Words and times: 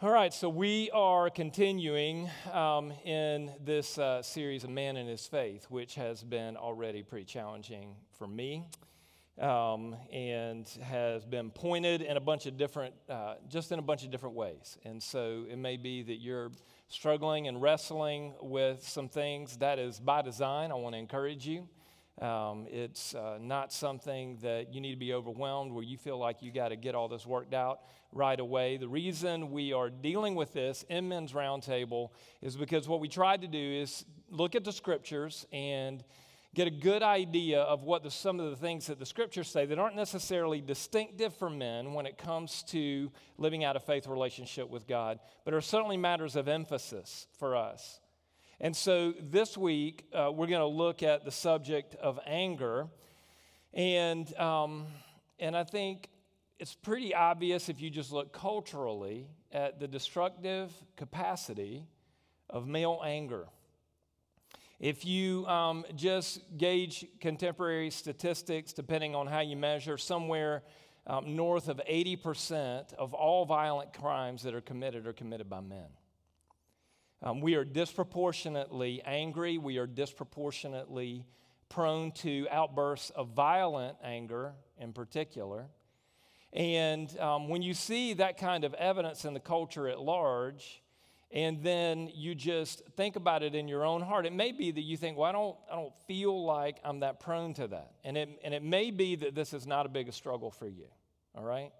All 0.00 0.12
right, 0.12 0.32
so 0.32 0.48
we 0.48 0.92
are 0.92 1.28
continuing 1.28 2.30
um, 2.52 2.92
in 3.04 3.50
this 3.64 3.98
uh, 3.98 4.22
series 4.22 4.62
of 4.62 4.70
Man 4.70 4.96
and 4.96 5.08
His 5.08 5.26
Faith, 5.26 5.66
which 5.70 5.96
has 5.96 6.22
been 6.22 6.56
already 6.56 7.02
pretty 7.02 7.24
challenging 7.24 7.96
for 8.12 8.28
me 8.28 8.64
um, 9.40 9.96
and 10.12 10.68
has 10.84 11.24
been 11.24 11.50
pointed 11.50 12.02
in 12.02 12.16
a 12.16 12.20
bunch 12.20 12.46
of 12.46 12.56
different, 12.56 12.94
uh, 13.08 13.34
just 13.48 13.72
in 13.72 13.80
a 13.80 13.82
bunch 13.82 14.04
of 14.04 14.12
different 14.12 14.36
ways. 14.36 14.78
And 14.84 15.02
so 15.02 15.46
it 15.50 15.58
may 15.58 15.76
be 15.76 16.04
that 16.04 16.20
you're 16.20 16.52
struggling 16.86 17.48
and 17.48 17.60
wrestling 17.60 18.34
with 18.40 18.86
some 18.86 19.08
things. 19.08 19.56
That 19.56 19.80
is 19.80 19.98
by 19.98 20.22
design. 20.22 20.70
I 20.70 20.74
want 20.74 20.94
to 20.94 21.00
encourage 21.00 21.44
you. 21.44 21.66
Um, 22.20 22.66
it's 22.68 23.14
uh, 23.14 23.38
not 23.40 23.72
something 23.72 24.38
that 24.42 24.74
you 24.74 24.80
need 24.80 24.90
to 24.90 24.98
be 24.98 25.14
overwhelmed 25.14 25.72
where 25.72 25.84
you 25.84 25.96
feel 25.96 26.18
like 26.18 26.42
you 26.42 26.50
got 26.50 26.70
to 26.70 26.76
get 26.76 26.96
all 26.96 27.06
this 27.08 27.24
worked 27.24 27.54
out 27.54 27.80
right 28.12 28.38
away. 28.38 28.76
The 28.76 28.88
reason 28.88 29.52
we 29.52 29.72
are 29.72 29.88
dealing 29.88 30.34
with 30.34 30.52
this 30.52 30.84
in 30.88 31.08
Men's 31.08 31.32
Roundtable 31.32 32.10
is 32.42 32.56
because 32.56 32.88
what 32.88 32.98
we 32.98 33.08
tried 33.08 33.42
to 33.42 33.48
do 33.48 33.58
is 33.58 34.04
look 34.30 34.56
at 34.56 34.64
the 34.64 34.72
scriptures 34.72 35.46
and 35.52 36.02
get 36.54 36.66
a 36.66 36.72
good 36.72 37.04
idea 37.04 37.60
of 37.60 37.84
what 37.84 38.02
the, 38.02 38.10
some 38.10 38.40
of 38.40 38.50
the 38.50 38.56
things 38.56 38.88
that 38.88 38.98
the 38.98 39.06
scriptures 39.06 39.48
say 39.48 39.64
that 39.66 39.78
aren't 39.78 39.94
necessarily 39.94 40.60
distinctive 40.60 41.32
for 41.36 41.48
men 41.48 41.92
when 41.92 42.04
it 42.04 42.18
comes 42.18 42.64
to 42.64 43.12
living 43.36 43.62
out 43.62 43.76
a 43.76 43.80
faith 43.80 44.08
relationship 44.08 44.68
with 44.68 44.88
God, 44.88 45.20
but 45.44 45.54
are 45.54 45.60
certainly 45.60 45.96
matters 45.96 46.34
of 46.34 46.48
emphasis 46.48 47.28
for 47.38 47.54
us. 47.54 48.00
And 48.60 48.74
so 48.76 49.14
this 49.20 49.56
week, 49.56 50.04
uh, 50.12 50.32
we're 50.32 50.48
going 50.48 50.60
to 50.60 50.66
look 50.66 51.04
at 51.04 51.24
the 51.24 51.30
subject 51.30 51.94
of 51.94 52.18
anger. 52.26 52.88
And, 53.72 54.34
um, 54.36 54.86
and 55.38 55.56
I 55.56 55.62
think 55.62 56.08
it's 56.58 56.74
pretty 56.74 57.14
obvious 57.14 57.68
if 57.68 57.80
you 57.80 57.88
just 57.88 58.10
look 58.10 58.32
culturally 58.32 59.28
at 59.52 59.78
the 59.78 59.86
destructive 59.86 60.72
capacity 60.96 61.86
of 62.50 62.66
male 62.66 63.00
anger. 63.04 63.46
If 64.80 65.04
you 65.04 65.46
um, 65.46 65.84
just 65.94 66.40
gauge 66.56 67.06
contemporary 67.20 67.90
statistics, 67.90 68.72
depending 68.72 69.14
on 69.14 69.28
how 69.28 69.40
you 69.40 69.56
measure, 69.56 69.96
somewhere 69.98 70.62
um, 71.06 71.36
north 71.36 71.68
of 71.68 71.80
80% 71.88 72.92
of 72.94 73.14
all 73.14 73.44
violent 73.44 73.92
crimes 73.92 74.42
that 74.42 74.54
are 74.54 74.60
committed 74.60 75.06
are 75.06 75.12
committed 75.12 75.48
by 75.48 75.60
men. 75.60 75.86
Um, 77.22 77.40
we 77.40 77.56
are 77.56 77.64
disproportionately 77.64 79.02
angry. 79.04 79.58
We 79.58 79.78
are 79.78 79.86
disproportionately 79.86 81.24
prone 81.68 82.12
to 82.12 82.46
outbursts 82.50 83.10
of 83.10 83.30
violent 83.30 83.96
anger 84.02 84.52
in 84.78 84.92
particular. 84.92 85.66
And 86.52 87.16
um, 87.18 87.48
when 87.48 87.60
you 87.60 87.74
see 87.74 88.14
that 88.14 88.38
kind 88.38 88.64
of 88.64 88.72
evidence 88.74 89.24
in 89.24 89.34
the 89.34 89.40
culture 89.40 89.88
at 89.88 90.00
large, 90.00 90.82
and 91.30 91.62
then 91.62 92.08
you 92.14 92.34
just 92.34 92.82
think 92.96 93.16
about 93.16 93.42
it 93.42 93.54
in 93.54 93.68
your 93.68 93.84
own 93.84 94.00
heart, 94.00 94.24
it 94.24 94.32
may 94.32 94.52
be 94.52 94.70
that 94.70 94.80
you 94.80 94.96
think, 94.96 95.18
well, 95.18 95.28
I 95.28 95.32
don't, 95.32 95.56
I 95.70 95.74
don't 95.74 95.92
feel 96.06 96.44
like 96.44 96.78
I'm 96.84 97.00
that 97.00 97.20
prone 97.20 97.52
to 97.54 97.66
that. 97.68 97.92
And 98.02 98.16
it, 98.16 98.40
and 98.42 98.54
it 98.54 98.62
may 98.62 98.90
be 98.90 99.16
that 99.16 99.34
this 99.34 99.52
is 99.52 99.66
not 99.66 99.84
a 99.84 99.88
big 99.90 100.10
struggle 100.12 100.50
for 100.50 100.66
you, 100.66 100.86
all 101.34 101.44
right? 101.44 101.70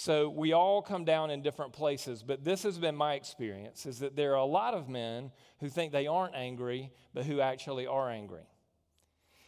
So 0.00 0.28
we 0.28 0.52
all 0.52 0.80
come 0.80 1.04
down 1.04 1.32
in 1.32 1.42
different 1.42 1.72
places, 1.72 2.22
but 2.22 2.44
this 2.44 2.62
has 2.62 2.78
been 2.78 2.94
my 2.94 3.14
experience 3.14 3.84
is 3.84 3.98
that 3.98 4.14
there 4.14 4.34
are 4.34 4.36
a 4.36 4.44
lot 4.44 4.72
of 4.72 4.88
men 4.88 5.32
who 5.58 5.68
think 5.68 5.90
they 5.90 6.06
aren't 6.06 6.36
angry, 6.36 6.92
but 7.14 7.24
who 7.24 7.40
actually 7.40 7.88
are 7.88 8.08
angry. 8.08 8.44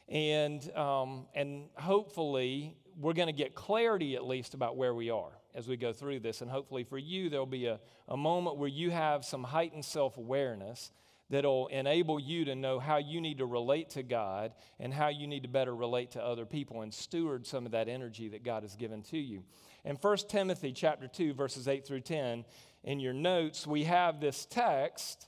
And, 0.08 0.68
um, 0.76 1.26
and 1.36 1.68
hopefully, 1.76 2.76
we're 2.98 3.12
going 3.12 3.28
to 3.28 3.32
get 3.32 3.54
clarity 3.54 4.16
at 4.16 4.26
least 4.26 4.54
about 4.54 4.76
where 4.76 4.92
we 4.92 5.08
are 5.08 5.30
as 5.54 5.68
we 5.68 5.76
go 5.76 5.92
through 5.92 6.18
this. 6.18 6.40
And 6.40 6.50
hopefully, 6.50 6.82
for 6.82 6.98
you, 6.98 7.30
there'll 7.30 7.46
be 7.46 7.66
a, 7.66 7.78
a 8.08 8.16
moment 8.16 8.56
where 8.56 8.68
you 8.68 8.90
have 8.90 9.24
some 9.24 9.44
heightened 9.44 9.84
self 9.84 10.16
awareness 10.16 10.90
that'll 11.30 11.68
enable 11.68 12.18
you 12.18 12.44
to 12.46 12.56
know 12.56 12.80
how 12.80 12.96
you 12.96 13.20
need 13.20 13.38
to 13.38 13.46
relate 13.46 13.90
to 13.90 14.02
God 14.02 14.52
and 14.80 14.92
how 14.92 15.08
you 15.08 15.28
need 15.28 15.44
to 15.44 15.48
better 15.48 15.74
relate 15.74 16.10
to 16.10 16.22
other 16.22 16.44
people 16.44 16.82
and 16.82 16.92
steward 16.92 17.46
some 17.46 17.66
of 17.66 17.72
that 17.72 17.88
energy 17.88 18.28
that 18.28 18.42
God 18.42 18.64
has 18.64 18.74
given 18.74 19.02
to 19.04 19.16
you. 19.16 19.44
In 19.84 19.96
1 19.96 20.16
Timothy 20.28 20.72
chapter 20.72 21.08
2 21.08 21.32
verses 21.32 21.66
8 21.66 21.86
through 21.86 22.00
10 22.00 22.44
in 22.84 23.00
your 23.00 23.14
notes 23.14 23.66
we 23.66 23.84
have 23.84 24.20
this 24.20 24.44
text 24.44 25.26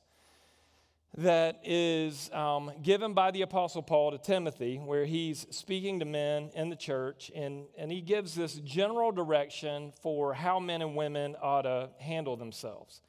that 1.16 1.60
is 1.64 2.30
um, 2.32 2.70
given 2.82 3.14
by 3.14 3.30
the 3.30 3.42
apostle 3.42 3.82
paul 3.82 4.10
to 4.10 4.18
timothy 4.18 4.76
where 4.78 5.04
he's 5.04 5.46
speaking 5.50 6.00
to 6.00 6.06
men 6.06 6.50
in 6.54 6.70
the 6.70 6.76
church 6.76 7.30
and, 7.34 7.64
and 7.78 7.90
he 7.90 8.00
gives 8.00 8.34
this 8.34 8.54
general 8.56 9.10
direction 9.10 9.92
for 10.02 10.34
how 10.34 10.58
men 10.58 10.82
and 10.82 10.96
women 10.96 11.34
ought 11.42 11.62
to 11.62 11.90
handle 11.98 12.36
themselves. 12.36 13.00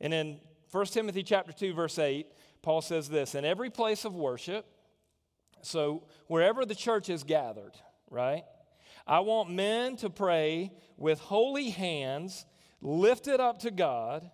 And 0.00 0.14
in 0.14 0.40
1 0.70 0.86
timothy 0.86 1.24
chapter 1.24 1.52
2 1.52 1.74
verse 1.74 1.98
8 1.98 2.28
paul 2.62 2.80
says 2.80 3.08
this 3.08 3.34
in 3.34 3.44
every 3.44 3.70
place 3.70 4.04
of 4.04 4.14
worship 4.14 4.66
so 5.62 6.04
wherever 6.28 6.64
the 6.64 6.76
church 6.76 7.08
is 7.08 7.24
gathered 7.24 7.74
right 8.08 8.44
I 9.06 9.20
want 9.20 9.50
men 9.50 9.96
to 9.96 10.10
pray 10.10 10.72
with 10.96 11.18
holy 11.20 11.70
hands 11.70 12.46
lifted 12.80 13.40
up 13.40 13.60
to 13.60 13.70
God, 13.70 14.30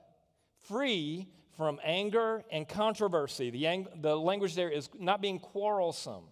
free 0.63 1.29
from 1.57 1.81
anger 1.83 2.45
and 2.51 2.69
controversy. 2.69 3.51
The, 3.51 3.67
ang- 3.67 3.89
the 4.01 4.17
language 4.17 4.55
there 4.55 4.71
is 4.71 4.89
not 4.99 5.21
being 5.21 5.39
quarrelsome. 5.39 6.25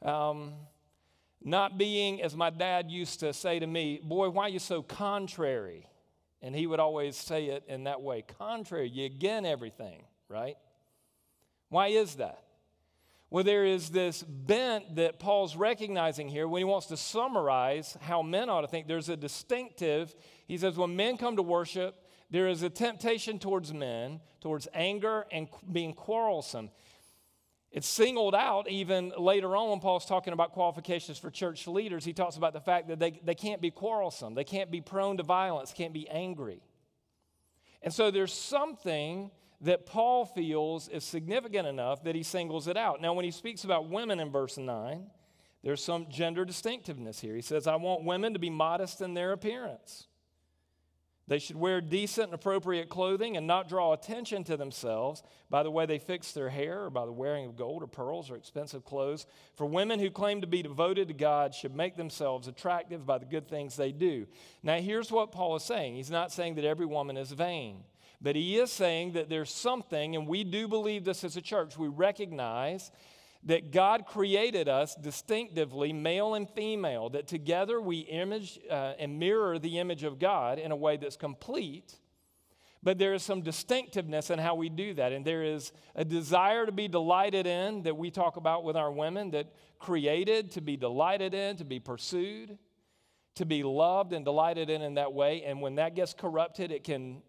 Um, 0.00 0.54
not 1.44 1.76
being, 1.76 2.22
as 2.22 2.36
my 2.36 2.50
dad 2.50 2.90
used 2.90 3.20
to 3.20 3.32
say 3.32 3.58
to 3.58 3.66
me, 3.66 4.00
boy, 4.02 4.30
why 4.30 4.44
are 4.44 4.48
you 4.48 4.58
so 4.58 4.82
contrary? 4.82 5.86
And 6.40 6.54
he 6.54 6.66
would 6.66 6.80
always 6.80 7.16
say 7.16 7.46
it 7.46 7.64
in 7.68 7.84
that 7.84 8.00
way 8.00 8.24
contrary, 8.38 8.88
you 8.88 9.06
again 9.06 9.44
everything, 9.44 10.04
right? 10.28 10.56
Why 11.68 11.88
is 11.88 12.16
that? 12.16 12.41
Well, 13.32 13.44
there 13.44 13.64
is 13.64 13.88
this 13.88 14.22
bent 14.22 14.96
that 14.96 15.18
Paul's 15.18 15.56
recognizing 15.56 16.28
here 16.28 16.46
when 16.46 16.60
he 16.60 16.64
wants 16.64 16.88
to 16.88 16.98
summarize 16.98 17.96
how 18.02 18.20
men 18.20 18.50
ought 18.50 18.60
to 18.60 18.66
think. 18.66 18.86
There's 18.86 19.08
a 19.08 19.16
distinctive. 19.16 20.14
He 20.46 20.58
says, 20.58 20.76
when 20.76 20.96
men 20.96 21.16
come 21.16 21.36
to 21.36 21.42
worship, 21.42 21.96
there 22.28 22.46
is 22.46 22.62
a 22.62 22.68
temptation 22.68 23.38
towards 23.38 23.72
men, 23.72 24.20
towards 24.42 24.68
anger 24.74 25.24
and 25.32 25.48
being 25.72 25.94
quarrelsome. 25.94 26.68
It's 27.70 27.88
singled 27.88 28.34
out 28.34 28.68
even 28.68 29.14
later 29.16 29.56
on 29.56 29.70
when 29.70 29.80
Paul's 29.80 30.04
talking 30.04 30.34
about 30.34 30.52
qualifications 30.52 31.16
for 31.16 31.30
church 31.30 31.66
leaders. 31.66 32.04
He 32.04 32.12
talks 32.12 32.36
about 32.36 32.52
the 32.52 32.60
fact 32.60 32.88
that 32.88 32.98
they, 32.98 33.18
they 33.24 33.34
can't 33.34 33.62
be 33.62 33.70
quarrelsome, 33.70 34.34
they 34.34 34.44
can't 34.44 34.70
be 34.70 34.82
prone 34.82 35.16
to 35.16 35.22
violence, 35.22 35.72
can't 35.72 35.94
be 35.94 36.06
angry. 36.10 36.60
And 37.80 37.94
so 37.94 38.10
there's 38.10 38.34
something 38.34 39.30
that 39.62 39.86
Paul 39.86 40.26
feels 40.26 40.88
is 40.88 41.04
significant 41.04 41.66
enough 41.66 42.04
that 42.04 42.14
he 42.14 42.22
singles 42.22 42.66
it 42.68 42.76
out. 42.76 43.00
Now, 43.00 43.12
when 43.14 43.24
he 43.24 43.30
speaks 43.30 43.64
about 43.64 43.88
women 43.88 44.20
in 44.20 44.30
verse 44.30 44.58
9, 44.58 45.06
there's 45.62 45.82
some 45.82 46.06
gender 46.10 46.44
distinctiveness 46.44 47.20
here. 47.20 47.36
He 47.36 47.42
says, 47.42 47.66
I 47.66 47.76
want 47.76 48.04
women 48.04 48.32
to 48.32 48.40
be 48.40 48.50
modest 48.50 49.00
in 49.00 49.14
their 49.14 49.32
appearance. 49.32 50.08
They 51.28 51.38
should 51.38 51.56
wear 51.56 51.80
decent 51.80 52.26
and 52.26 52.34
appropriate 52.34 52.88
clothing 52.88 53.36
and 53.36 53.46
not 53.46 53.68
draw 53.68 53.92
attention 53.92 54.42
to 54.44 54.56
themselves 54.56 55.22
by 55.48 55.62
the 55.62 55.70
way 55.70 55.86
they 55.86 56.00
fix 56.00 56.32
their 56.32 56.48
hair 56.48 56.84
or 56.84 56.90
by 56.90 57.06
the 57.06 57.12
wearing 57.12 57.46
of 57.46 57.56
gold 57.56 57.84
or 57.84 57.86
pearls 57.86 58.28
or 58.28 58.36
expensive 58.36 58.84
clothes. 58.84 59.26
For 59.54 59.64
women 59.64 60.00
who 60.00 60.10
claim 60.10 60.40
to 60.40 60.48
be 60.48 60.62
devoted 60.62 61.06
to 61.08 61.14
God 61.14 61.54
should 61.54 61.76
make 61.76 61.96
themselves 61.96 62.48
attractive 62.48 63.06
by 63.06 63.18
the 63.18 63.24
good 63.24 63.48
things 63.48 63.76
they 63.76 63.92
do. 63.92 64.26
Now, 64.64 64.78
here's 64.78 65.12
what 65.12 65.30
Paul 65.30 65.54
is 65.54 65.62
saying 65.62 65.94
he's 65.94 66.10
not 66.10 66.32
saying 66.32 66.56
that 66.56 66.64
every 66.64 66.86
woman 66.86 67.16
is 67.16 67.30
vain. 67.30 67.84
But 68.22 68.36
he 68.36 68.56
is 68.58 68.70
saying 68.70 69.12
that 69.12 69.28
there's 69.28 69.50
something, 69.50 70.14
and 70.14 70.28
we 70.28 70.44
do 70.44 70.68
believe 70.68 71.04
this 71.04 71.24
as 71.24 71.36
a 71.36 71.42
church. 71.42 71.76
We 71.76 71.88
recognize 71.88 72.92
that 73.44 73.72
God 73.72 74.06
created 74.06 74.68
us 74.68 74.94
distinctively, 74.94 75.92
male 75.92 76.34
and 76.34 76.48
female, 76.48 77.10
that 77.10 77.26
together 77.26 77.80
we 77.80 77.98
image 78.00 78.60
uh, 78.70 78.92
and 78.98 79.18
mirror 79.18 79.58
the 79.58 79.80
image 79.80 80.04
of 80.04 80.20
God 80.20 80.60
in 80.60 80.70
a 80.70 80.76
way 80.76 80.96
that's 80.96 81.16
complete. 81.16 81.96
But 82.84 82.98
there 82.98 83.14
is 83.14 83.24
some 83.24 83.42
distinctiveness 83.42 84.30
in 84.30 84.38
how 84.38 84.54
we 84.54 84.68
do 84.68 84.94
that. 84.94 85.12
And 85.12 85.24
there 85.24 85.42
is 85.42 85.72
a 85.96 86.04
desire 86.04 86.66
to 86.66 86.72
be 86.72 86.86
delighted 86.86 87.48
in 87.48 87.82
that 87.82 87.96
we 87.96 88.12
talk 88.12 88.36
about 88.36 88.62
with 88.62 88.76
our 88.76 88.92
women, 88.92 89.32
that 89.32 89.52
created 89.80 90.52
to 90.52 90.60
be 90.60 90.76
delighted 90.76 91.34
in, 91.34 91.56
to 91.56 91.64
be 91.64 91.80
pursued, 91.80 92.56
to 93.34 93.44
be 93.44 93.64
loved 93.64 94.12
and 94.12 94.24
delighted 94.24 94.70
in 94.70 94.82
in 94.82 94.94
that 94.94 95.12
way. 95.12 95.42
And 95.42 95.60
when 95.60 95.76
that 95.76 95.96
gets 95.96 96.14
corrupted, 96.14 96.70
it 96.70 96.84
can 96.84 97.22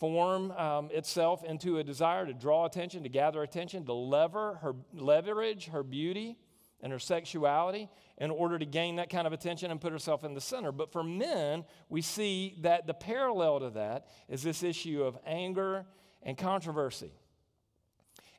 form 0.00 0.50
um, 0.52 0.88
itself 0.92 1.44
into 1.44 1.76
a 1.78 1.84
desire 1.84 2.24
to 2.24 2.32
draw 2.32 2.64
attention, 2.64 3.02
to 3.02 3.10
gather 3.10 3.42
attention, 3.42 3.84
to 3.84 3.92
lever 3.92 4.54
her, 4.62 4.74
leverage 4.94 5.66
her 5.66 5.82
beauty 5.82 6.38
and 6.82 6.90
her 6.90 6.98
sexuality 6.98 7.90
in 8.16 8.30
order 8.30 8.58
to 8.58 8.64
gain 8.64 8.96
that 8.96 9.10
kind 9.10 9.26
of 9.26 9.34
attention 9.34 9.70
and 9.70 9.78
put 9.78 9.92
herself 9.92 10.24
in 10.24 10.32
the 10.32 10.40
center. 10.40 10.72
But 10.72 10.90
for 10.90 11.04
men, 11.04 11.64
we 11.90 12.00
see 12.00 12.56
that 12.62 12.86
the 12.86 12.94
parallel 12.94 13.60
to 13.60 13.70
that 13.70 14.06
is 14.28 14.42
this 14.42 14.62
issue 14.62 15.04
of 15.04 15.18
anger 15.26 15.84
and 16.22 16.36
controversy. 16.38 17.12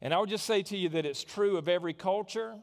And 0.01 0.15
I 0.15 0.19
would 0.19 0.29
just 0.29 0.47
say 0.47 0.63
to 0.63 0.75
you 0.75 0.89
that 0.89 1.05
it's 1.05 1.23
true 1.23 1.57
of 1.57 1.69
every 1.69 1.93
culture. 1.93 2.55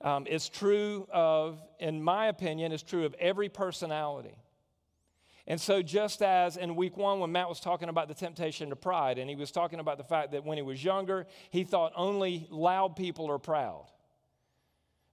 Um, 0.00 0.26
it's 0.28 0.48
true 0.48 1.06
of, 1.12 1.62
in 1.78 2.02
my 2.02 2.26
opinion, 2.26 2.72
it's 2.72 2.82
true 2.82 3.04
of 3.04 3.14
every 3.20 3.48
personality. 3.48 4.34
And 5.48 5.58
so, 5.58 5.80
just 5.80 6.20
as 6.20 6.58
in 6.58 6.76
week 6.76 6.98
one, 6.98 7.20
when 7.20 7.32
Matt 7.32 7.48
was 7.48 7.58
talking 7.58 7.88
about 7.88 8.06
the 8.06 8.14
temptation 8.14 8.68
to 8.68 8.76
pride, 8.76 9.18
and 9.18 9.30
he 9.30 9.34
was 9.34 9.50
talking 9.50 9.80
about 9.80 9.96
the 9.96 10.04
fact 10.04 10.32
that 10.32 10.44
when 10.44 10.58
he 10.58 10.62
was 10.62 10.84
younger, 10.84 11.26
he 11.48 11.64
thought 11.64 11.92
only 11.96 12.46
loud 12.50 12.96
people 12.96 13.30
are 13.30 13.38
proud. 13.38 13.86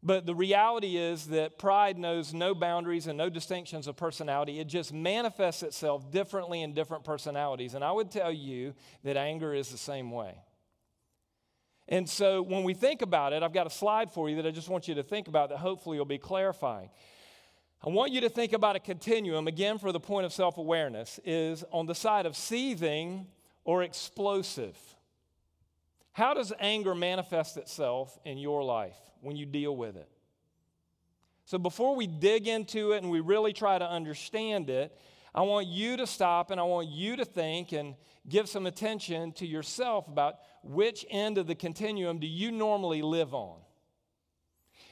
But 0.04 0.26
the 0.26 0.36
reality 0.36 0.98
is 0.98 1.28
that 1.28 1.58
pride 1.58 1.98
knows 1.98 2.34
no 2.34 2.54
boundaries 2.54 3.08
and 3.08 3.18
no 3.18 3.30
distinctions 3.30 3.88
of 3.88 3.96
personality. 3.96 4.60
It 4.60 4.68
just 4.68 4.94
manifests 4.94 5.64
itself 5.64 6.12
differently 6.12 6.62
in 6.62 6.74
different 6.74 7.06
personalities. 7.06 7.74
And 7.74 7.84
I 7.84 7.94
would 7.94 8.12
tell 8.12 8.32
you 8.32 8.76
that 9.04 9.16
anger 9.16 9.54
is 9.54 9.70
the 9.70 9.78
same 9.78 10.12
way. 10.12 10.36
And 11.88 12.10
so 12.10 12.42
when 12.42 12.64
we 12.64 12.74
think 12.74 13.02
about 13.02 13.32
it, 13.32 13.42
I've 13.42 13.54
got 13.54 13.68
a 13.68 13.72
slide 13.72 14.12
for 14.12 14.30
you 14.30 14.36
that 14.36 14.46
I 14.46 14.52
just 14.52 14.70
want 14.70 14.88
you 14.88 14.96
to 14.96 15.04
think 15.04 15.28
about 15.28 15.50
that 15.50 15.60
hopefully 15.60 15.98
will 15.98 16.06
be 16.06 16.18
clarifying. 16.18 16.90
I 17.84 17.90
want 17.90 18.12
you 18.12 18.22
to 18.22 18.30
think 18.30 18.54
about 18.54 18.76
a 18.76 18.80
continuum, 18.80 19.48
again, 19.48 19.78
for 19.78 19.92
the 19.92 20.00
point 20.00 20.26
of 20.26 20.34
self 20.34 20.58
awareness, 20.58 21.20
is 21.24 21.64
on 21.72 21.86
the 21.86 21.96
side 21.96 22.26
of 22.26 22.36
seething 22.36 23.28
or 23.64 23.84
explosive. 23.84 24.78
How 26.14 26.34
does 26.34 26.54
anger 26.60 26.96
manifest 26.96 27.58
itself 27.58 28.18
in 28.24 28.38
your 28.38 28.64
life 28.64 28.98
when 29.22 29.36
you 29.36 29.46
deal 29.46 29.76
with 29.76 29.98
it? 29.98 30.10
So, 31.46 31.58
before 31.58 31.96
we 31.96 32.08
dig 32.08 32.48
into 32.48 32.94
it 32.94 33.04
and 33.04 33.12
we 33.12 33.20
really 33.20 33.54
try 33.54 33.78
to 33.78 33.88
understand 33.88 34.70
it, 34.70 34.98
I 35.34 35.42
want 35.42 35.68
you 35.68 35.98
to 35.98 36.08
stop 36.08 36.50
and 36.50 36.60
I 36.60 36.64
want 36.64 36.88
you 36.88 37.18
to 37.18 37.26
think 37.26 37.72
and 37.74 37.96
give 38.30 38.50
some 38.50 38.66
attention 38.66 39.34
to 39.34 39.46
yourself 39.46 40.08
about 40.08 40.36
which 40.64 41.06
end 41.10 41.38
of 41.38 41.46
the 41.46 41.54
continuum 41.54 42.20
do 42.20 42.28
you 42.28 42.52
normally 42.52 43.02
live 43.02 43.34
on? 43.34 43.60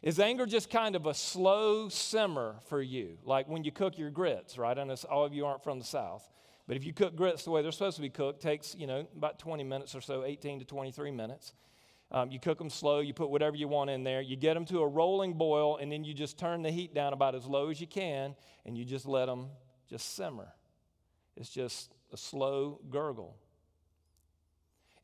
Is 0.03 0.19
anger 0.19 0.45
just 0.45 0.69
kind 0.69 0.97
of 0.97 1.05
a 1.05 1.13
slow 1.13 1.87
simmer 1.87 2.57
for 2.67 2.81
you? 2.81 3.17
Like 3.23 3.47
when 3.47 3.63
you 3.63 3.71
cook 3.71 3.97
your 3.97 4.09
grits, 4.09 4.57
right? 4.57 4.77
I 4.77 4.83
know 4.83 4.95
all 5.09 5.23
of 5.25 5.33
you 5.33 5.45
aren't 5.45 5.63
from 5.63 5.79
the 5.79 5.85
South. 5.85 6.29
But 6.67 6.75
if 6.75 6.85
you 6.85 6.93
cook 6.93 7.15
grits 7.15 7.45
the 7.45 7.51
way 7.51 7.61
they're 7.61 7.71
supposed 7.71 7.95
to 7.95 8.01
be 8.01 8.09
cooked, 8.09 8.41
takes, 8.41 8.75
you 8.75 8.85
know, 8.85 9.07
about 9.15 9.39
20 9.39 9.63
minutes 9.63 9.95
or 9.95 10.01
so, 10.01 10.25
18 10.25 10.59
to 10.59 10.65
23 10.65 11.11
minutes. 11.11 11.53
Um, 12.11 12.31
you 12.31 12.39
cook 12.39 12.57
them 12.57 12.69
slow, 12.69 12.99
you 12.99 13.13
put 13.13 13.29
whatever 13.29 13.55
you 13.55 13.69
want 13.69 13.89
in 13.89 14.03
there, 14.03 14.21
you 14.21 14.35
get 14.35 14.53
them 14.53 14.65
to 14.65 14.79
a 14.81 14.87
rolling 14.87 15.33
boil, 15.33 15.77
and 15.77 15.91
then 15.91 16.03
you 16.03 16.13
just 16.13 16.37
turn 16.37 16.61
the 16.61 16.69
heat 16.69 16.93
down 16.93 17.13
about 17.13 17.33
as 17.33 17.45
low 17.45 17.69
as 17.69 17.81
you 17.81 17.87
can, 17.87 18.35
and 18.65 18.77
you 18.77 18.85
just 18.85 19.07
let 19.07 19.25
them 19.25 19.47
just 19.89 20.15
simmer. 20.15 20.49
It's 21.35 21.49
just 21.49 21.95
a 22.11 22.17
slow 22.17 22.81
gurgle. 22.89 23.35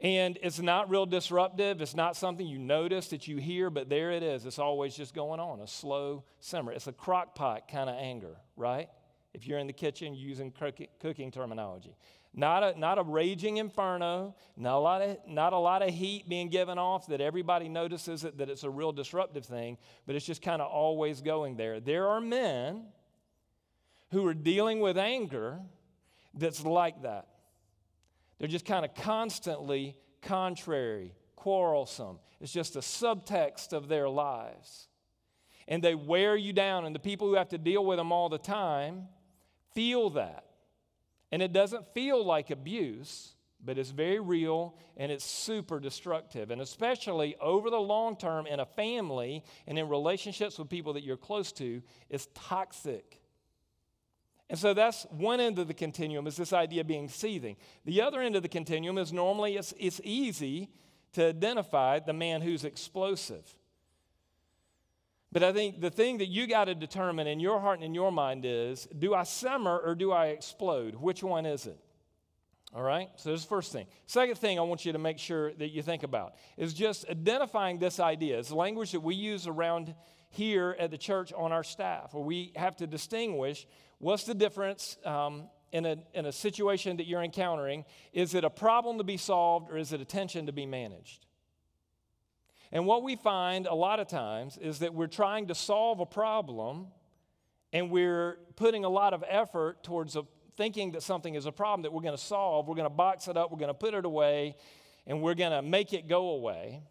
And 0.02 0.40
it's 0.42 0.60
not 0.60 0.90
real 0.90 1.06
disruptive. 1.06 1.82
It's 1.82 1.96
not 1.96 2.16
something 2.16 2.48
you 2.48 2.58
notice 2.58 3.10
that 3.10 3.28
you 3.28 3.38
hear, 3.38 3.70
but 3.70 3.90
there 3.90 4.12
it 4.12 4.24
is. 4.24 4.46
It's 4.46 4.60
always 4.60 4.96
just 4.96 5.14
going 5.14 5.42
on, 5.42 5.60
a 5.60 5.68
slow 5.68 6.24
simmer. 6.40 6.72
It's 6.72 6.88
a 6.88 6.94
crock 6.94 7.36
pot 7.36 7.70
kind 7.70 7.90
of 7.90 7.98
anger, 7.98 8.38
right? 8.56 8.90
If 9.34 9.46
you're 9.46 9.60
in 9.60 9.68
the 9.68 9.74
kitchen 9.74 10.16
using 10.16 10.54
cooking 11.00 11.32
terminology. 11.32 11.96
Not 12.34 12.64
a, 12.64 12.80
not 12.80 12.98
a 12.98 13.04
raging 13.04 13.58
inferno, 13.58 14.36
not 14.56 14.78
a, 14.78 14.80
lot 14.80 15.02
of, 15.02 15.18
not 15.28 15.52
a 15.52 15.58
lot 15.58 15.82
of 15.82 15.90
heat 15.90 16.30
being 16.30 16.50
given 16.50 16.78
off 16.78 17.08
that 17.08 17.22
everybody 17.22 17.68
notices 17.68 18.24
it, 18.24 18.38
that 18.38 18.50
it's 18.50 18.64
a 18.64 18.70
real 18.70 18.92
disruptive 18.92 19.46
thing, 19.46 19.78
but 20.06 20.16
it's 20.16 20.26
just 20.26 20.42
kind 20.42 20.62
of 20.62 20.72
always 20.72 21.22
going 21.22 21.58
there. 21.58 21.80
There 21.80 22.08
are 22.08 22.22
men 22.22 22.86
who 24.12 24.26
are 24.28 24.34
dealing 24.34 24.80
with 24.80 24.98
anger 24.98 25.60
that's 26.34 26.64
like 26.64 27.02
that. 27.02 27.28
They're 28.40 28.48
just 28.48 28.66
kind 28.66 28.86
of 28.86 28.96
constantly 28.96 29.96
contrary, 30.22 31.14
quarrelsome. 31.36 32.20
It's 32.40 32.52
just 32.52 32.76
a 32.76 32.80
subtext 32.80 33.74
of 33.74 33.88
their 33.88 34.10
lives. 34.10 34.88
And 35.68 35.84
they 35.84 35.94
wear 35.94 36.36
you 36.36 36.52
down, 36.54 36.86
and 36.86 36.96
the 36.96 37.00
people 37.00 37.28
who 37.28 37.36
have 37.36 37.50
to 37.50 37.58
deal 37.58 37.86
with 37.86 37.98
them 37.98 38.12
all 38.12 38.30
the 38.30 38.40
time 38.40 39.08
feel 39.76 40.10
that. 40.12 40.46
And 41.32 41.42
it 41.42 41.54
doesn't 41.54 41.94
feel 41.94 42.26
like 42.26 42.50
abuse, 42.50 43.36
but 43.64 43.78
it's 43.78 43.92
very 43.92 44.20
real 44.20 44.76
and 44.98 45.12
it's 45.12 45.26
super 45.26 45.80
destructive. 45.80 46.50
And 46.50 46.62
especially 46.62 47.36
over 47.40 47.70
the 47.70 47.80
long 47.80 48.16
term 48.16 48.48
in 48.48 48.60
a 48.60 48.66
family 48.66 49.44
and 49.68 49.78
in 49.78 49.90
relationships 49.90 50.58
with 50.58 50.70
people 50.70 50.94
that 50.94 51.04
you're 51.04 51.18
close 51.18 51.52
to, 51.54 51.82
it's 52.10 52.28
toxic. 52.34 53.22
And 54.50 54.58
so 54.58 54.74
that's 54.74 55.04
one 55.12 55.40
end 55.40 55.60
of 55.60 55.68
the 55.68 55.74
continuum 55.74 56.26
is 56.26 56.36
this 56.36 56.54
idea 56.54 56.82
of 56.82 56.88
being 56.88 57.08
seething. 57.08 57.56
The 57.86 58.02
other 58.02 58.22
end 58.22 58.36
of 58.36 58.42
the 58.42 58.50
continuum 58.50 58.98
is 58.98 59.14
normally 59.14 59.58
it's, 59.58 59.74
it's 59.78 60.02
easy 60.04 60.70
to 61.14 61.30
identify 61.30 62.00
the 62.00 62.14
man 62.14 62.42
who's 62.42 62.64
explosive. 62.64 63.56
But 65.32 65.44
I 65.44 65.54
think 65.54 65.80
the 65.80 65.92
thing 65.92 66.18
that 66.18 66.26
you 66.26 66.48
got 66.48 66.66
to 66.66 66.74
determine 66.74 67.28
in 67.28 67.40
your 67.40 67.60
heart 67.60 67.78
and 67.78 67.86
in 67.86 67.94
your 67.94 68.12
mind 68.12 68.44
is 68.46 68.88
do 68.98 69.14
I 69.14 69.24
simmer 69.24 69.78
or 69.78 69.94
do 69.94 70.12
I 70.12 70.28
explode? 70.28 70.96
Which 70.96 71.22
one 71.22 71.46
is 71.46 71.68
it? 71.68 71.78
All 72.74 72.82
right? 72.82 73.10
So 73.18 73.30
there's 73.30 73.44
the 73.44 73.50
first 73.50 73.72
thing. 73.72 73.86
Second 74.08 74.36
thing 74.36 74.58
I 74.58 74.64
want 74.64 74.86
you 74.86 74.94
to 74.94 75.00
make 75.00 75.20
sure 75.20 75.54
that 75.54 75.70
you 75.70 75.84
think 75.84 76.02
about 76.02 76.34
is 76.58 76.74
just 76.74 77.08
identifying 77.08 77.78
this 77.78 78.00
idea. 78.00 78.40
It's 78.40 78.52
language 78.52 78.92
that 78.94 79.02
we 79.02 79.14
use 79.14 79.46
around 79.46 79.94
here 80.30 80.76
at 80.80 80.92
the 80.92 80.98
church 80.98 81.34
on 81.34 81.52
our 81.52 81.64
staff, 81.64 82.14
where 82.14 82.24
we 82.24 82.52
have 82.56 82.76
to 82.78 82.88
distinguish 82.88 83.68
What's 84.00 84.24
the 84.24 84.34
difference 84.34 84.98
um, 85.04 85.50
in, 85.72 85.86
a, 85.86 85.98
in 86.14 86.26
a 86.26 86.32
situation 86.32 86.98
that 86.98 87.06
you're 87.06 87.22
encountering? 87.22 87.86
Is 88.14 88.34
it 88.34 88.44
a 88.44 88.50
problem 88.50 88.98
to 88.98 89.04
be 89.04 89.18
solved 89.18 89.70
or 89.70 89.78
is 89.78 89.94
it 89.94 90.02
a 90.02 90.06
tension 90.06 90.46
to 90.46 90.54
be 90.54 90.66
managed? 90.66 91.26
And 92.72 92.86
what 92.86 93.04
we 93.04 93.16
find 93.16 93.68
a 93.68 93.74
lot 93.74 94.00
of 94.00 94.08
times 94.08 94.58
is 94.58 94.80
that 94.80 94.94
we're 94.94 95.08
trying 95.08 95.48
to 95.48 95.56
solve 95.56 96.00
a 96.00 96.06
problem 96.06 96.88
and 97.74 97.92
we're 97.92 98.38
putting 98.56 98.86
a 98.86 98.90
lot 98.90 99.14
of 99.14 99.24
effort 99.28 99.84
towards 99.84 100.16
a, 100.16 100.24
thinking 100.56 100.92
that 100.92 101.04
something 101.04 101.36
is 101.36 101.46
a 101.46 101.52
problem 101.52 101.84
that 101.84 101.92
we're 101.92 102.02
going 102.02 102.16
to 102.16 102.24
solve. 102.24 102.68
We're 102.68 102.76
going 102.76 102.90
to 102.90 102.96
box 102.96 103.28
it 103.28 103.38
up, 103.38 103.52
we're 103.52 103.60
going 103.60 103.68
to 103.68 103.74
put 103.74 103.94
it 103.94 104.06
away, 104.06 104.56
and 105.06 105.22
we're 105.22 105.36
going 105.36 105.52
to 105.52 105.62
make 105.62 105.94
it 105.94 106.08
go 106.08 106.30
away 106.30 106.82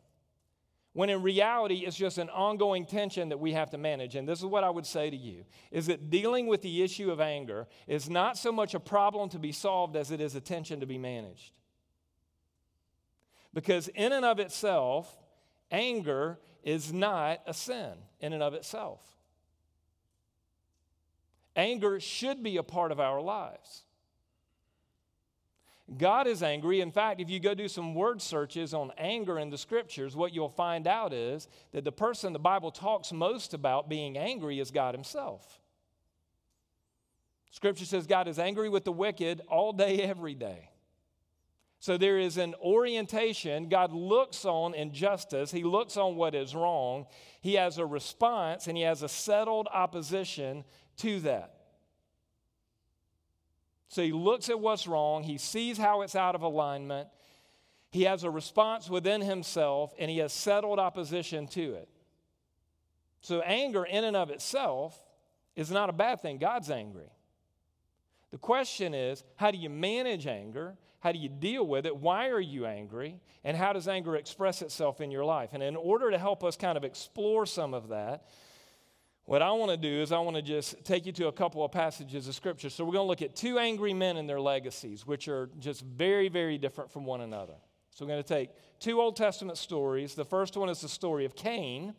when 0.93 1.11
in 1.11 1.23
reality 1.23 1.85
it's 1.87 1.97
just 1.97 2.19
an 2.19 2.31
ongoing 2.31 2.85
tension 2.85 3.29
that 3.29 3.39
we 3.39 3.53
have 3.53 3.71
to 3.71 3.79
manage. 3.79 4.15
And 4.17 4.29
this 4.29 4.39
is 4.39 4.47
what 4.47 4.65
i 4.65 4.71
would 4.71 4.87
say 4.87 5.11
to 5.11 5.17
you 5.17 5.45
is 5.71 5.87
that 5.87 6.11
dealing 6.11 6.47
with 6.47 6.63
the 6.63 6.83
issue 6.83 7.11
of 7.11 7.21
anger 7.21 7.67
is 7.87 8.09
not 8.09 8.37
so 8.37 8.51
much 8.51 8.75
a 8.75 8.81
problem 8.81 9.29
to 9.31 9.39
be 9.39 9.53
solved 9.53 9.97
as 9.97 10.11
it 10.11 10.21
is 10.21 10.35
a 10.35 10.41
tension 10.41 10.81
to 10.81 10.87
be 10.87 10.99
managed. 10.99 11.53
Because 13.55 13.89
in 13.89 14.13
and 14.13 14.25
of 14.25 14.39
itself 14.39 15.17
anger 15.71 16.39
is 16.63 16.93
not 16.93 17.41
a 17.47 17.55
sin 17.55 17.93
in 18.21 18.33
and 18.33 18.43
of 18.43 18.55
itself. 18.55 19.01
Anger 21.57 21.99
should 21.99 22.43
be 22.43 22.57
a 22.57 22.63
part 22.63 22.93
of 22.93 23.01
our 23.01 23.21
lives 23.21 23.85
God 25.97 26.27
is 26.27 26.43
angry. 26.43 26.81
In 26.81 26.91
fact, 26.91 27.21
if 27.21 27.31
you 27.31 27.41
go 27.41 27.55
do 27.55 27.67
some 27.67 27.95
word 27.95 28.21
searches 28.21 28.75
on 28.75 28.93
anger 28.99 29.39
in 29.39 29.49
the 29.49 29.57
scriptures, 29.57 30.15
what 30.15 30.35
you'll 30.35 30.51
find 30.51 30.87
out 30.87 31.15
is 31.15 31.49
that 31.73 31.85
the 31.85 31.93
person 31.93 32.35
the 32.35 32.39
Bible 32.39 32.71
talks 32.71 33.11
most 33.11 33.55
about 33.55 33.89
being 33.89 34.19
angry 34.19 34.61
is 34.61 34.71
God 34.71 34.95
Himself. 34.95 35.61
Scripture 37.51 37.87
says 37.87 38.07
God 38.07 38.29
is 38.29 38.39
angry 38.39 38.69
with 38.69 38.85
the 38.85 38.93
wicked 38.93 39.41
all 39.49 39.73
day, 39.73 40.03
every 40.03 40.35
day. 40.35 40.69
So 41.81 41.97
there 41.97 42.19
is 42.19 42.37
an 42.37 42.55
orientation. 42.61 43.69
God 43.71 43.93
looks 43.93 44.45
on 44.45 44.75
injustice, 44.75 45.51
He 45.51 45.63
looks 45.63 45.97
on 45.97 46.17
what 46.17 46.35
is 46.35 46.55
wrong. 46.55 47.07
He 47.41 47.55
has 47.55 47.79
a 47.79 47.87
response, 47.87 48.67
and 48.67 48.77
He 48.77 48.83
has 48.83 49.03
a 49.03 49.09
settled 49.09 49.69
opposition 49.73 50.65
to 50.99 51.21
that. 51.21 51.58
So 53.89 54.03
he 54.03 54.13
looks 54.13 54.51
at 54.51 54.61
what's 54.61 54.87
wrong, 54.87 55.23
he 55.23 55.39
sees 55.39 55.79
how 55.79 56.03
it's 56.03 56.15
out 56.15 56.35
of 56.35 56.43
alignment, 56.43 57.09
he 57.91 58.03
has 58.03 58.23
a 58.23 58.31
response 58.31 58.91
within 58.91 59.23
himself, 59.23 59.95
and 59.99 60.11
he 60.11 60.19
has 60.19 60.33
settled 60.33 60.79
opposition 60.79 61.47
to 61.49 61.75
it. 61.75 61.89
So, 63.23 63.41
anger 63.41 63.85
in 63.85 64.05
and 64.05 64.15
of 64.17 64.31
itself 64.31 64.97
is 65.57 65.71
not 65.71 65.89
a 65.89 65.93
bad 65.93 66.21
thing. 66.21 66.39
God's 66.39 66.71
angry. 66.71 67.11
The 68.31 68.39
question 68.39 68.95
is 68.95 69.25
how 69.37 69.51
do 69.51 69.59
you 69.59 69.71
manage 69.71 70.27
anger? 70.27 70.77
How 71.01 71.13
do 71.13 71.19
you 71.19 71.29
deal 71.29 71.67
with 71.67 71.87
it? 71.87 71.97
Why 71.97 72.29
are 72.29 72.41
you 72.41 72.67
angry? 72.67 73.21
And 73.45 73.57
how 73.57 73.73
does 73.73 73.89
anger 73.89 74.17
express 74.17 74.63
itself 74.63 75.01
in 75.01 75.11
your 75.11 75.25
life? 75.25 75.51
And 75.53 75.63
in 75.63 75.77
order 75.77 76.11
to 76.11 76.19
help 76.19 76.45
us 76.45 76.57
kind 76.57 76.77
of 76.77 76.85
explore 76.85 77.47
some 77.47 77.73
of 77.73 77.89
that, 77.89 78.25
what 79.29 79.43
I 79.43 79.51
want 79.51 79.71
to 79.71 79.77
do 79.77 80.01
is 80.01 80.11
I 80.11 80.21
want 80.21 80.37
to 80.37 80.43
just 80.43 80.83
take 80.87 81.05
you 81.05 81.13
to 81.13 81.27
a 81.27 81.33
couple 81.33 81.63
of 81.63 81.71
passages 81.71 82.27
of 82.29 82.35
scripture. 82.35 82.71
So 82.71 82.83
we're 82.83 82.95
going 82.95 83.05
to 83.05 83.09
look 83.09 83.21
at 83.21 83.37
two 83.37 83.59
angry 83.59 83.93
men 83.93 84.17
and 84.17 84.27
their 84.27 84.41
legacies, 84.41 85.07
which 85.07 85.29
are 85.29 85.51
just 85.59 85.83
very, 85.83 86.31
very 86.31 86.57
different 86.57 86.91
from 86.91 87.05
one 87.05 87.21
another. 87.21 87.53
So 87.91 88.07
we're 88.07 88.13
going 88.13 88.23
to 88.23 88.29
take 88.29 88.49
two 88.81 88.99
Old 89.03 89.17
Testament 89.17 89.59
stories. 89.59 90.15
The 90.15 90.25
first 90.25 90.57
one 90.57 90.71
is 90.71 90.81
the 90.81 90.89
story 90.89 91.27
of 91.27 91.37
Cain, 91.37 91.93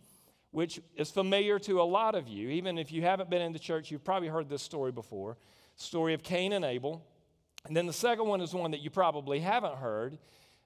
which 0.49 0.81
is 0.95 1.11
familiar 1.11 1.59
to 1.59 1.79
a 1.79 1.83
lot 1.83 2.15
of 2.15 2.27
you. 2.27 2.49
Even 2.49 2.79
if 2.79 2.91
you 2.91 3.03
haven't 3.03 3.29
been 3.29 3.43
in 3.43 3.53
the 3.53 3.59
church, 3.59 3.91
you've 3.91 4.03
probably 4.03 4.29
heard 4.29 4.49
this 4.49 4.63
story 4.63 4.91
before. 4.91 5.37
Story 5.75 6.15
of 6.15 6.23
Cain 6.23 6.51
and 6.51 6.65
Abel. 6.65 7.05
And 7.67 7.77
then 7.77 7.85
the 7.85 7.93
second 7.93 8.25
one 8.25 8.41
is 8.41 8.55
one 8.55 8.71
that 8.71 8.81
you 8.81 8.89
probably 8.89 9.39
haven't 9.39 9.75
heard, 9.75 10.17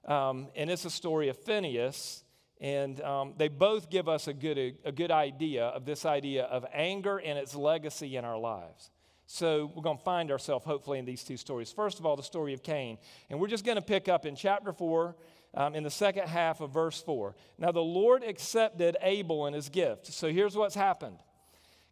um, 0.06 0.48
and 0.56 0.70
it's 0.70 0.86
a 0.86 0.90
story 0.90 1.28
of 1.28 1.36
Phineas 1.36 2.23
and 2.60 3.00
um, 3.00 3.34
they 3.36 3.48
both 3.48 3.90
give 3.90 4.08
us 4.08 4.28
a 4.28 4.32
good, 4.32 4.76
a, 4.84 4.92
good 4.92 5.10
idea 5.10 5.66
of 5.66 5.84
this 5.84 6.06
idea 6.06 6.44
of 6.44 6.64
anger 6.72 7.18
and 7.18 7.38
its 7.38 7.54
legacy 7.54 8.16
in 8.16 8.24
our 8.24 8.38
lives. 8.38 8.90
So 9.26 9.72
we're 9.74 9.82
going 9.82 9.98
to 9.98 10.04
find 10.04 10.30
ourselves, 10.30 10.64
hopefully, 10.64 10.98
in 10.98 11.04
these 11.04 11.24
two 11.24 11.36
stories. 11.36 11.72
First 11.72 11.98
of 11.98 12.06
all, 12.06 12.16
the 12.16 12.22
story 12.22 12.54
of 12.54 12.62
Cain. 12.62 12.98
And 13.28 13.40
we're 13.40 13.48
just 13.48 13.64
going 13.64 13.76
to 13.76 13.82
pick 13.82 14.08
up 14.08 14.24
in 14.26 14.36
chapter 14.36 14.72
4, 14.72 15.16
um, 15.54 15.74
in 15.74 15.82
the 15.82 15.90
second 15.90 16.28
half 16.28 16.60
of 16.60 16.70
verse 16.70 17.00
4. 17.02 17.34
Now, 17.58 17.72
the 17.72 17.80
Lord 17.80 18.22
accepted 18.22 18.96
Abel 19.00 19.46
and 19.46 19.54
his 19.54 19.68
gift. 19.68 20.06
So 20.06 20.28
here's 20.28 20.56
what's 20.56 20.74
happened 20.74 21.18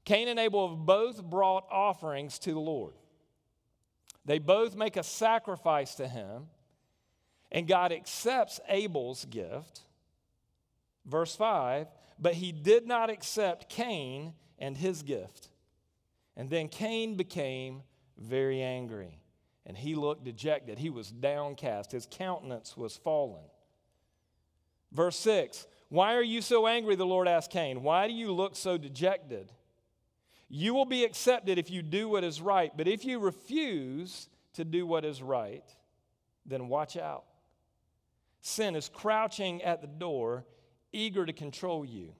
Cain 0.04 0.28
and 0.28 0.38
Abel 0.38 0.69
have 0.69 0.78
both 0.78 1.23
brought 1.23 1.66
offerings 1.71 2.38
to 2.40 2.52
the 2.52 2.61
Lord. 2.61 2.95
They 4.25 4.38
both 4.38 4.76
make 4.76 4.97
a 4.97 5.02
sacrifice 5.02 5.97
to 5.97 6.07
him, 6.07 6.49
and 7.50 7.66
God 7.66 7.92
accepts 7.92 8.61
Abel's 8.69 9.25
gift. 9.25 9.83
Verse 11.06 11.35
5 11.35 11.88
But 12.18 12.35
he 12.35 12.52
did 12.52 12.87
not 12.87 13.11
accept 13.11 13.68
Cain 13.68 14.35
and 14.59 14.76
his 14.76 15.02
gift. 15.02 15.49
And 16.37 16.49
then 16.49 16.68
Cain 16.68 17.16
became 17.16 17.82
very 18.18 18.62
angry, 18.62 19.21
and 19.66 19.76
he 19.76 19.94
looked 19.94 20.25
dejected. 20.25 20.78
He 20.78 20.90
was 20.90 21.11
downcast, 21.11 21.92
his 21.92 22.06
countenance 22.11 22.76
was 22.76 22.97
fallen. 22.97 23.44
Verse 24.92 25.16
6 25.18 25.66
Why 25.88 26.14
are 26.14 26.23
you 26.23 26.40
so 26.40 26.66
angry? 26.66 26.94
The 26.94 27.06
Lord 27.06 27.28
asked 27.28 27.50
Cain. 27.50 27.82
Why 27.82 28.06
do 28.06 28.14
you 28.14 28.32
look 28.32 28.56
so 28.56 28.78
dejected? 28.78 29.52
You 30.49 30.75
will 30.75 30.85
be 30.85 31.04
accepted 31.04 31.59
if 31.59 31.71
you 31.71 31.82
do 31.82 32.09
what 32.09 32.25
is 32.25 32.40
right, 32.40 32.71
but 32.76 32.87
if 32.87 33.06
you 33.06 33.18
refuse 33.18 34.28
to 34.52 34.64
do 34.64 34.87
what 34.87 35.04
is 35.04 35.23
right, 35.23 35.64
then 36.44 36.68
watch 36.68 36.97
out. 36.97 37.25
Sin 38.42 38.76
is 38.76 38.90
crouching 38.90 39.62
at 39.62 39.80
the 39.80 39.87
door, 39.87 40.44
eager 40.92 41.25
to 41.26 41.32
control 41.32 41.84
you, 41.84 42.12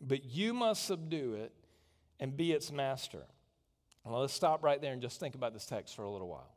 but 0.00 0.24
you 0.24 0.54
must 0.54 0.84
subdue 0.84 1.34
it 1.34 1.52
and 2.18 2.36
be 2.36 2.52
its 2.52 2.70
master. 2.70 3.24
Well, 4.04 4.20
let's 4.20 4.32
stop 4.32 4.62
right 4.62 4.80
there 4.80 4.92
and 4.92 5.02
just 5.02 5.20
think 5.20 5.34
about 5.34 5.52
this 5.52 5.66
text 5.66 5.94
for 5.94 6.02
a 6.02 6.10
little 6.10 6.28
while. 6.28 6.54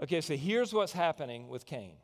Okay, 0.00 0.20
so 0.20 0.36
here's 0.36 0.72
what's 0.72 0.92
happening 0.92 1.48
with 1.48 1.66
Cain. 1.66 1.96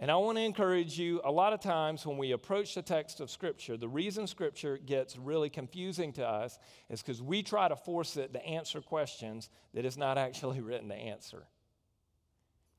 And 0.00 0.10
I 0.10 0.16
want 0.16 0.38
to 0.38 0.42
encourage 0.42 0.96
you 0.96 1.20
a 1.24 1.30
lot 1.30 1.52
of 1.52 1.60
times 1.60 2.06
when 2.06 2.16
we 2.18 2.30
approach 2.30 2.74
the 2.74 2.82
text 2.82 3.18
of 3.20 3.30
Scripture, 3.30 3.76
the 3.76 3.88
reason 3.88 4.28
Scripture 4.28 4.78
gets 4.78 5.16
really 5.16 5.50
confusing 5.50 6.12
to 6.14 6.26
us 6.26 6.58
is 6.88 7.02
because 7.02 7.20
we 7.20 7.42
try 7.42 7.66
to 7.66 7.74
force 7.74 8.16
it 8.16 8.32
to 8.32 8.46
answer 8.46 8.80
questions 8.80 9.50
that 9.74 9.84
it's 9.84 9.96
not 9.96 10.16
actually 10.16 10.60
written 10.62 10.88
to 10.90 10.94
answer. 10.94 11.44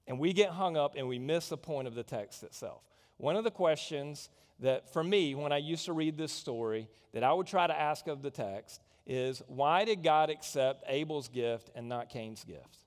And 0.08 0.18
we 0.18 0.32
get 0.32 0.50
hung 0.50 0.78
up 0.78 0.96
and 0.96 1.08
we 1.08 1.20
miss 1.20 1.50
the 1.50 1.58
point 1.58 1.88
of 1.88 1.94
the 1.94 2.04
text 2.04 2.42
itself. 2.44 2.82
One 3.18 3.36
of 3.36 3.44
the 3.44 3.52
questions 3.52 4.30
that, 4.60 4.92
for 4.92 5.04
me, 5.04 5.36
when 5.36 5.52
I 5.52 5.58
used 5.58 5.86
to 5.86 5.94
read 5.94 6.18
this 6.18 6.32
story, 6.32 6.90
that 7.14 7.24
I 7.24 7.34
would 7.34 7.48
try 7.48 7.68
to 7.68 7.80
ask 7.80 8.08
of 8.08 8.22
the 8.22 8.32
text 8.32 8.82
is 9.06 9.42
why 9.48 9.86
did 9.86 10.04
God 10.04 10.30
accept 10.30 10.84
Abel's 10.88 11.28
gift 11.28 11.72
and 11.76 11.90
not 11.90 12.10
Cain's 12.10 12.44
gift? 12.44 12.78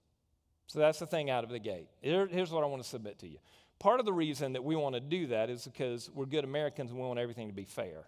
So 0.69 0.79
that's 0.79 1.01
the 1.01 1.07
thing 1.07 1.29
out 1.29 1.45
of 1.45 1.51
the 1.51 1.59
gate. 1.59 1.89
Here, 2.01 2.27
here's 2.27 2.51
what 2.51 2.63
I 2.63 2.67
want 2.67 2.83
to 2.83 2.89
submit 2.89 3.19
to 3.19 3.29
you. 3.29 3.39
Part 3.79 3.99
of 3.99 4.07
the 4.07 4.13
reason 4.13 4.53
that 4.53 4.63
we 4.63 4.77
want 4.77 4.95
to 4.95 5.01
do 5.01 5.27
that 5.29 5.51
is 5.51 5.65
because 5.65 6.09
we're 6.15 6.27
good 6.27 6.45
Americans 6.45 6.91
and 6.91 7.01
we 7.01 7.07
want 7.07 7.19
everything 7.19 7.49
to 7.49 7.55
be 7.55 7.65
fair. 7.65 8.05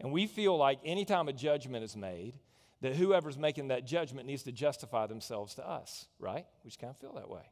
And 0.00 0.12
we 0.12 0.26
feel 0.26 0.56
like 0.56 0.80
anytime 0.84 1.28
a 1.28 1.32
judgment 1.32 1.84
is 1.84 1.96
made, 1.96 2.34
that 2.82 2.96
whoever's 2.96 3.38
making 3.38 3.68
that 3.68 3.86
judgment 3.86 4.26
needs 4.26 4.42
to 4.42 4.52
justify 4.52 5.06
themselves 5.06 5.54
to 5.54 5.66
us, 5.66 6.06
right? 6.18 6.44
We 6.64 6.68
just 6.68 6.80
kind 6.80 6.90
of 6.90 6.98
feel 6.98 7.14
that 7.14 7.30
way. 7.30 7.48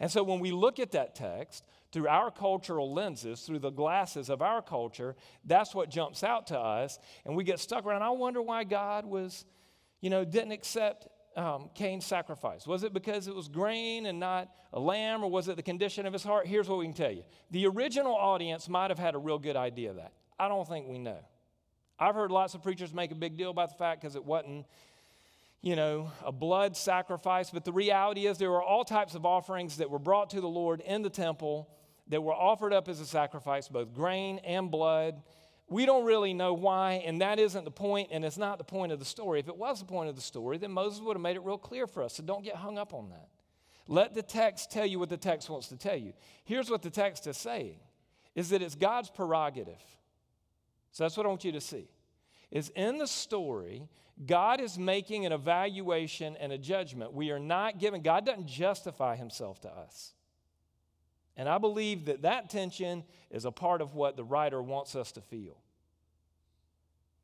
And 0.00 0.10
so 0.10 0.22
when 0.22 0.40
we 0.40 0.50
look 0.50 0.78
at 0.78 0.92
that 0.92 1.14
text 1.14 1.64
through 1.92 2.08
our 2.08 2.30
cultural 2.30 2.92
lenses, 2.92 3.42
through 3.42 3.60
the 3.60 3.70
glasses 3.70 4.30
of 4.30 4.42
our 4.42 4.62
culture, 4.62 5.14
that's 5.44 5.74
what 5.74 5.90
jumps 5.90 6.24
out 6.24 6.48
to 6.48 6.58
us. 6.58 6.98
And 7.24 7.36
we 7.36 7.44
get 7.44 7.60
stuck 7.60 7.86
around. 7.86 8.02
I 8.02 8.10
wonder 8.10 8.42
why 8.42 8.64
God 8.64 9.04
was, 9.04 9.44
you 10.00 10.10
know, 10.10 10.24
didn't 10.24 10.52
accept 10.52 11.08
um, 11.36 11.70
Cain's 11.74 12.04
sacrifice? 12.04 12.66
Was 12.66 12.82
it 12.84 12.92
because 12.92 13.28
it 13.28 13.34
was 13.34 13.48
grain 13.48 14.06
and 14.06 14.20
not 14.20 14.50
a 14.72 14.80
lamb, 14.80 15.22
or 15.22 15.30
was 15.30 15.48
it 15.48 15.56
the 15.56 15.62
condition 15.62 16.06
of 16.06 16.12
his 16.12 16.22
heart? 16.22 16.46
Here's 16.46 16.68
what 16.68 16.78
we 16.78 16.84
can 16.84 16.94
tell 16.94 17.10
you 17.10 17.24
the 17.50 17.66
original 17.66 18.14
audience 18.14 18.68
might 18.68 18.90
have 18.90 18.98
had 18.98 19.14
a 19.14 19.18
real 19.18 19.38
good 19.38 19.56
idea 19.56 19.90
of 19.90 19.96
that. 19.96 20.12
I 20.38 20.48
don't 20.48 20.66
think 20.68 20.88
we 20.88 20.98
know. 20.98 21.18
I've 21.98 22.14
heard 22.14 22.30
lots 22.30 22.54
of 22.54 22.62
preachers 22.62 22.92
make 22.92 23.12
a 23.12 23.14
big 23.14 23.36
deal 23.36 23.50
about 23.50 23.70
the 23.70 23.76
fact 23.76 24.00
because 24.00 24.16
it 24.16 24.24
wasn't 24.24 24.66
you 25.62 25.76
know, 25.76 26.10
a 26.24 26.32
blood 26.32 26.76
sacrifice. 26.76 27.50
But 27.50 27.64
the 27.64 27.72
reality 27.72 28.26
is, 28.26 28.36
there 28.36 28.50
were 28.50 28.62
all 28.62 28.84
types 28.84 29.14
of 29.14 29.24
offerings 29.24 29.78
that 29.78 29.88
were 29.88 30.00
brought 30.00 30.30
to 30.30 30.40
the 30.40 30.48
Lord 30.48 30.80
in 30.80 31.02
the 31.02 31.10
temple 31.10 31.70
that 32.08 32.20
were 32.20 32.34
offered 32.34 32.72
up 32.72 32.88
as 32.88 33.00
a 33.00 33.06
sacrifice, 33.06 33.68
both 33.68 33.94
grain 33.94 34.40
and 34.44 34.70
blood. 34.70 35.22
We 35.68 35.86
don't 35.86 36.04
really 36.04 36.34
know 36.34 36.52
why, 36.52 37.02
and 37.06 37.22
that 37.22 37.38
isn't 37.38 37.64
the 37.64 37.70
point, 37.70 38.08
and 38.10 38.24
it's 38.24 38.36
not 38.36 38.58
the 38.58 38.64
point 38.64 38.92
of 38.92 38.98
the 38.98 39.04
story. 39.04 39.38
If 39.40 39.48
it 39.48 39.56
was 39.56 39.78
the 39.78 39.86
point 39.86 40.10
of 40.10 40.16
the 40.16 40.22
story, 40.22 40.58
then 40.58 40.72
Moses 40.72 41.00
would 41.00 41.16
have 41.16 41.22
made 41.22 41.36
it 41.36 41.44
real 41.44 41.56
clear 41.56 41.86
for 41.86 42.02
us. 42.02 42.14
So 42.14 42.22
don't 42.22 42.44
get 42.44 42.56
hung 42.56 42.76
up 42.76 42.92
on 42.92 43.08
that. 43.10 43.28
Let 43.86 44.14
the 44.14 44.22
text 44.22 44.70
tell 44.70 44.84
you 44.84 44.98
what 44.98 45.08
the 45.08 45.16
text 45.16 45.48
wants 45.48 45.68
to 45.68 45.76
tell 45.76 45.96
you. 45.96 46.12
Here's 46.44 46.68
what 46.70 46.82
the 46.82 46.90
text 46.90 47.26
is 47.26 47.36
saying 47.36 47.76
is 48.34 48.50
that 48.50 48.62
it's 48.62 48.74
God's 48.74 49.10
prerogative. 49.10 49.82
So 50.90 51.04
that's 51.04 51.16
what 51.16 51.26
I 51.26 51.28
want 51.28 51.44
you 51.44 51.52
to 51.52 51.60
see. 51.60 51.88
Is 52.50 52.70
in 52.70 52.98
the 52.98 53.06
story, 53.06 53.88
God 54.26 54.60
is 54.60 54.78
making 54.78 55.26
an 55.26 55.32
evaluation 55.32 56.36
and 56.36 56.52
a 56.52 56.58
judgment. 56.58 57.12
We 57.12 57.30
are 57.30 57.38
not 57.38 57.78
given, 57.78 58.02
God 58.02 58.26
doesn't 58.26 58.46
justify 58.46 59.16
himself 59.16 59.60
to 59.62 59.70
us. 59.70 60.14
And 61.36 61.48
I 61.48 61.58
believe 61.58 62.06
that 62.06 62.22
that 62.22 62.50
tension 62.50 63.04
is 63.30 63.44
a 63.44 63.50
part 63.50 63.80
of 63.80 63.94
what 63.94 64.16
the 64.16 64.24
writer 64.24 64.62
wants 64.62 64.94
us 64.94 65.12
to 65.12 65.20
feel. 65.20 65.56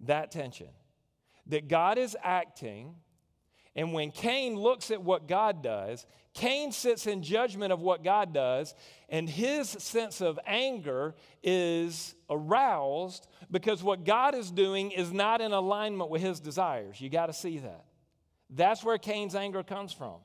That 0.01 0.31
tension. 0.31 0.69
That 1.47 1.69
God 1.69 1.99
is 1.99 2.17
acting, 2.23 2.95
and 3.79 3.93
when 3.93 4.11
Cain 4.11 4.57
looks 4.57 4.91
at 4.91 5.01
what 5.01 5.29
God 5.29 5.63
does, 5.63 6.05
Cain 6.35 6.73
sits 6.73 7.07
in 7.07 7.23
judgment 7.23 7.73
of 7.73 7.81
what 7.81 8.03
God 8.03 8.35
does, 8.35 8.75
and 9.09 9.31
his 9.31 9.69
sense 9.69 10.21
of 10.21 10.37
anger 10.49 11.15
is 11.45 12.17
aroused 12.29 13.29
because 13.53 13.81
what 13.81 14.05
God 14.05 14.35
is 14.35 14.51
doing 14.51 14.91
is 14.91 15.13
not 15.13 15.41
in 15.41 15.53
alignment 15.53 16.11
with 16.11 16.21
his 16.21 16.41
desires. 16.41 17.01
You 17.01 17.09
got 17.09 17.27
to 17.27 17.33
see 17.33 17.59
that. 17.59 17.85
That's 18.51 18.83
where 18.83 18.99
Cain's 18.99 19.37
anger 19.37 19.63
comes 19.63 19.93
from. 19.93 20.17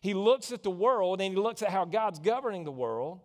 He 0.00 0.14
looks 0.14 0.50
at 0.50 0.62
the 0.62 0.70
world 0.70 1.20
and 1.20 1.34
he 1.34 1.38
looks 1.38 1.60
at 1.60 1.68
how 1.68 1.84
God's 1.84 2.20
governing 2.20 2.64
the 2.64 2.72
world, 2.72 3.20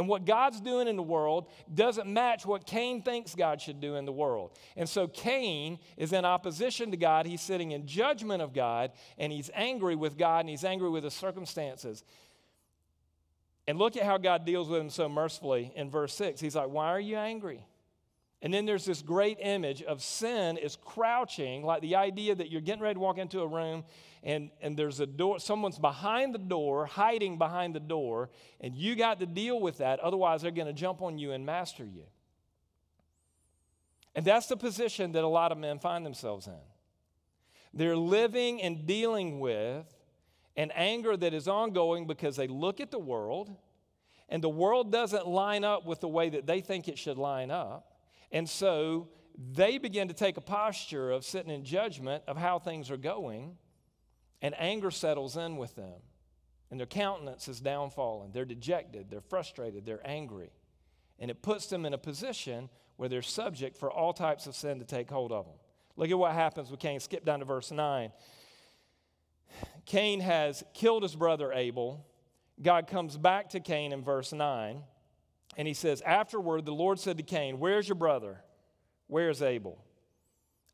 and 0.00 0.08
what 0.08 0.24
God's 0.24 0.62
doing 0.62 0.88
in 0.88 0.96
the 0.96 1.02
world 1.02 1.50
doesn't 1.74 2.06
match 2.06 2.46
what 2.46 2.64
Cain 2.64 3.02
thinks 3.02 3.34
God 3.34 3.60
should 3.60 3.82
do 3.82 3.96
in 3.96 4.06
the 4.06 4.12
world. 4.12 4.58
And 4.74 4.88
so 4.88 5.06
Cain 5.06 5.78
is 5.98 6.14
in 6.14 6.24
opposition 6.24 6.90
to 6.92 6.96
God. 6.96 7.26
He's 7.26 7.42
sitting 7.42 7.72
in 7.72 7.86
judgment 7.86 8.40
of 8.40 8.54
God, 8.54 8.92
and 9.18 9.30
he's 9.30 9.50
angry 9.52 9.96
with 9.96 10.16
God, 10.16 10.40
and 10.40 10.48
he's 10.48 10.64
angry 10.64 10.88
with 10.88 11.02
the 11.02 11.10
circumstances. 11.10 12.02
And 13.68 13.78
look 13.78 13.94
at 13.94 14.04
how 14.04 14.16
God 14.16 14.46
deals 14.46 14.70
with 14.70 14.80
him 14.80 14.88
so 14.88 15.06
mercifully 15.06 15.70
in 15.76 15.90
verse 15.90 16.14
6. 16.14 16.40
He's 16.40 16.56
like, 16.56 16.70
Why 16.70 16.86
are 16.86 16.98
you 16.98 17.18
angry? 17.18 17.62
And 18.42 18.54
then 18.54 18.64
there's 18.64 18.86
this 18.86 19.02
great 19.02 19.38
image 19.40 19.82
of 19.82 20.02
sin 20.02 20.56
is 20.56 20.76
crouching, 20.76 21.62
like 21.62 21.82
the 21.82 21.96
idea 21.96 22.34
that 22.34 22.50
you're 22.50 22.62
getting 22.62 22.82
ready 22.82 22.94
to 22.94 23.00
walk 23.00 23.18
into 23.18 23.40
a 23.40 23.46
room 23.46 23.84
and, 24.22 24.50
and 24.62 24.76
there's 24.76 25.00
a 25.00 25.06
door, 25.06 25.38
someone's 25.38 25.78
behind 25.78 26.34
the 26.34 26.38
door, 26.38 26.86
hiding 26.86 27.38
behind 27.38 27.74
the 27.74 27.80
door, 27.80 28.30
and 28.60 28.74
you 28.74 28.94
got 28.94 29.20
to 29.20 29.26
deal 29.26 29.60
with 29.60 29.78
that. 29.78 30.00
Otherwise, 30.00 30.42
they're 30.42 30.50
going 30.50 30.66
to 30.66 30.72
jump 30.72 31.02
on 31.02 31.18
you 31.18 31.32
and 31.32 31.44
master 31.44 31.84
you. 31.84 32.04
And 34.14 34.24
that's 34.24 34.46
the 34.46 34.56
position 34.56 35.12
that 35.12 35.24
a 35.24 35.28
lot 35.28 35.52
of 35.52 35.58
men 35.58 35.78
find 35.78 36.04
themselves 36.04 36.46
in. 36.46 36.58
They're 37.72 37.96
living 37.96 38.60
and 38.60 38.86
dealing 38.86 39.40
with 39.40 39.86
an 40.56 40.70
anger 40.74 41.16
that 41.16 41.32
is 41.32 41.46
ongoing 41.46 42.06
because 42.06 42.36
they 42.36 42.48
look 42.48 42.80
at 42.80 42.90
the 42.90 42.98
world 42.98 43.54
and 44.28 44.42
the 44.42 44.48
world 44.48 44.92
doesn't 44.92 45.26
line 45.26 45.64
up 45.64 45.86
with 45.86 46.00
the 46.00 46.08
way 46.08 46.30
that 46.30 46.46
they 46.46 46.60
think 46.60 46.88
it 46.88 46.98
should 46.98 47.18
line 47.18 47.50
up. 47.50 47.89
And 48.32 48.48
so 48.48 49.08
they 49.52 49.78
begin 49.78 50.08
to 50.08 50.14
take 50.14 50.36
a 50.36 50.42
posture 50.42 51.10
of 51.10 51.24
sitting 51.24 51.50
in 51.50 51.64
judgment 51.64 52.22
of 52.26 52.36
how 52.36 52.58
things 52.58 52.90
are 52.90 52.96
going, 52.96 53.56
and 54.42 54.54
anger 54.58 54.90
settles 54.90 55.36
in 55.36 55.56
with 55.56 55.74
them. 55.74 56.00
And 56.70 56.78
their 56.78 56.86
countenance 56.86 57.48
is 57.48 57.60
downfallen. 57.60 58.30
They're 58.32 58.44
dejected, 58.44 59.10
they're 59.10 59.20
frustrated, 59.20 59.84
they're 59.84 60.06
angry. 60.06 60.50
And 61.18 61.30
it 61.30 61.42
puts 61.42 61.66
them 61.66 61.84
in 61.84 61.92
a 61.92 61.98
position 61.98 62.70
where 62.96 63.08
they're 63.08 63.22
subject 63.22 63.76
for 63.76 63.90
all 63.90 64.12
types 64.12 64.46
of 64.46 64.54
sin 64.54 64.78
to 64.78 64.84
take 64.84 65.10
hold 65.10 65.32
of 65.32 65.46
them. 65.46 65.56
Look 65.96 66.10
at 66.10 66.18
what 66.18 66.32
happens 66.32 66.70
with 66.70 66.80
Cain. 66.80 67.00
Skip 67.00 67.24
down 67.24 67.40
to 67.40 67.44
verse 67.44 67.70
9. 67.70 68.12
Cain 69.84 70.20
has 70.20 70.62
killed 70.72 71.02
his 71.02 71.16
brother 71.16 71.52
Abel. 71.52 72.06
God 72.62 72.86
comes 72.86 73.16
back 73.16 73.50
to 73.50 73.60
Cain 73.60 73.92
in 73.92 74.02
verse 74.02 74.32
9 74.32 74.82
and 75.56 75.66
he 75.66 75.74
says, 75.74 76.00
Afterward, 76.02 76.64
the 76.64 76.72
Lord 76.72 76.98
said 76.98 77.16
to 77.18 77.22
Cain, 77.22 77.58
Where's 77.58 77.88
your 77.88 77.96
brother? 77.96 78.42
Where's 79.06 79.42
Abel? 79.42 79.84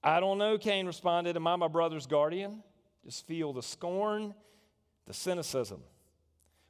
I 0.02 0.21
don't 0.21 0.38
know, 0.38 0.59
Cain 0.59 0.87
responded. 0.87 1.37
Am 1.37 1.47
I 1.47 1.56
my 1.56 1.68
brother's 1.68 2.06
guardian? 2.06 2.62
Just 3.04 3.26
feel 3.26 3.52
the 3.52 3.62
scorn, 3.62 4.35
the 5.06 5.14
cynicism. 5.14 5.80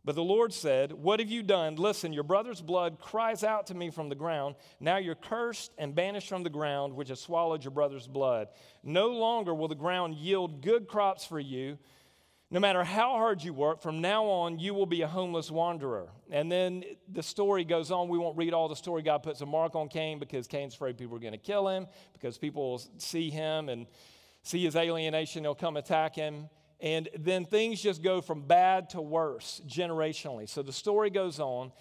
But 0.05 0.15
the 0.15 0.23
Lord 0.23 0.53
said, 0.53 0.93
What 0.93 1.19
have 1.19 1.29
you 1.29 1.43
done? 1.43 1.75
Listen, 1.75 2.13
your 2.13 2.23
brother's 2.23 2.61
blood 2.61 3.01
cries 3.01 3.43
out 3.43 3.67
to 3.67 3.75
me 3.75 3.91
from 3.91 4.09
the 4.09 4.15
ground. 4.15 4.55
Now 4.79 4.99
you're 4.99 5.17
cursed 5.17 5.73
and 5.79 5.95
banished 5.95 6.29
from 6.29 6.45
the 6.45 6.51
ground, 6.51 6.95
which 6.95 7.09
has 7.09 7.21
swallowed 7.21 7.65
your 7.65 7.73
brother's 7.73 8.07
blood. 8.07 8.49
No 8.85 9.09
longer 9.09 9.53
will 9.53 9.67
the 9.67 9.75
ground 9.75 10.15
yield 10.15 10.63
good 10.63 10.87
crops 10.87 11.25
for 11.25 11.41
you 11.41 11.77
No 12.49 12.61
matter 12.61 12.85
how 12.85 13.11
hard 13.11 13.43
you 13.43 13.53
work, 13.53 13.83
from 13.83 14.01
now 14.01 14.25
on, 14.25 14.61
you 14.61 14.73
will 14.73 14.87
be 14.87 15.03
a 15.03 15.09
homeless 15.09 15.51
wanderer. 15.51 16.09
And 16.31 16.51
then 16.51 16.85
the 17.09 17.23
story 17.23 17.65
goes 17.65 17.91
on. 17.91 18.09
We 18.09 18.19
won't 18.19 18.37
read 18.37 18.55
all 18.55 18.69
the 18.69 18.77
story. 18.77 19.03
God 19.03 19.25
puts 19.25 19.41
a 19.41 19.47
mark 19.47 19.75
on 19.75 19.89
Cain 19.89 20.21
because 20.21 20.47
Cain's 20.47 20.75
afraid 20.75 20.97
people 20.97 21.17
are 21.17 21.21
going 21.21 21.33
to 21.33 21.39
kill 21.39 21.67
him, 21.67 21.89
because 22.13 22.39
people 22.39 22.71
will 22.71 22.83
see 22.99 23.31
him 23.31 23.69
and 23.69 23.87
see 24.45 24.65
his 24.65 24.77
alienation. 24.77 25.43
They'll 25.43 25.57
come 25.57 25.77
attack 25.77 26.15
him. 26.15 26.49
And 26.79 27.09
then 27.19 27.47
things 27.47 27.83
just 27.83 28.01
go 28.01 28.21
from 28.21 28.43
bad 28.43 28.91
to 28.91 29.01
worse 29.01 29.61
generationally. 29.67 30.49
So 30.49 30.63
the 30.63 30.73
story 30.73 31.11
goes 31.11 31.41
on 31.41 31.73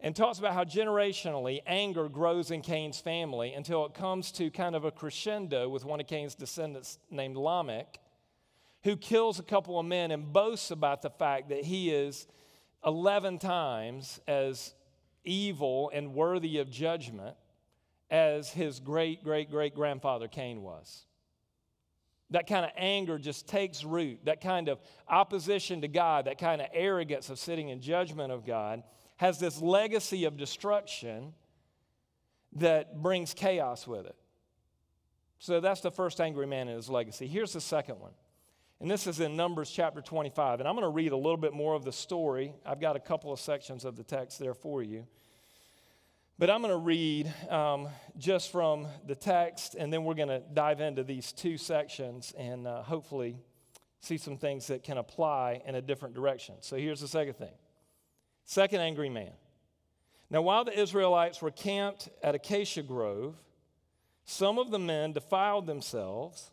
and 0.00 0.16
talks 0.16 0.38
about 0.38 0.54
how 0.54 0.64
generationally 0.64 1.60
anger 1.66 2.08
grows 2.08 2.50
in 2.50 2.62
Cain's 2.62 2.98
family 2.98 3.52
until 3.52 3.84
it 3.84 3.92
comes 3.92 4.32
to 4.32 4.50
kind 4.50 4.74
of 4.74 4.86
a 4.86 4.90
crescendo 4.90 5.68
with 5.68 5.84
one 5.84 6.00
of 6.00 6.06
Cain's 6.06 6.34
descendants 6.34 6.98
named 7.10 7.36
Lamech 7.36 7.98
who 8.84 8.96
kills 8.96 9.38
a 9.38 9.42
couple 9.42 9.80
of 9.80 9.86
men 9.86 10.10
and 10.10 10.32
boasts 10.32 10.70
about 10.70 11.02
the 11.02 11.10
fact 11.10 11.48
that 11.48 11.64
he 11.64 11.90
is 11.90 12.26
11 12.84 13.38
times 13.38 14.20
as 14.28 14.74
evil 15.24 15.90
and 15.92 16.14
worthy 16.14 16.58
of 16.58 16.70
judgment 16.70 17.34
as 18.10 18.50
his 18.50 18.80
great, 18.80 19.24
great, 19.24 19.50
great 19.50 19.74
grandfather 19.74 20.28
Cain 20.28 20.62
was. 20.62 21.06
That 22.30 22.46
kind 22.46 22.64
of 22.64 22.72
anger 22.76 23.18
just 23.18 23.48
takes 23.48 23.84
root. 23.84 24.20
That 24.24 24.42
kind 24.42 24.68
of 24.68 24.80
opposition 25.08 25.80
to 25.80 25.88
God, 25.88 26.26
that 26.26 26.38
kind 26.38 26.60
of 26.60 26.68
arrogance 26.72 27.30
of 27.30 27.38
sitting 27.38 27.70
in 27.70 27.80
judgment 27.80 28.32
of 28.32 28.44
God, 28.44 28.82
has 29.16 29.38
this 29.38 29.62
legacy 29.62 30.24
of 30.24 30.36
destruction 30.36 31.32
that 32.56 33.02
brings 33.02 33.32
chaos 33.32 33.86
with 33.86 34.04
it. 34.04 34.16
So 35.38 35.60
that's 35.60 35.80
the 35.80 35.90
first 35.90 36.20
angry 36.20 36.46
man 36.46 36.68
in 36.68 36.76
his 36.76 36.90
legacy. 36.90 37.26
Here's 37.26 37.52
the 37.52 37.60
second 37.60 37.98
one 37.98 38.12
and 38.80 38.90
this 38.90 39.06
is 39.06 39.20
in 39.20 39.36
Numbers 39.36 39.70
chapter 39.70 40.00
25. 40.00 40.60
And 40.60 40.68
I'm 40.68 40.74
going 40.74 40.84
to 40.84 40.88
read 40.88 41.12
a 41.12 41.16
little 41.16 41.36
bit 41.36 41.52
more 41.52 41.74
of 41.74 41.84
the 41.84 41.92
story. 41.92 42.54
I've 42.66 42.80
got 42.80 42.96
a 42.96 43.00
couple 43.00 43.32
of 43.32 43.40
sections 43.40 43.84
of 43.84 43.96
the 43.96 44.02
text 44.02 44.38
there 44.38 44.54
for 44.54 44.82
you. 44.82 45.06
But 46.38 46.50
I'm 46.50 46.60
going 46.62 46.72
to 46.72 46.78
read 46.78 47.32
um, 47.48 47.88
just 48.18 48.50
from 48.50 48.88
the 49.06 49.14
text, 49.14 49.76
and 49.76 49.92
then 49.92 50.02
we're 50.02 50.14
going 50.14 50.28
to 50.28 50.42
dive 50.52 50.80
into 50.80 51.04
these 51.04 51.32
two 51.32 51.56
sections 51.56 52.34
and 52.36 52.66
uh, 52.66 52.82
hopefully 52.82 53.36
see 54.00 54.18
some 54.18 54.36
things 54.36 54.66
that 54.66 54.82
can 54.82 54.98
apply 54.98 55.62
in 55.64 55.76
a 55.76 55.80
different 55.80 56.14
direction. 56.14 56.56
So 56.60 56.76
here's 56.76 57.00
the 57.00 57.08
second 57.08 57.34
thing 57.34 57.52
Second 58.44 58.80
angry 58.80 59.08
man. 59.08 59.32
Now, 60.28 60.42
while 60.42 60.64
the 60.64 60.78
Israelites 60.78 61.40
were 61.40 61.52
camped 61.52 62.08
at 62.22 62.34
Acacia 62.34 62.82
Grove, 62.82 63.36
some 64.24 64.58
of 64.58 64.70
the 64.70 64.78
men 64.78 65.12
defiled 65.12 65.66
themselves 65.66 66.50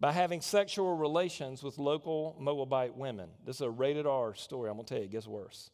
by 0.00 0.12
having 0.12 0.40
sexual 0.40 0.96
relations 0.96 1.62
with 1.62 1.78
local 1.78 2.36
Moabite 2.38 2.96
women. 2.96 3.30
This 3.44 3.56
is 3.56 3.62
a 3.62 3.70
rated 3.70 4.06
R 4.06 4.34
story. 4.34 4.68
I'm 4.68 4.76
going 4.76 4.86
to 4.86 4.94
tell 4.94 5.00
you, 5.00 5.06
it 5.06 5.12
gets 5.12 5.26
worse. 5.26 5.70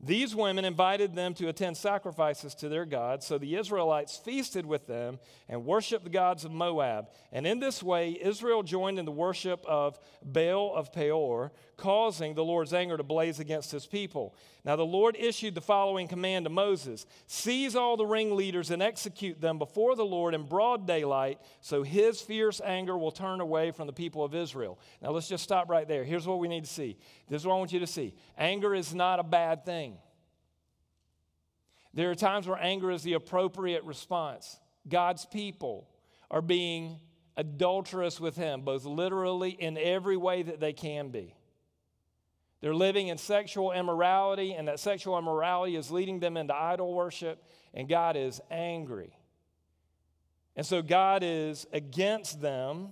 These 0.00 0.32
women 0.32 0.64
invited 0.64 1.16
them 1.16 1.34
to 1.34 1.48
attend 1.48 1.76
sacrifices 1.76 2.54
to 2.56 2.68
their 2.68 2.84
gods, 2.84 3.26
so 3.26 3.36
the 3.36 3.56
Israelites 3.56 4.16
feasted 4.16 4.64
with 4.64 4.86
them 4.86 5.18
and 5.48 5.64
worshiped 5.64 6.04
the 6.04 6.10
gods 6.10 6.44
of 6.44 6.52
Moab. 6.52 7.08
And 7.32 7.44
in 7.44 7.58
this 7.58 7.82
way, 7.82 8.16
Israel 8.22 8.62
joined 8.62 9.00
in 9.00 9.06
the 9.06 9.10
worship 9.10 9.64
of 9.66 9.98
Baal 10.22 10.72
of 10.72 10.92
Peor, 10.92 11.50
causing 11.76 12.34
the 12.34 12.44
Lord's 12.44 12.72
anger 12.72 12.96
to 12.96 13.02
blaze 13.02 13.40
against 13.40 13.72
his 13.72 13.86
people. 13.86 14.36
Now, 14.68 14.76
the 14.76 14.84
Lord 14.84 15.16
issued 15.18 15.54
the 15.54 15.62
following 15.62 16.08
command 16.08 16.44
to 16.44 16.50
Moses 16.50 17.06
Seize 17.26 17.74
all 17.74 17.96
the 17.96 18.04
ringleaders 18.04 18.70
and 18.70 18.82
execute 18.82 19.40
them 19.40 19.56
before 19.58 19.96
the 19.96 20.04
Lord 20.04 20.34
in 20.34 20.42
broad 20.42 20.86
daylight, 20.86 21.40
so 21.62 21.82
his 21.82 22.20
fierce 22.20 22.60
anger 22.62 22.98
will 22.98 23.10
turn 23.10 23.40
away 23.40 23.70
from 23.70 23.86
the 23.86 23.94
people 23.94 24.22
of 24.22 24.34
Israel. 24.34 24.78
Now, 25.00 25.12
let's 25.12 25.26
just 25.26 25.42
stop 25.42 25.70
right 25.70 25.88
there. 25.88 26.04
Here's 26.04 26.26
what 26.26 26.38
we 26.38 26.48
need 26.48 26.64
to 26.64 26.70
see. 26.70 26.98
This 27.30 27.40
is 27.40 27.46
what 27.46 27.54
I 27.54 27.56
want 27.56 27.72
you 27.72 27.80
to 27.80 27.86
see 27.86 28.14
anger 28.36 28.74
is 28.74 28.94
not 28.94 29.18
a 29.18 29.22
bad 29.22 29.64
thing. 29.64 29.96
There 31.94 32.10
are 32.10 32.14
times 32.14 32.46
where 32.46 32.62
anger 32.62 32.90
is 32.90 33.02
the 33.02 33.14
appropriate 33.14 33.84
response. 33.84 34.60
God's 34.86 35.24
people 35.24 35.88
are 36.30 36.42
being 36.42 37.00
adulterous 37.38 38.20
with 38.20 38.36
Him, 38.36 38.60
both 38.60 38.84
literally 38.84 39.52
in 39.52 39.78
every 39.78 40.18
way 40.18 40.42
that 40.42 40.60
they 40.60 40.74
can 40.74 41.08
be. 41.08 41.37
They're 42.60 42.74
living 42.74 43.08
in 43.08 43.18
sexual 43.18 43.72
immorality, 43.72 44.54
and 44.54 44.66
that 44.66 44.80
sexual 44.80 45.16
immorality 45.18 45.76
is 45.76 45.90
leading 45.90 46.18
them 46.18 46.36
into 46.36 46.54
idol 46.54 46.92
worship, 46.92 47.42
and 47.72 47.88
God 47.88 48.16
is 48.16 48.40
angry. 48.50 49.16
And 50.56 50.66
so 50.66 50.82
God 50.82 51.22
is 51.22 51.66
against 51.72 52.40
them, 52.40 52.88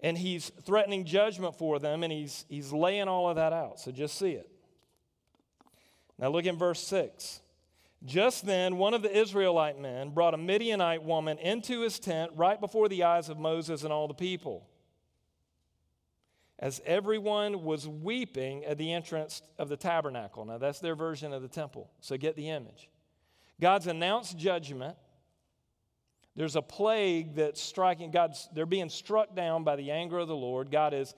and 0.00 0.16
He's 0.16 0.50
threatening 0.62 1.04
judgment 1.04 1.56
for 1.56 1.78
them, 1.78 2.02
and 2.02 2.12
He's, 2.12 2.46
he's 2.48 2.72
laying 2.72 3.06
all 3.06 3.28
of 3.28 3.36
that 3.36 3.52
out. 3.52 3.80
So 3.80 3.90
just 3.90 4.18
see 4.18 4.30
it. 4.30 4.50
Now 6.18 6.30
look 6.30 6.46
in 6.46 6.56
verse 6.56 6.80
6. 6.80 7.42
Just 8.04 8.46
then, 8.46 8.78
one 8.78 8.94
of 8.94 9.02
the 9.02 9.14
Israelite 9.14 9.78
men 9.78 10.10
brought 10.10 10.32
a 10.32 10.38
Midianite 10.38 11.02
woman 11.02 11.36
into 11.38 11.82
his 11.82 11.98
tent 11.98 12.30
right 12.36 12.60
before 12.60 12.88
the 12.88 13.02
eyes 13.02 13.28
of 13.28 13.38
Moses 13.38 13.82
and 13.82 13.92
all 13.92 14.06
the 14.06 14.14
people 14.14 14.68
as 16.58 16.80
everyone 16.84 17.62
was 17.62 17.86
weeping 17.86 18.64
at 18.64 18.78
the 18.78 18.92
entrance 18.92 19.42
of 19.58 19.68
the 19.68 19.76
tabernacle. 19.76 20.44
Now, 20.44 20.58
that's 20.58 20.80
their 20.80 20.96
version 20.96 21.32
of 21.32 21.42
the 21.42 21.48
temple. 21.48 21.90
So 22.00 22.16
get 22.16 22.34
the 22.36 22.50
image. 22.50 22.88
God's 23.60 23.86
announced 23.86 24.36
judgment. 24.36 24.96
There's 26.34 26.56
a 26.56 26.62
plague 26.62 27.36
that's 27.36 27.60
striking. 27.60 28.10
God's, 28.10 28.48
they're 28.54 28.66
being 28.66 28.88
struck 28.88 29.34
down 29.34 29.64
by 29.64 29.76
the 29.76 29.90
anger 29.90 30.18
of 30.18 30.28
the 30.28 30.36
Lord. 30.36 30.70
God 30.70 30.92
has 30.92 31.14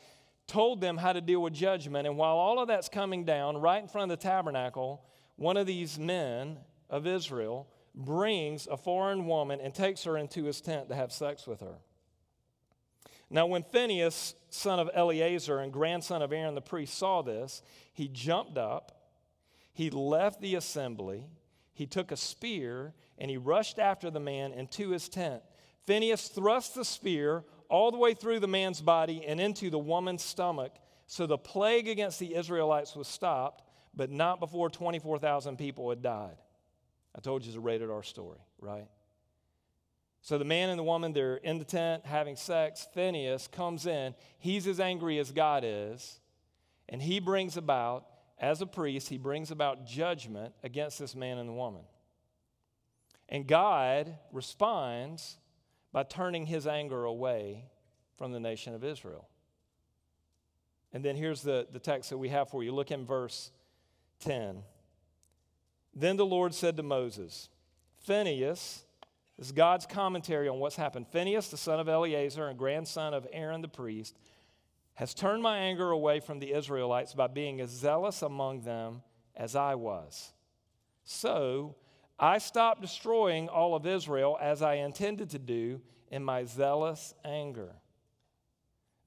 told 0.47 0.81
them 0.81 0.97
how 0.97 1.13
to 1.13 1.21
deal 1.21 1.41
with 1.41 1.53
judgment. 1.53 2.07
And 2.07 2.17
while 2.17 2.37
all 2.37 2.59
of 2.59 2.69
that's 2.69 2.89
coming 2.89 3.25
down, 3.25 3.57
right 3.57 3.81
in 3.81 3.89
front 3.89 4.11
of 4.11 4.19
the 4.19 4.23
tabernacle, 4.23 5.03
one 5.37 5.57
of 5.57 5.67
these 5.67 5.99
men 5.99 6.59
of 6.91 7.07
Israel 7.07 7.67
brings 7.95 8.67
a 8.67 8.77
foreign 8.77 9.27
woman 9.27 9.61
and 9.61 9.75
takes 9.75 10.05
her 10.05 10.17
into 10.17 10.45
his 10.45 10.61
tent 10.61 10.89
to 10.89 10.95
have 10.95 11.13
sex 11.13 11.47
with 11.47 11.61
her. 11.61 11.77
Now, 13.31 13.47
when 13.47 13.63
Phinehas, 13.63 14.35
son 14.51 14.81
of 14.81 14.91
Eleazar 14.93 15.61
and 15.61 15.73
grandson 15.73 16.21
of 16.21 16.33
Aaron 16.33 16.57
the 16.57 16.61
priest, 16.61 16.99
saw 16.99 17.23
this, 17.23 17.63
he 17.93 18.09
jumped 18.09 18.59
up, 18.59 18.93
he 19.73 19.89
left 19.89 20.41
the 20.41 20.57
assembly, 20.57 21.27
he 21.73 21.87
took 21.87 22.11
a 22.11 22.17
spear, 22.17 22.93
and 23.19 23.31
he 23.31 23.37
rushed 23.37 23.79
after 23.79 24.11
the 24.11 24.21
man 24.21 24.53
into 24.53 24.91
his 24.91 25.09
tent. 25.09 25.43
Phinehas 25.87 26.29
thrust 26.29 26.75
the 26.75 26.85
spear 26.85 27.45
all 27.69 27.93
the 27.93 27.97
way 27.99 28.15
through 28.15 28.41
the 28.41 28.49
man's 28.49 28.81
body 28.81 29.25
and 29.25 29.41
into 29.41 29.71
the 29.71 29.79
woman's 29.79 30.23
stomach. 30.23 30.73
So 31.07 31.27
the 31.27 31.39
plague 31.39 31.89
against 31.89 32.19
the 32.19 32.35
Israelites 32.35 32.97
was 32.97 33.07
stopped, 33.09 33.63
but 33.95 34.11
not 34.11 34.41
before 34.41 34.69
24,000 34.71 35.57
people 35.57 35.89
had 35.91 36.03
died. 36.03 36.37
I 37.15 37.21
told 37.21 37.45
you 37.45 37.49
it's 37.49 37.57
a 37.57 37.61
rated 37.61 37.91
R 37.91 38.03
story, 38.03 38.39
right? 38.61 38.87
So 40.23 40.37
the 40.37 40.45
man 40.45 40.69
and 40.69 40.79
the 40.79 40.85
woman, 40.85 41.13
they're 41.13 41.37
in 41.37 41.59
the 41.59 41.65
tent 41.65 42.05
having 42.05 42.37
sex. 42.37 42.87
Phineas 42.93 43.47
comes 43.47 43.87
in. 43.87 44.15
He's 44.39 44.67
as 44.67 44.79
angry 44.79 45.19
as 45.19 45.33
God 45.33 45.63
is. 45.65 46.21
And 46.89 47.01
he 47.01 47.21
brings 47.21 47.57
about, 47.57 48.07
as 48.39 48.61
a 48.61 48.67
priest, 48.67 49.09
he 49.09 49.17
brings 49.17 49.51
about 49.51 49.87
judgment 49.87 50.55
against 50.63 50.99
this 50.99 51.15
man 51.15 51.39
and 51.39 51.49
the 51.49 51.53
woman. 51.55 51.83
And 53.29 53.47
God 53.47 54.15
responds 54.33 55.39
by 55.93 56.03
turning 56.03 56.47
his 56.47 56.67
anger 56.67 57.05
away 57.05 57.65
from 58.19 58.33
the 58.33 58.41
nation 58.41 58.75
of 58.75 58.85
Israel. 58.85 59.29
And 60.93 61.05
then 61.05 61.17
here's 61.17 61.43
the, 61.43 61.67
the 61.73 61.79
text 61.79 62.11
that 62.11 62.19
we 62.19 62.29
have 62.29 62.51
for 62.51 62.63
you. 62.63 62.73
Look 62.73 62.91
in 62.91 63.07
verse 63.07 63.53
10. 64.21 64.63
Then 65.95 66.17
the 66.17 66.27
Lord 66.27 66.55
said 66.55 66.77
to 66.77 66.83
Moses, 66.83 67.49
Phinehas, 67.99 68.85
this 69.41 69.47
is 69.47 69.53
God's 69.53 69.87
commentary 69.87 70.49
on 70.49 70.59
what's 70.59 70.77
happened. 70.77 71.09
Phinehas, 71.09 71.49
the 71.49 71.57
son 71.57 71.81
of 71.81 71.89
Eleazar 71.89 72.49
and 72.49 72.59
grandson 72.59 73.15
of 73.15 73.27
Aaron 73.33 73.63
the 73.63 73.69
priest, 73.69 74.15
has 74.97 75.15
turned 75.15 75.43
my 75.43 75.57
anger 75.57 75.91
away 75.91 76.21
from 76.21 76.41
the 76.41 76.53
Israelites 76.53 77.15
by 77.15 77.27
being 77.27 77.59
as 77.63 77.71
zealous 77.71 78.21
among 78.21 78.61
them 78.61 79.01
as 79.35 79.57
I 79.57 79.77
was. 79.77 80.35
So 81.05 81.77
I 82.19 82.37
stopped 82.37 82.83
destroying 82.83 83.49
all 83.49 83.75
of 83.75 83.87
Israel 83.87 84.37
as 84.39 84.61
I 84.61 84.75
intended 84.75 85.31
to 85.31 85.39
do 85.39 85.81
in 86.11 86.23
my 86.23 86.45
zealous 86.45 87.15
anger. 87.25 87.77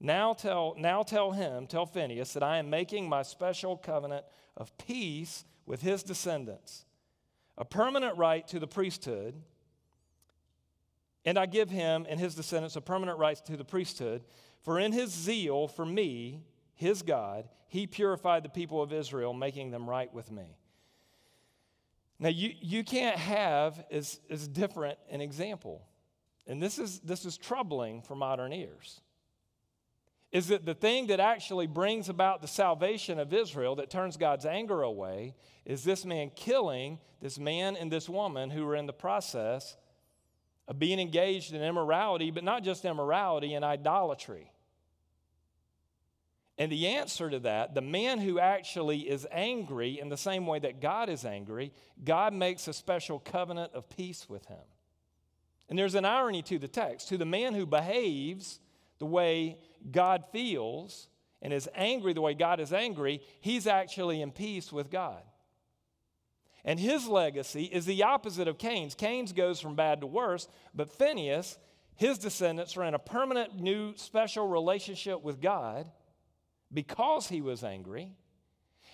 Now 0.00 0.32
tell, 0.32 0.74
now 0.76 1.04
tell 1.04 1.30
him, 1.30 1.68
tell 1.68 1.86
Phinehas, 1.86 2.32
that 2.32 2.42
I 2.42 2.56
am 2.56 2.68
making 2.68 3.08
my 3.08 3.22
special 3.22 3.76
covenant 3.76 4.24
of 4.56 4.76
peace 4.78 5.44
with 5.64 5.82
his 5.82 6.02
descendants, 6.02 6.86
a 7.56 7.64
permanent 7.64 8.18
right 8.18 8.44
to 8.48 8.58
the 8.58 8.66
priesthood 8.66 9.40
and 11.24 11.38
I 11.38 11.46
give 11.46 11.70
him 11.70 12.06
and 12.08 12.20
his 12.20 12.34
descendants 12.34 12.76
a 12.76 12.80
permanent 12.80 13.18
right 13.18 13.36
to 13.46 13.56
the 13.56 13.64
priesthood. 13.64 14.22
For 14.62 14.78
in 14.78 14.92
his 14.92 15.10
zeal 15.10 15.68
for 15.68 15.86
me, 15.86 16.42
his 16.74 17.02
God, 17.02 17.48
he 17.66 17.86
purified 17.86 18.44
the 18.44 18.48
people 18.48 18.82
of 18.82 18.92
Israel, 18.92 19.32
making 19.32 19.70
them 19.70 19.88
right 19.88 20.12
with 20.12 20.30
me. 20.30 20.56
Now, 22.18 22.28
you, 22.28 22.52
you 22.60 22.84
can't 22.84 23.16
have 23.16 23.84
as, 23.90 24.20
as 24.30 24.46
different 24.46 24.98
an 25.10 25.20
example. 25.20 25.82
And 26.46 26.62
this 26.62 26.78
is, 26.78 27.00
this 27.00 27.24
is 27.24 27.36
troubling 27.36 28.02
for 28.02 28.14
modern 28.14 28.52
ears. 28.52 29.00
is 30.30 30.48
that 30.48 30.66
the 30.66 30.74
thing 30.74 31.06
that 31.06 31.20
actually 31.20 31.66
brings 31.66 32.08
about 32.08 32.42
the 32.42 32.48
salvation 32.48 33.18
of 33.18 33.32
Israel, 33.32 33.76
that 33.76 33.88
turns 33.88 34.16
God's 34.16 34.44
anger 34.44 34.82
away, 34.82 35.34
is 35.64 35.84
this 35.84 36.04
man 36.04 36.30
killing 36.34 36.98
this 37.20 37.38
man 37.38 37.76
and 37.76 37.90
this 37.90 38.08
woman 38.08 38.50
who 38.50 38.66
were 38.66 38.76
in 38.76 38.86
the 38.86 38.92
process 38.92 39.76
of 40.66 40.78
being 40.78 40.98
engaged 40.98 41.52
in 41.52 41.62
immorality, 41.62 42.30
but 42.30 42.44
not 42.44 42.62
just 42.62 42.84
immorality 42.84 43.54
and 43.54 43.64
idolatry. 43.64 44.50
And 46.56 46.70
the 46.70 46.86
answer 46.86 47.28
to 47.28 47.40
that, 47.40 47.74
the 47.74 47.80
man 47.80 48.18
who 48.18 48.38
actually 48.38 49.00
is 49.00 49.26
angry 49.32 49.98
in 49.98 50.08
the 50.08 50.16
same 50.16 50.46
way 50.46 50.60
that 50.60 50.80
God 50.80 51.08
is 51.08 51.24
angry, 51.24 51.72
God 52.04 52.32
makes 52.32 52.68
a 52.68 52.72
special 52.72 53.18
covenant 53.18 53.72
of 53.74 53.88
peace 53.90 54.28
with 54.28 54.46
him. 54.46 54.58
And 55.68 55.78
there's 55.78 55.96
an 55.96 56.04
irony 56.04 56.42
to 56.42 56.58
the 56.58 56.68
text. 56.68 57.08
To 57.08 57.18
the 57.18 57.24
man 57.24 57.54
who 57.54 57.66
behaves 57.66 58.60
the 58.98 59.06
way 59.06 59.58
God 59.90 60.24
feels 60.30 61.08
and 61.42 61.52
is 61.52 61.68
angry 61.74 62.12
the 62.12 62.20
way 62.20 62.34
God 62.34 62.60
is 62.60 62.72
angry, 62.72 63.20
he's 63.40 63.66
actually 63.66 64.22
in 64.22 64.30
peace 64.30 64.72
with 64.72 64.90
God. 64.90 65.22
And 66.64 66.80
his 66.80 67.06
legacy 67.06 67.64
is 67.64 67.84
the 67.84 68.02
opposite 68.02 68.48
of 68.48 68.58
Cain's. 68.58 68.94
Cain's 68.94 69.32
goes 69.32 69.60
from 69.60 69.74
bad 69.74 70.00
to 70.00 70.06
worse, 70.06 70.48
but 70.74 70.90
Phineas, 70.90 71.58
his 71.96 72.18
descendants 72.18 72.76
are 72.76 72.84
in 72.84 72.94
a 72.94 72.98
permanent 72.98 73.60
new 73.60 73.94
special 73.96 74.48
relationship 74.48 75.22
with 75.22 75.40
God 75.40 75.90
because 76.72 77.28
he 77.28 77.42
was 77.42 77.62
angry. 77.62 78.10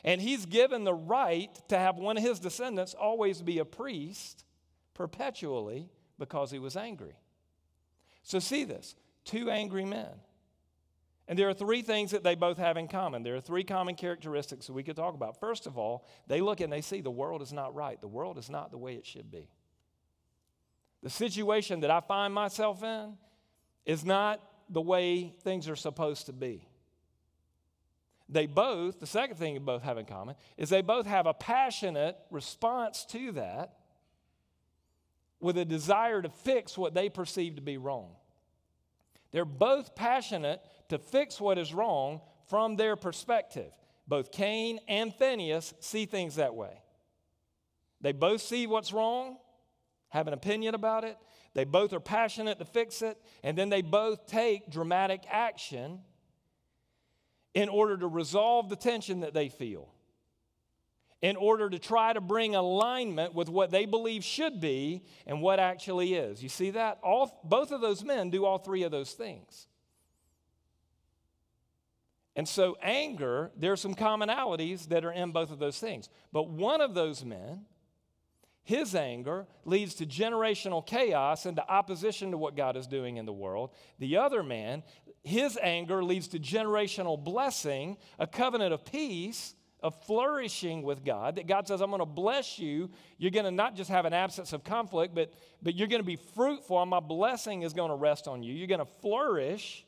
And 0.03 0.21
he's 0.21 0.47
given 0.47 0.85
the 0.85 0.95
right 0.95 1.51
to 1.69 1.79
have 1.79 1.97
one 1.97 2.17
of 2.17 2.23
his 2.23 2.41
descendants 2.41 2.95
always 2.95 3.43
be 3.43 3.59
a 3.59 3.65
priest 3.65 4.45
perpetually 4.95 5.91
because 6.19 6.51
he 6.51 6.59
was 6.59 6.77
angry. 6.77 7.15
So, 8.23 8.39
see 8.39 8.65
this 8.65 8.97
two 9.25 9.51
angry 9.51 9.85
men. 9.85 10.21
And 11.31 11.38
there 11.38 11.49
are 11.49 11.55
three 11.55 11.83
things 11.83 12.11
that 12.11 12.25
they 12.25 12.35
both 12.35 12.59
have 12.59 12.77
in 12.77 12.88
common. 12.88 13.23
There 13.23 13.37
are 13.37 13.40
three 13.40 13.62
common 13.62 13.95
characteristics 13.95 14.66
that 14.66 14.73
we 14.73 14.83
could 14.83 14.97
talk 14.97 15.14
about. 15.14 15.38
First 15.38 15.69
of 15.69 15.79
all, 15.79 16.05
they 16.27 16.40
look 16.40 16.61
and 16.61 16.73
they 16.73 16.81
see 16.81 17.03
the 17.03 17.11
world 17.11 17.40
is 17.40 17.53
not 17.53 17.73
right, 17.73 18.01
the 18.01 18.09
world 18.09 18.37
is 18.37 18.51
not 18.51 18.73
the 18.73 18.79
way 18.79 18.97
it 18.97 19.07
should 19.07 19.31
be. 19.31 19.49
The 21.05 21.09
situation 21.09 21.81
that 21.81 21.90
I 21.90 22.01
find 22.01 22.35
myself 22.35 22.83
in 22.83 23.16
is 23.87 24.05
not 24.05 24.40
the 24.69 24.81
way 24.81 25.33
things 25.43 25.69
are 25.69 25.77
supposed 25.77 26.27
to 26.27 26.33
be. 26.33 26.66
They 28.29 28.47
both, 28.47 28.99
the 28.99 29.07
second 29.07 29.37
thing 29.37 29.55
they 29.55 29.61
both 29.61 29.83
have 29.83 29.99
in 29.99 30.07
common, 30.07 30.35
is 30.57 30.69
they 30.69 30.83
both 30.83 31.07
have 31.07 31.27
a 31.27 31.35
passionate 31.35 32.16
response 32.33 33.05
to 33.11 33.31
that 33.33 33.77
with 35.38 35.57
a 35.57 35.64
desire 35.64 36.23
to 36.23 36.29
fix 36.29 36.77
what 36.77 36.93
they 36.93 37.09
perceive 37.09 37.55
to 37.55 37.62
be 37.62 37.79
wrong. 37.79 38.16
They're 39.31 39.45
both 39.45 39.95
passionate 39.95 40.61
to 40.90 40.98
fix 40.98 41.40
what 41.40 41.59
is 41.59 41.74
wrong 41.74 42.20
from 42.48 42.76
their 42.76 42.96
perspective. 42.96 43.72
Both 44.07 44.33
Cain 44.33 44.81
and 44.88 45.14
Phineas 45.14 45.72
see 45.81 46.05
things 46.05 46.37
that 46.37 46.55
way. 46.55 46.83
They 48.00 48.12
both 48.12 48.40
see 48.40 48.66
what's 48.66 48.92
wrong, 48.92 49.37
have 50.09 50.26
an 50.26 50.35
opinion 50.35 50.74
about 50.74 51.05
it. 51.05 51.16
They 51.55 51.64
both 51.64 51.92
are 51.92 52.00
passionate 52.00 52.59
to 52.59 52.64
fix 52.64 53.03
it, 53.03 53.18
and 53.42 53.57
then 53.57 53.68
they 53.68 53.83
both 53.83 54.26
take 54.26 54.70
dramatic 54.70 55.22
action 55.29 56.00
in 57.55 57.68
order 57.68 57.96
to 57.96 58.07
resolve 58.07 58.68
the 58.68 58.76
tension 58.76 59.20
that 59.20 59.35
they 59.35 59.48
feel, 59.48 59.92
in 61.22 61.37
order 61.37 61.68
to 61.68 61.79
try 61.79 62.12
to 62.12 62.20
bring 62.20 62.55
alignment 62.55 63.35
with 63.35 63.48
what 63.48 63.70
they 63.70 63.85
believe 63.85 64.24
should 64.24 64.61
be 64.61 65.03
and 65.26 65.42
what 65.42 65.59
actually 65.59 66.14
is. 66.14 66.42
You 66.42 66.48
see 66.48 66.70
that? 66.70 66.98
All, 67.03 67.40
both 67.44 67.72
of 67.72 67.81
those 67.81 68.05
men 68.05 68.31
do 68.31 68.44
all 68.44 68.59
three 68.59 68.85
of 68.85 68.92
those 68.92 69.12
things. 69.12 69.66
And 72.37 72.49
so, 72.49 72.77
anger, 72.83 73.51
there 73.57 73.73
are 73.73 73.77
some 73.77 73.95
commonalities 73.95 74.88
that 74.88 75.05
are 75.05 75.12
in 75.12 75.33
both 75.33 75.51
of 75.51 75.59
those 75.59 75.79
things. 75.79 76.09
But 76.33 76.49
one 76.49 76.81
of 76.81 76.95
those 76.95 77.25
men, 77.25 77.66
his 78.62 78.95
anger 78.95 79.47
leads 79.64 79.95
to 79.97 80.07
generational 80.07 80.87
chaos 80.87 81.45
and 81.45 81.57
to 81.57 81.69
opposition 81.69 82.31
to 82.31 82.38
what 82.38 82.57
God 82.57 82.77
is 82.77 82.87
doing 82.87 83.16
in 83.16 83.27
the 83.27 83.33
world. 83.33 83.71
The 83.99 84.19
other 84.19 84.43
man 84.43 84.85
his 85.23 85.59
anger 85.61 86.03
leads 86.03 86.29
to 86.29 86.38
generational 86.38 87.23
blessing, 87.23 87.99
a 88.19 88.27
covenant 88.27 88.73
of 88.73 88.85
peace, 88.85 89.55
of 89.83 89.95
flourishing 90.05 90.83
with 90.83 91.05
God. 91.05 91.37
That 91.37 91.47
God 91.47 91.66
says, 91.66 91.81
I'm 91.81 91.90
going 91.90 92.01
to 92.01 92.07
bless 92.07 92.59
you. 92.59 92.90
You're 93.19 93.31
going 93.31 93.45
to 93.45 93.51
not 93.51 93.75
just 93.75 93.90
have 93.90 94.05
an 94.05 94.12
absence 94.12 94.53
of 94.53 94.64
conflict, 94.64 95.14
but, 95.14 95.33
but 95.62 95.75
you're 95.75 95.88
going 95.88 96.03
to 96.03 96.07
be 96.07 96.16
fruitful, 96.16 96.81
and 96.81 96.90
my 96.90 97.01
blessing 97.01 97.62
is 97.62 97.73
going 97.73 97.90
to 97.90 97.97
rest 97.97 98.29
on 98.29 98.43
you. 98.43 98.55
You're 98.55 98.66
going 98.66 98.81
to 98.81 98.93
flourish 99.01 99.87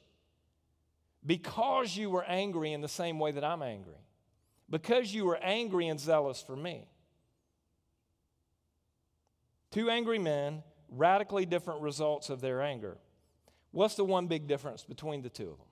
because 1.24 1.96
you 1.96 2.10
were 2.10 2.24
angry 2.24 2.72
in 2.72 2.80
the 2.80 2.88
same 2.88 3.18
way 3.18 3.32
that 3.32 3.44
I'm 3.44 3.62
angry, 3.62 4.00
because 4.68 5.14
you 5.14 5.24
were 5.24 5.36
angry 5.36 5.88
and 5.88 6.00
zealous 6.00 6.42
for 6.42 6.56
me. 6.56 6.88
Two 9.70 9.88
angry 9.88 10.18
men, 10.18 10.62
radically 10.90 11.46
different 11.46 11.80
results 11.80 12.28
of 12.28 12.40
their 12.40 12.60
anger. 12.60 12.98
What's 13.70 13.94
the 13.94 14.04
one 14.04 14.26
big 14.26 14.46
difference 14.46 14.84
between 14.84 15.22
the 15.22 15.30
two 15.30 15.50
of 15.50 15.58
them? 15.58 15.66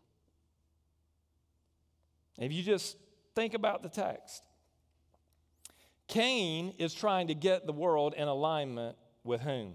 If 2.38 2.52
you 2.52 2.62
just 2.62 2.96
think 3.34 3.52
about 3.52 3.82
the 3.82 3.90
text, 3.90 4.42
Cain 6.08 6.74
is 6.78 6.94
trying 6.94 7.28
to 7.28 7.34
get 7.34 7.66
the 7.66 7.72
world 7.72 8.14
in 8.16 8.26
alignment 8.26 8.96
with 9.22 9.42
whom? 9.42 9.74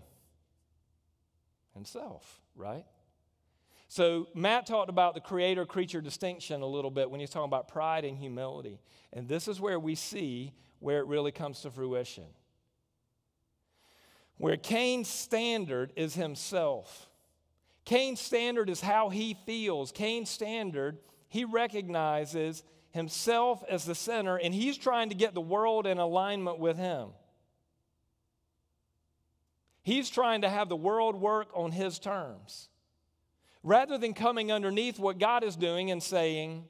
Himself, 1.74 2.42
right? 2.56 2.86
So, 3.88 4.28
Matt 4.34 4.66
talked 4.66 4.90
about 4.90 5.14
the 5.14 5.22
creator 5.22 5.66
creature 5.66 6.02
distinction 6.02 6.62
a 6.62 6.68
little 6.68 6.90
bit 6.90 7.10
when 7.10 7.20
he's 7.20 7.30
talking 7.30 7.48
about 7.48 7.68
pride 7.68 8.04
and 8.04 8.18
humility. 8.18 8.80
And 9.14 9.28
this 9.28 9.48
is 9.48 9.62
where 9.62 9.80
we 9.80 9.96
see 9.96 10.54
where 10.80 11.00
it 11.00 11.08
really 11.08 11.32
comes 11.32 11.62
to 11.62 11.72
fruition. 11.72 12.26
Where 14.38 14.58
Cain's 14.58 15.08
standard 15.08 15.94
is 15.96 16.16
himself. 16.16 17.10
Cain's 17.86 18.20
standard 18.20 18.70
is 18.70 18.82
how 18.82 19.10
he 19.10 19.38
feels. 19.46 19.92
Cain's 19.92 20.30
standard, 20.30 20.98
he 21.30 21.46
recognizes 21.46 22.64
himself 22.90 23.64
as 23.70 23.86
the 23.86 23.96
center, 23.96 24.38
and 24.38 24.54
he's 24.54 24.78
trying 24.78 25.10
to 25.10 25.16
get 25.16 25.34
the 25.34 25.42
world 25.42 25.86
in 25.86 26.00
alignment 26.00 26.60
with 26.60 26.78
him. 26.78 27.10
He's 29.84 30.10
trying 30.10 30.42
to 30.42 30.50
have 30.50 30.68
the 30.68 30.76
world 30.76 31.16
work 31.16 31.50
on 31.54 31.72
his 31.72 32.00
terms. 32.00 32.70
Rather 33.66 33.98
than 33.98 34.14
coming 34.14 34.52
underneath 34.52 35.00
what 35.00 35.18
God 35.18 35.44
is 35.44 35.56
doing 35.56 35.90
and 35.90 36.02
saying, 36.02 36.66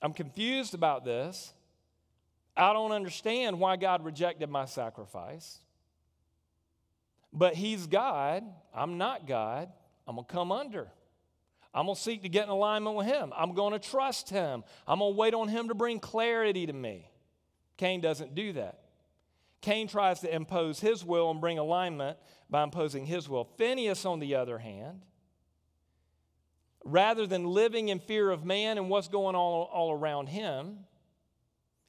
I'm 0.00 0.14
confused 0.14 0.72
about 0.72 1.04
this. 1.04 1.52
I 2.56 2.72
don't 2.72 2.92
understand 2.92 3.60
why 3.60 3.76
God 3.76 4.02
rejected 4.02 4.48
my 4.48 4.64
sacrifice. 4.64 5.58
But 7.34 7.54
He's 7.54 7.86
God. 7.86 8.42
I'm 8.74 8.96
not 8.96 9.26
God. 9.26 9.68
I'm 10.08 10.14
going 10.16 10.26
to 10.26 10.32
come 10.32 10.50
under. 10.50 10.88
I'm 11.74 11.84
going 11.84 11.96
to 11.96 12.00
seek 12.00 12.22
to 12.22 12.30
get 12.30 12.44
in 12.44 12.48
alignment 12.48 12.96
with 12.96 13.06
Him. 13.06 13.30
I'm 13.36 13.52
going 13.52 13.74
to 13.74 13.78
trust 13.78 14.30
Him. 14.30 14.64
I'm 14.88 15.00
going 15.00 15.12
to 15.12 15.18
wait 15.18 15.34
on 15.34 15.48
Him 15.48 15.68
to 15.68 15.74
bring 15.74 16.00
clarity 16.00 16.64
to 16.64 16.72
me. 16.72 17.10
Cain 17.76 18.00
doesn't 18.00 18.34
do 18.34 18.54
that. 18.54 18.80
Cain 19.60 19.86
tries 19.86 20.20
to 20.20 20.34
impose 20.34 20.80
his 20.80 21.04
will 21.04 21.30
and 21.30 21.42
bring 21.42 21.58
alignment 21.58 22.16
by 22.48 22.62
imposing 22.62 23.04
his 23.04 23.28
will. 23.28 23.44
Phineas, 23.44 24.06
on 24.06 24.18
the 24.18 24.34
other 24.34 24.56
hand, 24.58 25.02
rather 26.84 27.26
than 27.26 27.44
living 27.44 27.88
in 27.88 27.98
fear 27.98 28.30
of 28.30 28.44
man 28.44 28.78
and 28.78 28.88
what's 28.88 29.08
going 29.08 29.36
on 29.36 29.68
all 29.72 29.92
around 29.92 30.28
him 30.28 30.78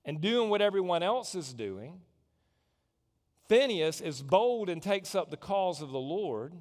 and 0.06 0.22
doing 0.22 0.50
what 0.50 0.62
everyone 0.62 1.04
else 1.04 1.36
is 1.36 1.54
doing, 1.54 2.02
Phineas 3.48 4.02
is 4.02 4.22
bold 4.22 4.70
and 4.70 4.82
takes 4.82 5.16
up 5.16 5.30
the 5.30 5.38
cause 5.38 5.82
of 5.82 5.92
the 5.92 6.00
Lord 6.00 6.54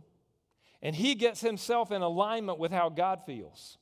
and 0.83 0.97
he 0.97 1.15
gets 1.15 1.41
himself 1.41 1.93
in 1.93 2.03
alignment 2.03 2.59
with 2.59 2.73
how 2.73 2.89
God 2.89 3.23
feels, 3.27 3.79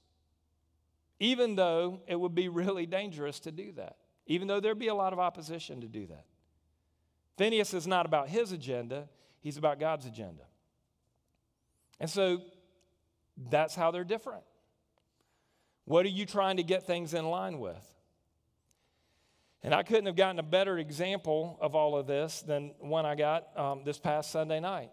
even 1.21 1.55
though 1.55 2.01
it 2.07 2.17
would 2.17 2.35
be 2.35 2.49
really 2.49 2.87
dangerous 2.87 3.41
to 3.41 3.53
do 3.53 3.73
that, 3.73 3.97
even 4.27 4.49
though 4.49 4.61
there'd 4.61 4.79
be 4.79 4.89
a 4.89 4.95
lot 4.95 5.13
of 5.13 5.19
opposition 5.19 5.81
to 5.81 5.89
do 5.89 6.07
that. 6.07 6.25
Phineas 7.37 7.73
is 7.73 7.87
not 7.87 8.05
about 8.05 8.29
his 8.29 8.51
agenda, 8.51 9.09
he's 9.41 9.57
about 9.57 9.79
God's 9.79 10.07
agenda. 10.07 10.43
And 12.01 12.11
so 12.11 12.43
that's 13.51 13.75
how 13.75 13.91
they're 13.91 14.05
different. 14.05 14.43
What 15.85 16.05
are 16.05 16.11
you 16.11 16.27
trying 16.27 16.59
to 16.59 16.63
get 16.63 16.87
things 16.87 17.15
in 17.15 17.25
line 17.27 17.59
with? 17.59 17.85
And 19.63 19.75
I 19.75 19.83
couldn't 19.83 20.07
have 20.07 20.17
gotten 20.17 20.39
a 20.39 20.45
better 20.45 20.79
example 20.79 21.59
of 21.61 21.75
all 21.75 21.97
of 21.97 22.07
this 22.07 22.43
than 22.43 22.75
one 22.79 23.07
I 23.07 23.15
got 23.15 23.57
um, 23.57 23.83
this 23.85 23.99
past 23.99 24.31
Sunday 24.31 24.61
night. 24.61 24.91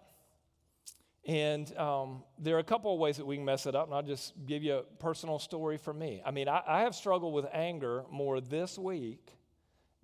And 1.28 1.76
um, 1.78 2.24
there 2.38 2.56
are 2.56 2.60
a 2.60 2.64
couple 2.64 2.94
of 2.94 3.00
ways 3.00 3.18
that 3.18 3.26
we 3.26 3.36
can 3.36 3.46
mess 3.46 3.66
it 3.66 3.76
up, 3.76 3.88
and 3.88 3.96
I'll 3.96 4.04
just 4.04 4.34
give 4.46 4.64
you 4.64 4.76
a 4.76 4.84
personal 4.84 5.40
story 5.40 5.78
from 5.78 5.98
me. 5.98 6.22
I 6.24 6.32
mean, 6.32 6.48
I, 6.48 6.62
I 6.68 6.82
have 6.82 6.94
struggled 6.94 7.34
with 7.34 7.46
anger 7.52 8.04
more 8.12 8.40
this 8.40 8.78
week 8.78 9.36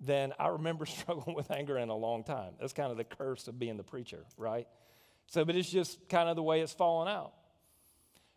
than 0.00 0.32
I 0.38 0.48
remember 0.48 0.84
struggling 0.86 1.36
with 1.36 1.50
anger 1.50 1.78
in 1.78 1.88
a 1.88 1.96
long 1.96 2.24
time. 2.24 2.54
That's 2.60 2.72
kind 2.72 2.90
of 2.90 2.96
the 2.96 3.04
curse 3.04 3.46
of 3.46 3.58
being 3.58 3.76
the 3.76 3.84
preacher, 3.84 4.24
right? 4.36 4.66
So, 5.28 5.44
but 5.44 5.54
it's 5.54 5.70
just 5.70 6.08
kind 6.08 6.28
of 6.28 6.36
the 6.36 6.42
way 6.42 6.60
it's 6.60 6.72
fallen 6.72 7.08
out. 7.08 7.32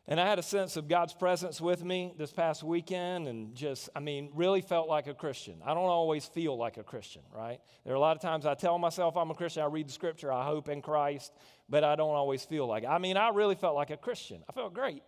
And 0.08 0.20
I 0.20 0.28
had 0.28 0.38
a 0.38 0.44
sense 0.44 0.78
of 0.78 0.88
God's 0.88 1.14
presence 1.14 1.60
with 1.60 1.84
me 1.84 2.14
this 2.16 2.32
past 2.32 2.62
weekend 2.62 3.28
and 3.28 3.56
just, 3.56 3.90
I 3.96 4.00
mean, 4.00 4.30
really 4.36 4.62
felt 4.62 4.88
like 4.88 5.08
a 5.08 5.16
Christian. 5.16 5.56
I 5.66 5.74
don't 5.74 5.86
always 5.86 6.26
feel 6.26 6.56
like 6.56 6.78
a 6.78 6.84
Christian, 6.84 7.24
right? 7.36 7.60
There 7.84 7.94
are 7.94 7.96
a 7.96 8.00
lot 8.00 8.16
of 8.16 8.22
times 8.22 8.46
I 8.46 8.54
tell 8.54 8.78
myself 8.78 9.18
I'm 9.18 9.32
a 9.32 9.34
Christian, 9.34 9.64
I 9.64 9.66
read 9.66 9.88
the 9.88 9.94
scripture, 9.94 10.32
I 10.32 10.46
hope 10.46 10.70
in 10.70 10.84
Christ, 10.84 11.34
but 11.68 11.84
I 11.84 11.96
don't 11.96 12.14
always 12.14 12.46
feel 12.46 12.68
like 12.68 12.84
it. 12.84 12.88
I 12.88 13.00
mean, 13.00 13.18
I 13.18 13.30
really 13.30 13.56
felt 13.56 13.74
like 13.74 13.90
a 13.90 13.98
Christian. 13.98 14.44
I 14.48 14.54
felt 14.54 14.76
great. 14.76 15.02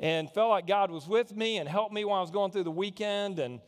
And 0.00 0.28
felt 0.28 0.50
like 0.50 0.66
God 0.66 0.90
was 0.90 1.06
with 1.06 1.36
me 1.36 1.58
and 1.58 1.68
helped 1.68 1.94
me 1.94 2.04
while 2.04 2.18
I 2.18 2.22
was 2.22 2.32
going 2.32 2.50
through 2.50 2.64
the 2.64 2.72
weekend 2.72 3.38
and 3.38 3.60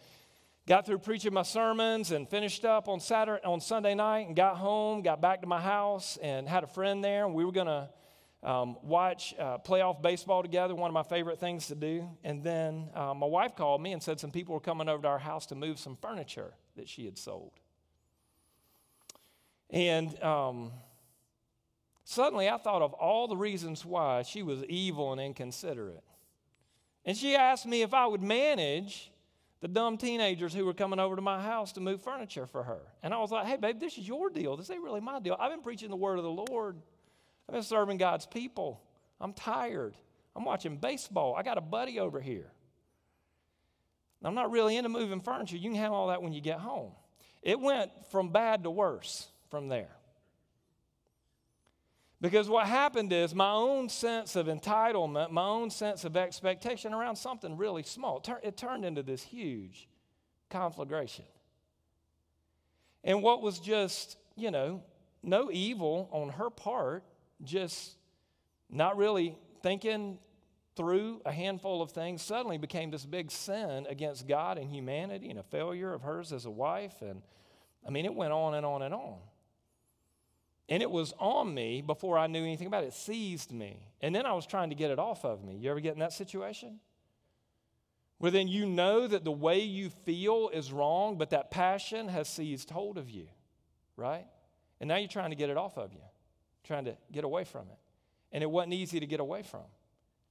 got 0.66 0.86
through 0.86 0.98
preaching 0.98 1.32
my 1.32 1.42
sermons 1.42 2.10
and 2.10 2.28
finished 2.28 2.64
up 2.64 2.88
on 2.88 2.98
Saturday 2.98 3.42
on 3.44 3.60
Sunday 3.60 3.94
night 3.94 4.26
and 4.26 4.34
got 4.34 4.56
home, 4.56 5.02
got 5.02 5.20
back 5.20 5.40
to 5.42 5.46
my 5.46 5.60
house 5.60 6.18
and 6.20 6.48
had 6.48 6.64
a 6.64 6.68
friend 6.68 7.02
there 7.02 7.26
and 7.26 7.34
we 7.34 7.44
were 7.44 7.52
going 7.52 7.68
to 7.68 7.88
um, 8.42 8.76
watch 8.82 9.34
uh, 9.38 9.58
playoff 9.58 10.00
baseball 10.00 10.42
together, 10.42 10.74
one 10.74 10.88
of 10.88 10.94
my 10.94 11.02
favorite 11.02 11.38
things 11.38 11.66
to 11.66 11.74
do. 11.74 12.08
And 12.24 12.42
then 12.42 12.88
uh, 12.94 13.12
my 13.14 13.26
wife 13.26 13.54
called 13.54 13.82
me 13.82 13.92
and 13.92 14.02
said 14.02 14.18
some 14.18 14.30
people 14.30 14.54
were 14.54 14.60
coming 14.60 14.88
over 14.88 15.02
to 15.02 15.08
our 15.08 15.18
house 15.18 15.46
to 15.46 15.54
move 15.54 15.78
some 15.78 15.96
furniture 15.96 16.54
that 16.76 16.88
she 16.88 17.04
had 17.04 17.18
sold. 17.18 17.52
And 19.68 20.20
um, 20.22 20.72
suddenly 22.04 22.48
I 22.48 22.56
thought 22.56 22.82
of 22.82 22.94
all 22.94 23.28
the 23.28 23.36
reasons 23.36 23.84
why 23.84 24.22
she 24.22 24.42
was 24.42 24.64
evil 24.64 25.12
and 25.12 25.20
inconsiderate. 25.20 26.02
And 27.04 27.16
she 27.16 27.36
asked 27.36 27.66
me 27.66 27.82
if 27.82 27.92
I 27.94 28.06
would 28.06 28.22
manage 28.22 29.10
the 29.60 29.68
dumb 29.68 29.98
teenagers 29.98 30.54
who 30.54 30.64
were 30.64 30.74
coming 30.74 30.98
over 30.98 31.14
to 31.14 31.22
my 31.22 31.42
house 31.42 31.72
to 31.72 31.80
move 31.80 32.02
furniture 32.02 32.46
for 32.46 32.62
her. 32.62 32.80
And 33.02 33.12
I 33.12 33.18
was 33.18 33.30
like, 33.30 33.46
hey, 33.46 33.56
babe, 33.56 33.78
this 33.78 33.98
is 33.98 34.08
your 34.08 34.30
deal. 34.30 34.56
This 34.56 34.70
ain't 34.70 34.82
really 34.82 35.00
my 35.00 35.20
deal. 35.20 35.36
I've 35.38 35.50
been 35.50 35.60
preaching 35.60 35.90
the 35.90 35.96
word 35.96 36.18
of 36.18 36.24
the 36.24 36.30
Lord 36.30 36.76
I've 37.50 37.54
been 37.54 37.62
serving 37.64 37.96
God's 37.96 38.26
people. 38.26 38.80
I'm 39.20 39.32
tired. 39.32 39.96
I'm 40.36 40.44
watching 40.44 40.76
baseball. 40.76 41.34
I 41.36 41.42
got 41.42 41.58
a 41.58 41.60
buddy 41.60 41.98
over 41.98 42.20
here. 42.20 42.52
I'm 44.22 44.36
not 44.36 44.52
really 44.52 44.76
into 44.76 44.88
moving 44.88 45.20
furniture. 45.20 45.56
You 45.56 45.68
can 45.68 45.74
have 45.80 45.90
all 45.90 46.06
that 46.08 46.22
when 46.22 46.32
you 46.32 46.40
get 46.40 46.60
home. 46.60 46.92
It 47.42 47.58
went 47.58 47.90
from 48.12 48.30
bad 48.30 48.62
to 48.62 48.70
worse 48.70 49.26
from 49.50 49.66
there. 49.66 49.90
Because 52.20 52.48
what 52.48 52.68
happened 52.68 53.12
is 53.12 53.34
my 53.34 53.50
own 53.50 53.88
sense 53.88 54.36
of 54.36 54.46
entitlement, 54.46 55.32
my 55.32 55.46
own 55.46 55.70
sense 55.70 56.04
of 56.04 56.16
expectation 56.16 56.94
around 56.94 57.16
something 57.16 57.56
really 57.56 57.82
small, 57.82 58.22
it 58.44 58.56
turned 58.56 58.84
into 58.84 59.02
this 59.02 59.24
huge 59.24 59.88
conflagration. 60.50 61.24
And 63.02 63.24
what 63.24 63.42
was 63.42 63.58
just, 63.58 64.18
you 64.36 64.52
know, 64.52 64.84
no 65.24 65.50
evil 65.50 66.08
on 66.12 66.28
her 66.28 66.48
part, 66.48 67.02
just 67.44 67.96
not 68.68 68.96
really 68.96 69.36
thinking 69.62 70.18
through 70.76 71.20
a 71.26 71.32
handful 71.32 71.82
of 71.82 71.90
things 71.90 72.22
suddenly 72.22 72.58
became 72.58 72.90
this 72.90 73.04
big 73.04 73.30
sin 73.30 73.86
against 73.88 74.26
God 74.26 74.56
and 74.58 74.70
humanity 74.70 75.30
and 75.30 75.38
a 75.38 75.42
failure 75.42 75.92
of 75.92 76.02
hers 76.02 76.32
as 76.32 76.44
a 76.44 76.50
wife. 76.50 77.02
And 77.02 77.22
I 77.86 77.90
mean, 77.90 78.04
it 78.04 78.14
went 78.14 78.32
on 78.32 78.54
and 78.54 78.64
on 78.64 78.82
and 78.82 78.94
on. 78.94 79.18
And 80.68 80.82
it 80.82 80.90
was 80.90 81.12
on 81.18 81.52
me 81.52 81.82
before 81.82 82.16
I 82.16 82.28
knew 82.28 82.42
anything 82.42 82.68
about 82.68 82.84
it. 82.84 82.88
It 82.88 82.94
seized 82.94 83.50
me. 83.50 83.88
And 84.00 84.14
then 84.14 84.24
I 84.24 84.32
was 84.32 84.46
trying 84.46 84.70
to 84.70 84.76
get 84.76 84.92
it 84.92 85.00
off 85.00 85.24
of 85.24 85.42
me. 85.42 85.56
You 85.56 85.70
ever 85.70 85.80
get 85.80 85.94
in 85.94 85.98
that 85.98 86.12
situation? 86.12 86.78
Where 88.18 88.30
then 88.30 88.46
you 88.46 88.66
know 88.66 89.06
that 89.06 89.24
the 89.24 89.32
way 89.32 89.60
you 89.60 89.90
feel 89.90 90.50
is 90.52 90.70
wrong, 90.72 91.18
but 91.18 91.30
that 91.30 91.50
passion 91.50 92.06
has 92.08 92.28
seized 92.28 92.70
hold 92.70 92.98
of 92.98 93.10
you, 93.10 93.26
right? 93.96 94.26
And 94.80 94.88
now 94.88 94.96
you're 94.96 95.08
trying 95.08 95.30
to 95.30 95.36
get 95.36 95.50
it 95.50 95.56
off 95.56 95.76
of 95.76 95.92
you 95.92 96.02
trying 96.64 96.84
to 96.84 96.96
get 97.12 97.24
away 97.24 97.44
from 97.44 97.62
it. 97.62 97.78
And 98.32 98.42
it 98.42 98.50
wasn't 98.50 98.74
easy 98.74 99.00
to 99.00 99.06
get 99.06 99.20
away 99.20 99.42
from. 99.42 99.64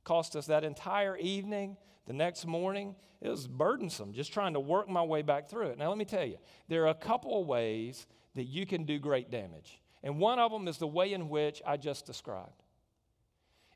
Cost 0.04 0.36
us 0.36 0.48
that 0.48 0.64
entire 0.64 1.18
evening, 1.18 1.78
the 2.08 2.14
next 2.14 2.46
morning. 2.46 2.96
It 3.22 3.30
was 3.30 3.48
burdensome 3.48 4.14
just 4.14 4.32
trying 4.32 4.54
to 4.54 4.60
work 4.60 4.88
my 4.88 5.04
way 5.04 5.22
back 5.22 5.50
through 5.50 5.68
it. 5.68 5.78
Now, 5.78 5.90
let 5.90 5.98
me 5.98 6.06
tell 6.06 6.24
you, 6.24 6.38
there 6.68 6.84
are 6.84 6.90
a 6.90 6.96
couple 6.96 7.42
of 7.42 7.48
ways 7.48 8.08
that 8.36 8.46
you 8.46 8.66
can 8.66 8.86
do 8.86 9.00
great 9.00 9.30
damage. 9.30 9.82
And 10.02 10.20
one 10.20 10.40
of 10.40 10.52
them 10.52 10.68
is 10.68 10.78
the 10.78 10.88
way 10.88 11.14
in 11.14 11.30
which 11.30 11.62
I 11.68 11.78
just 11.78 12.06
described. 12.06 12.64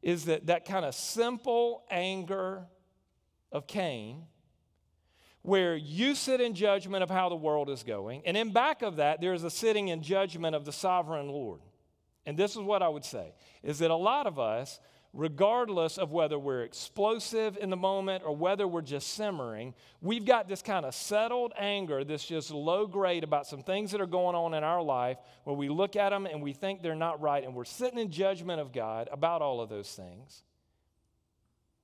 Is 0.02 0.26
that 0.26 0.48
that 0.48 0.66
kind 0.66 0.86
of 0.86 0.96
simple 0.96 1.84
anger 1.90 2.66
of 3.52 3.68
Cain 3.68 4.24
where 5.44 5.76
you 5.76 6.16
sit 6.16 6.40
in 6.40 6.56
judgment 6.56 7.04
of 7.04 7.10
how 7.10 7.28
the 7.28 7.36
world 7.36 7.70
is 7.70 7.84
going, 7.84 8.22
and 8.26 8.38
in 8.38 8.54
back 8.54 8.82
of 8.82 8.96
that, 8.96 9.20
there's 9.20 9.44
a 9.44 9.50
sitting 9.50 9.90
in 9.90 10.02
judgment 10.02 10.56
of 10.56 10.64
the 10.64 10.72
sovereign 10.72 11.28
Lord. 11.28 11.60
And 12.26 12.38
this 12.38 12.52
is 12.52 12.62
what 12.62 12.82
I 12.82 12.90
would 12.90 13.06
say 13.06 13.34
is 13.64 13.80
that 13.80 13.92
a 13.92 13.96
lot 13.96 14.28
of 14.28 14.40
us, 14.40 14.80
regardless 15.14 15.98
of 15.98 16.12
whether 16.12 16.40
we're 16.40 16.64
explosive 16.64 17.58
in 17.58 17.70
the 17.70 17.78
moment 17.78 18.24
or 18.26 18.36
whether 18.36 18.68
we're 18.68 18.82
just 18.82 19.14
simmering, 19.14 19.74
we've 20.02 20.26
got 20.26 20.48
this 20.48 20.62
kind 20.62 20.86
of 20.86 20.96
settled 20.96 21.54
anger 21.58 22.04
that's 22.04 22.26
just 22.26 22.50
low 22.50 22.88
grade 22.88 23.24
about 23.24 23.46
some 23.46 23.62
things 23.62 23.92
that 23.92 24.02
are 24.02 24.08
going 24.08 24.36
on 24.36 24.54
in 24.54 24.64
our 24.64 24.82
life 24.82 25.18
where 25.44 25.56
we 25.56 25.70
look 25.70 25.96
at 25.96 26.10
them 26.10 26.26
and 26.26 26.42
we 26.42 26.54
think 26.54 26.82
they're 26.82 26.96
not 26.96 27.22
right 27.22 27.44
and 27.44 27.54
we're 27.54 27.66
sitting 27.66 28.00
in 28.00 28.10
judgment 28.10 28.60
of 28.60 28.72
God 28.72 29.10
about 29.12 29.42
all 29.42 29.62
of 29.62 29.70
those 29.70 29.94
things. 29.94 30.44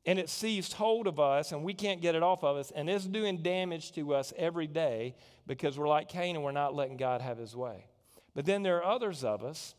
And 0.06 0.18
it 0.18 0.30
seized 0.30 0.74
hold 0.74 1.06
of 1.06 1.20
us 1.20 1.52
and 1.52 1.64
we 1.64 1.74
can't 1.74 2.02
get 2.02 2.16
it 2.16 2.24
off 2.24 2.44
of 2.44 2.56
us 2.56 2.72
and 2.74 2.90
it's 2.90 3.06
doing 3.06 3.44
damage 3.44 3.92
to 3.92 4.16
us 4.16 4.34
every 4.38 4.66
day 4.66 5.16
because 5.46 5.78
we're 5.78 5.90
like 5.90 6.08
Cain 6.08 6.36
and 6.36 6.44
we're 6.44 6.52
not 6.52 6.74
letting 6.74 6.98
God 6.98 7.22
have 7.22 7.38
his 7.38 7.56
way. 7.56 7.86
But 8.34 8.46
then 8.46 8.64
there 8.64 8.78
are 8.78 8.86
others 8.86 9.24
of 9.24 9.44
us 9.44 9.76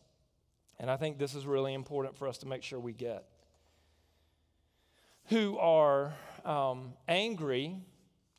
and 0.81 0.91
I 0.91 0.97
think 0.97 1.19
this 1.19 1.35
is 1.35 1.47
really 1.47 1.75
important 1.75 2.17
for 2.17 2.27
us 2.27 2.39
to 2.39 2.49
make 2.49 2.63
sure 2.63 2.81
we 2.81 2.95
get, 2.95 3.25
who 5.27 5.59
are 5.59 6.15
um, 6.47 6.95
angry, 7.07 7.77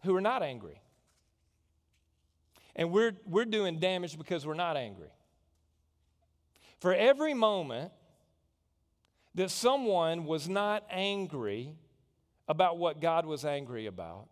who 0.04 0.16
are 0.16 0.22
not 0.22 0.42
angry. 0.42 0.82
And 2.76 2.92
we're, 2.92 3.12
we're 3.28 3.46
doing 3.46 3.80
damage 3.80 4.18
because 4.18 4.46
we're 4.46 4.56
not 4.56 4.76
angry. 4.76 5.12
For 6.80 6.96
every 6.96 7.36
moment 7.36 7.92
that 9.36 9.52
someone 9.52 10.26
was 10.26 10.50
not 10.50 10.84
angry 10.90 11.76
about 12.48 12.80
what 12.80 13.00
God 13.00 13.28
was 13.28 13.46
angry 13.46 13.86
about, 13.86 14.30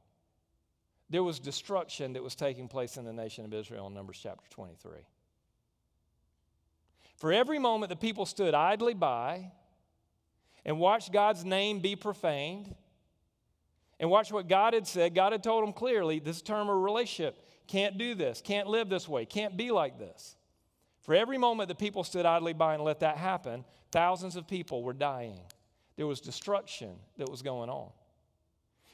there 1.11 1.21
was 1.21 1.39
destruction 1.39 2.13
that 2.13 2.23
was 2.23 2.33
taking 2.33 2.67
place 2.67 2.97
in 2.97 3.05
the 3.05 3.13
nation 3.13 3.45
of 3.45 3.53
Israel 3.53 3.85
in 3.85 3.93
Numbers 3.93 4.19
chapter 4.21 4.49
23. 4.49 4.93
For 7.19 7.33
every 7.33 7.59
moment 7.59 7.89
the 7.89 7.95
people 7.95 8.25
stood 8.25 8.53
idly 8.53 8.93
by 8.93 9.51
and 10.65 10.79
watched 10.79 11.11
God's 11.11 11.43
name 11.43 11.79
be 11.79 11.95
profaned 11.95 12.73
and 13.99 14.09
watched 14.09 14.31
what 14.31 14.47
God 14.47 14.73
had 14.73 14.87
said, 14.87 15.13
God 15.13 15.33
had 15.33 15.43
told 15.43 15.63
them 15.63 15.73
clearly 15.73 16.19
this 16.19 16.41
term 16.41 16.69
of 16.69 16.77
relationship 16.77 17.45
can't 17.67 17.97
do 17.97 18.15
this, 18.15 18.41
can't 18.41 18.67
live 18.67 18.89
this 18.89 19.07
way, 19.07 19.25
can't 19.25 19.55
be 19.55 19.69
like 19.69 19.99
this. 19.99 20.37
For 21.01 21.13
every 21.13 21.37
moment 21.37 21.67
the 21.67 21.75
people 21.75 22.03
stood 22.03 22.25
idly 22.25 22.53
by 22.53 22.75
and 22.75 22.83
let 22.83 23.01
that 23.01 23.17
happen, 23.17 23.65
thousands 23.91 24.35
of 24.35 24.47
people 24.47 24.81
were 24.81 24.93
dying. 24.93 25.41
There 25.97 26.07
was 26.07 26.21
destruction 26.21 26.95
that 27.17 27.29
was 27.29 27.41
going 27.41 27.69
on. 27.69 27.89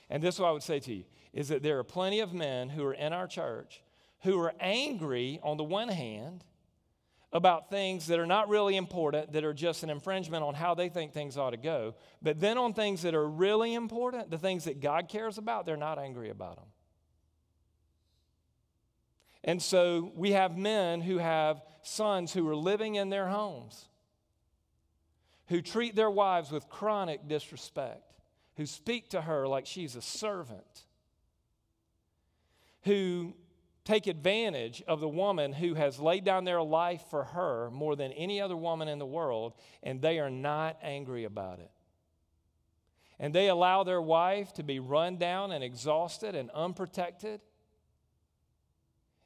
And 0.09 0.21
this 0.21 0.35
is 0.35 0.41
what 0.41 0.49
I 0.49 0.51
would 0.51 0.63
say 0.63 0.79
to 0.79 0.93
you 0.93 1.03
is 1.31 1.49
that 1.49 1.61
there 1.61 1.77
are 1.77 1.83
plenty 1.83 2.21
of 2.21 2.33
men 2.33 2.69
who 2.69 2.83
are 2.85 2.93
in 2.93 3.13
our 3.13 3.27
church 3.27 3.81
who 4.21 4.39
are 4.39 4.53
angry 4.59 5.39
on 5.43 5.57
the 5.57 5.63
one 5.63 5.89
hand 5.89 6.43
about 7.35 7.69
things 7.69 8.07
that 8.07 8.17
are 8.17 8.25
not 8.25 8.47
really 8.47 8.77
important, 8.77 9.33
that 9.33 9.43
are 9.43 9.53
just 9.53 9.83
an 9.83 9.89
infringement 9.89 10.41
on 10.41 10.53
how 10.53 10.73
they 10.73 10.87
think 10.87 11.11
things 11.11 11.37
ought 11.37 11.49
to 11.49 11.57
go. 11.57 11.93
But 12.21 12.39
then 12.39 12.57
on 12.57 12.73
things 12.73 13.01
that 13.01 13.13
are 13.13 13.27
really 13.27 13.73
important, 13.73 14.31
the 14.31 14.37
things 14.37 14.63
that 14.63 14.79
God 14.79 15.09
cares 15.09 15.37
about, 15.37 15.65
they're 15.65 15.75
not 15.75 15.99
angry 15.99 16.29
about 16.29 16.55
them. 16.55 16.65
And 19.43 19.61
so 19.61 20.13
we 20.15 20.31
have 20.31 20.57
men 20.57 21.01
who 21.01 21.17
have 21.17 21.61
sons 21.81 22.31
who 22.31 22.47
are 22.47 22.55
living 22.55 22.95
in 22.95 23.09
their 23.09 23.27
homes, 23.27 23.89
who 25.47 25.61
treat 25.61 25.93
their 25.93 26.09
wives 26.09 26.51
with 26.51 26.69
chronic 26.69 27.27
disrespect, 27.27 28.13
who 28.55 28.65
speak 28.65 29.09
to 29.09 29.19
her 29.19 29.45
like 29.45 29.65
she's 29.65 29.97
a 29.97 30.01
servant, 30.01 30.85
who 32.83 33.35
take 33.85 34.07
advantage 34.07 34.83
of 34.87 34.99
the 34.99 35.07
woman 35.07 35.53
who 35.53 35.75
has 35.75 35.99
laid 35.99 36.25
down 36.25 36.43
their 36.43 36.61
life 36.61 37.03
for 37.09 37.23
her 37.23 37.69
more 37.71 37.95
than 37.95 38.11
any 38.13 38.41
other 38.41 38.57
woman 38.57 38.87
in 38.87 38.99
the 38.99 39.05
world, 39.05 39.53
and 39.83 40.01
they 40.01 40.19
are 40.19 40.29
not 40.29 40.77
angry 40.81 41.23
about 41.23 41.59
it. 41.59 41.71
And 43.19 43.33
they 43.33 43.47
allow 43.47 43.83
their 43.83 44.01
wife 44.01 44.53
to 44.53 44.63
be 44.63 44.79
run 44.79 45.17
down 45.17 45.51
and 45.51 45.63
exhausted 45.63 46.35
and 46.35 46.49
unprotected. 46.51 47.39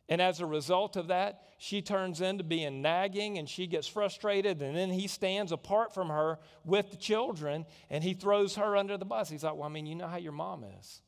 And 0.10 0.22
as 0.22 0.42
a 0.42 0.46
result 0.46 0.96
of 0.96 1.08
that, 1.08 1.44
she 1.58 1.82
turns 1.82 2.20
into 2.20 2.44
being 2.44 2.82
nagging 2.82 3.38
and 3.38 3.48
she 3.48 3.68
gets 3.68 3.88
frustrated. 3.88 4.62
And 4.62 4.76
then 4.76 4.90
he 4.90 5.08
stands 5.08 5.52
apart 5.52 5.94
from 5.94 6.10
her 6.10 6.40
with 6.66 6.92
the 6.92 6.98
children 6.98 7.66
and 7.90 8.04
he 8.04 8.14
throws 8.14 8.56
her 8.56 8.76
under 8.76 8.98
the 8.98 9.06
bus. 9.06 9.30
He's 9.30 9.44
like, 9.44 9.56
Well, 9.56 9.64
I 9.64 9.70
mean, 9.70 9.86
you 9.86 9.96
know 9.96 10.08
how 10.08 10.18
your 10.18 10.32
mom 10.32 10.66
is. 10.80 11.02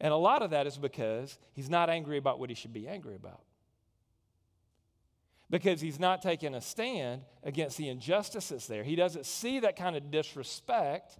And 0.00 0.12
a 0.12 0.16
lot 0.16 0.42
of 0.42 0.50
that 0.50 0.66
is 0.66 0.76
because 0.76 1.38
he's 1.52 1.70
not 1.70 1.88
angry 1.88 2.18
about 2.18 2.38
what 2.38 2.50
he 2.50 2.54
should 2.54 2.72
be 2.72 2.88
angry 2.88 3.14
about. 3.14 3.40
because 5.50 5.80
he's 5.80 6.00
not 6.00 6.20
taking 6.22 6.54
a 6.54 6.60
stand 6.60 7.22
against 7.44 7.76
the 7.76 7.88
injustices 7.88 8.66
there. 8.66 8.82
He 8.82 8.96
doesn't 8.96 9.26
see 9.26 9.60
that 9.60 9.76
kind 9.76 9.94
of 9.94 10.10
disrespect 10.10 11.18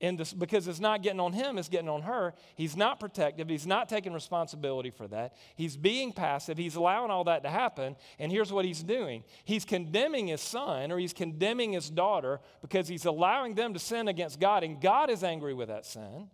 in 0.00 0.16
this, 0.16 0.32
because 0.32 0.66
it's 0.66 0.80
not 0.80 1.00
getting 1.00 1.20
on 1.20 1.32
him, 1.32 1.58
it's 1.58 1.68
getting 1.68 1.88
on 1.88 2.02
her. 2.02 2.34
He's 2.56 2.76
not 2.76 2.98
protective. 2.98 3.48
He's 3.48 3.68
not 3.68 3.88
taking 3.88 4.12
responsibility 4.12 4.90
for 4.90 5.06
that. 5.08 5.36
He's 5.54 5.76
being 5.76 6.12
passive. 6.12 6.58
He's 6.58 6.74
allowing 6.74 7.12
all 7.12 7.22
that 7.24 7.44
to 7.44 7.50
happen. 7.50 7.94
And 8.18 8.32
here's 8.32 8.52
what 8.52 8.64
he's 8.64 8.82
doing 8.82 9.22
he's 9.44 9.64
condemning 9.64 10.26
his 10.26 10.40
son 10.40 10.90
or 10.90 10.98
he's 10.98 11.12
condemning 11.12 11.72
his 11.72 11.88
daughter 11.88 12.40
because 12.62 12.88
he's 12.88 13.04
allowing 13.04 13.54
them 13.54 13.74
to 13.74 13.78
sin 13.78 14.08
against 14.08 14.40
God, 14.40 14.64
and 14.64 14.80
God 14.80 15.08
is 15.08 15.22
angry 15.22 15.54
with 15.54 15.68
that 15.68 15.86
sin. 15.86 16.28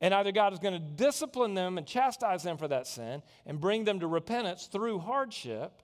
And 0.00 0.14
either 0.14 0.32
God 0.32 0.52
is 0.52 0.58
going 0.58 0.74
to 0.74 0.80
discipline 0.80 1.54
them 1.54 1.76
and 1.76 1.86
chastise 1.86 2.42
them 2.42 2.56
for 2.56 2.68
that 2.68 2.86
sin 2.86 3.22
and 3.44 3.60
bring 3.60 3.84
them 3.84 4.00
to 4.00 4.06
repentance 4.06 4.66
through 4.66 5.00
hardship, 5.00 5.82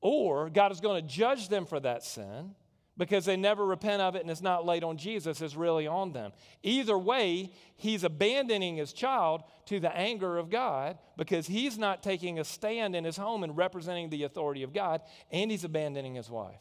or 0.00 0.50
God 0.50 0.72
is 0.72 0.80
going 0.80 1.00
to 1.00 1.08
judge 1.08 1.48
them 1.48 1.66
for 1.66 1.78
that 1.80 2.02
sin 2.02 2.54
because 2.98 3.26
they 3.26 3.36
never 3.36 3.64
repent 3.64 4.00
of 4.00 4.16
it 4.16 4.22
and 4.22 4.30
it's 4.30 4.40
not 4.40 4.64
laid 4.64 4.82
on 4.82 4.96
Jesus, 4.96 5.40
it's 5.40 5.54
really 5.54 5.86
on 5.86 6.12
them. 6.12 6.32
Either 6.62 6.96
way, 6.96 7.52
he's 7.76 8.04
abandoning 8.04 8.76
his 8.76 8.92
child 8.92 9.42
to 9.66 9.78
the 9.78 9.94
anger 9.94 10.38
of 10.38 10.50
God 10.50 10.98
because 11.16 11.46
he's 11.46 11.78
not 11.78 12.02
taking 12.02 12.38
a 12.38 12.44
stand 12.44 12.96
in 12.96 13.04
his 13.04 13.16
home 13.16 13.44
and 13.44 13.56
representing 13.56 14.08
the 14.10 14.22
authority 14.22 14.62
of 14.62 14.72
God, 14.72 15.02
and 15.30 15.50
he's 15.50 15.64
abandoning 15.64 16.14
his 16.14 16.30
wife. 16.30 16.60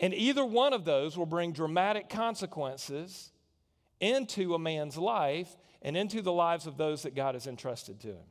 And 0.00 0.14
either 0.14 0.44
one 0.44 0.72
of 0.72 0.84
those 0.84 1.16
will 1.16 1.26
bring 1.26 1.52
dramatic 1.52 2.08
consequences 2.08 3.30
into 4.00 4.54
a 4.54 4.58
man's 4.58 4.96
life 4.96 5.56
and 5.82 5.96
into 5.96 6.22
the 6.22 6.32
lives 6.32 6.66
of 6.66 6.76
those 6.76 7.02
that 7.02 7.14
God 7.14 7.34
has 7.34 7.46
entrusted 7.46 8.00
to 8.00 8.08
him. 8.08 8.26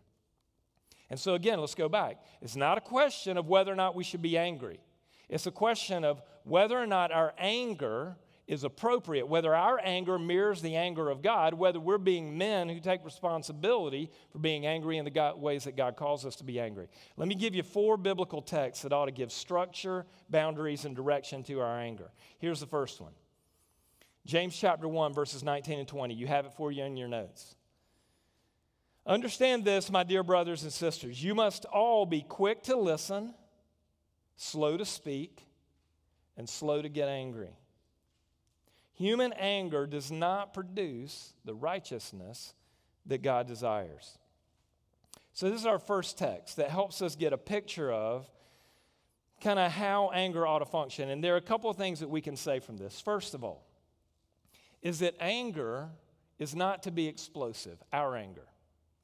And 1.09 1.19
so, 1.19 1.35
again, 1.35 1.59
let's 1.59 1.75
go 1.75 1.87
back. 1.87 2.21
It's 2.41 2.55
not 2.55 2.77
a 2.77 2.81
question 2.81 3.37
of 3.37 3.47
whether 3.47 3.71
or 3.71 3.75
not 3.75 3.95
we 3.95 4.03
should 4.03 4.21
be 4.21 4.37
angry. 4.37 4.79
It's 5.29 5.47
a 5.47 5.51
question 5.51 6.03
of 6.03 6.21
whether 6.43 6.77
or 6.77 6.87
not 6.87 7.11
our 7.11 7.33
anger 7.37 8.17
is 8.47 8.63
appropriate, 8.63 9.27
whether 9.27 9.53
our 9.53 9.79
anger 9.83 10.17
mirrors 10.17 10.61
the 10.61 10.75
anger 10.75 11.09
of 11.09 11.21
God, 11.21 11.53
whether 11.53 11.81
we're 11.81 11.97
being 11.97 12.37
men 12.37 12.69
who 12.69 12.79
take 12.79 13.03
responsibility 13.03 14.09
for 14.31 14.39
being 14.39 14.65
angry 14.65 14.97
in 14.97 15.05
the 15.05 15.11
God, 15.11 15.39
ways 15.39 15.65
that 15.65 15.75
God 15.75 15.97
calls 15.97 16.25
us 16.25 16.37
to 16.37 16.45
be 16.45 16.59
angry. 16.59 16.87
Let 17.17 17.27
me 17.27 17.35
give 17.35 17.53
you 17.53 17.63
four 17.63 17.97
biblical 17.97 18.41
texts 18.41 18.83
that 18.83 18.93
ought 18.93 19.05
to 19.05 19.11
give 19.11 19.33
structure, 19.33 20.05
boundaries, 20.29 20.85
and 20.85 20.95
direction 20.95 21.43
to 21.43 21.59
our 21.59 21.77
anger. 21.77 22.09
Here's 22.39 22.61
the 22.61 22.67
first 22.67 23.01
one 23.01 23.11
James 24.27 24.55
chapter 24.55 24.87
1, 24.87 25.13
verses 25.13 25.43
19 25.43 25.79
and 25.79 25.87
20. 25.87 26.13
You 26.13 26.27
have 26.27 26.45
it 26.45 26.53
for 26.53 26.71
you 26.71 26.83
in 26.83 26.97
your 26.97 27.07
notes. 27.07 27.55
Understand 29.07 29.65
this, 29.65 29.89
my 29.89 30.03
dear 30.03 30.21
brothers 30.21 30.61
and 30.61 30.71
sisters. 30.71 31.23
You 31.23 31.33
must 31.33 31.65
all 31.65 32.05
be 32.05 32.21
quick 32.21 32.61
to 32.63 32.75
listen 32.75 33.33
slow 34.37 34.77
to 34.77 34.85
speak, 34.85 35.43
and 36.37 36.47
slow 36.47 36.81
to 36.81 36.87
get 36.87 37.09
angry. 37.09 37.57
Human 38.93 39.33
anger 39.33 39.85
does 39.85 40.11
not 40.11 40.53
produce 40.53 41.33
the 41.43 41.53
righteousness 41.53 42.53
that 43.07 43.21
God 43.21 43.47
desires. 43.47 44.17
So, 45.33 45.49
this 45.49 45.59
is 45.59 45.65
our 45.65 45.79
first 45.79 46.17
text 46.17 46.57
that 46.57 46.69
helps 46.69 47.01
us 47.01 47.15
get 47.15 47.33
a 47.33 47.37
picture 47.37 47.91
of 47.91 48.29
kind 49.41 49.59
of 49.59 49.71
how 49.71 50.11
anger 50.11 50.47
ought 50.47 50.59
to 50.59 50.65
function. 50.65 51.09
And 51.09 51.23
there 51.23 51.33
are 51.33 51.37
a 51.37 51.41
couple 51.41 51.69
of 51.69 51.77
things 51.77 51.99
that 51.99 52.09
we 52.09 52.21
can 52.21 52.35
say 52.35 52.59
from 52.59 52.77
this. 52.77 52.99
First 52.99 53.35
of 53.35 53.43
all, 53.43 53.66
is 54.87 54.99
that 54.99 55.13
anger 55.19 55.89
is 56.39 56.55
not 56.55 56.83
to 56.83 56.91
be 56.91 57.07
explosive, 57.07 57.77
our 57.91 58.15
anger. 58.15 58.47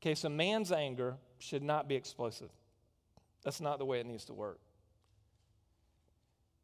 Okay, 0.01 0.15
so 0.15 0.29
man's 0.29 0.71
anger 0.71 1.17
should 1.39 1.61
not 1.61 1.89
be 1.89 1.95
explosive. 1.95 2.49
That's 3.43 3.59
not 3.59 3.79
the 3.79 3.85
way 3.85 3.99
it 3.99 4.05
needs 4.05 4.23
to 4.25 4.33
work. 4.33 4.61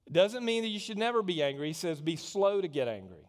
It 0.07 0.13
doesn't 0.13 0.45
mean 0.45 0.63
that 0.63 0.69
you 0.69 0.79
should 0.79 0.97
never 0.97 1.21
be 1.21 1.43
angry. 1.43 1.67
He 1.67 1.73
says, 1.73 1.99
be 1.99 2.15
slow 2.15 2.61
to 2.61 2.69
get 2.69 2.87
angry. 2.87 3.27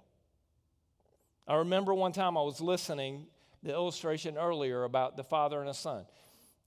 I 1.49 1.57
remember 1.57 1.93
one 1.93 2.13
time 2.13 2.39
I 2.39 2.43
was 2.43 2.61
listening 2.61 3.27
the 3.65 3.73
illustration 3.73 4.39
earlier 4.39 4.85
about 4.85 5.17
the 5.17 5.25
father 5.25 5.61
and 5.61 5.69
a 5.69 5.75
son. 5.75 6.07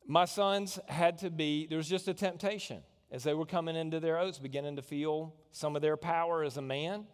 My 0.05 0.25
sons 0.25 0.79
had 0.89 1.19
to 1.19 1.29
be, 1.29 1.65
there 1.67 1.77
was 1.77 1.87
just 1.87 2.09
a 2.09 2.13
temptation 2.13 2.83
as 3.09 3.23
they 3.23 3.33
were 3.33 3.45
coming 3.45 3.77
into 3.77 4.01
their 4.01 4.19
oats, 4.19 4.37
beginning 4.37 4.75
to 4.75 4.81
feel 4.81 5.33
some 5.53 5.77
of 5.77 5.81
their 5.81 5.95
power 5.95 6.43
as 6.43 6.57
a 6.57 6.61
man. 6.61 7.05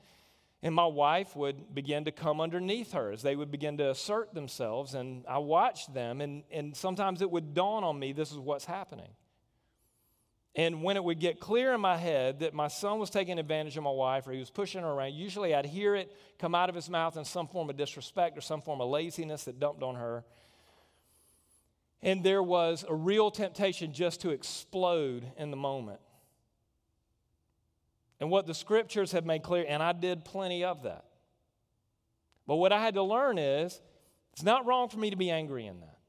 And 0.62 0.76
my 0.76 0.86
wife 0.86 1.36
would 1.38 1.74
begin 1.74 2.06
to 2.06 2.12
come 2.12 2.42
underneath 2.42 2.92
her 2.92 3.12
as 3.12 3.22
they 3.22 3.36
would 3.36 3.50
begin 3.50 3.78
to 3.78 3.92
assert 3.92 4.34
themselves. 4.34 4.94
And 4.94 5.26
I 5.28 5.38
watched 5.38 5.94
them, 5.94 6.20
and, 6.20 6.44
and 6.52 6.76
sometimes 6.76 7.22
it 7.22 7.32
would 7.32 7.54
dawn 7.54 7.84
on 7.84 7.98
me 7.98 8.12
this 8.12 8.32
is 8.32 8.38
what's 8.38 8.66
happening. 8.66 9.10
And 10.56 10.84
when 10.84 10.98
it 10.98 11.04
would 11.04 11.20
get 11.20 11.40
clear 11.40 11.74
in 11.74 11.80
my 11.80 11.96
head 11.96 12.40
that 12.40 12.54
my 12.54 12.68
son 12.68 13.00
was 13.00 13.10
taking 13.10 13.40
advantage 13.40 13.78
of 13.78 13.84
my 13.84 13.92
wife 13.92 14.28
or 14.28 14.34
he 14.34 14.40
was 14.40 14.50
pushing 14.50 14.82
her 14.82 14.90
around, 14.90 15.14
usually 15.14 15.56
I'd 15.56 15.66
hear 15.66 15.96
it 15.96 16.12
come 16.40 16.54
out 16.54 16.68
of 16.68 16.76
his 16.76 16.90
mouth 16.90 17.16
in 17.16 17.24
some 17.24 17.48
form 17.48 17.70
of 17.70 17.78
disrespect 17.78 18.38
or 18.38 18.42
some 18.42 18.62
form 18.62 18.82
of 18.82 18.90
laziness 18.90 19.46
that 19.46 19.60
dumped 19.60 19.84
on 19.84 19.96
her. 19.96 20.26
And 22.02 22.24
there 22.24 22.44
was 22.44 22.84
a 22.88 22.94
real 22.94 23.30
temptation 23.32 23.94
just 23.94 24.22
to 24.22 24.32
explode 24.32 25.32
in 25.38 25.52
the 25.52 25.58
moment. 25.58 26.00
And 28.20 28.30
what 28.30 28.48
the 28.48 28.54
scriptures 28.54 29.12
have 29.14 29.26
made 29.26 29.44
clear, 29.44 29.66
and 29.68 29.82
I 29.82 29.94
did 29.94 30.26
plenty 30.26 30.64
of 30.64 30.84
that. 30.84 31.06
But 32.46 32.56
what 32.56 32.74
I 32.74 32.82
had 32.82 32.96
to 32.96 33.04
learn 33.04 33.38
is 33.38 33.80
it's 34.34 34.44
not 34.44 34.66
wrong 34.66 34.90
for 34.90 34.98
me 34.98 35.10
to 35.10 35.16
be 35.16 35.30
angry 35.30 35.68
in 35.68 35.80
that. 35.82 36.00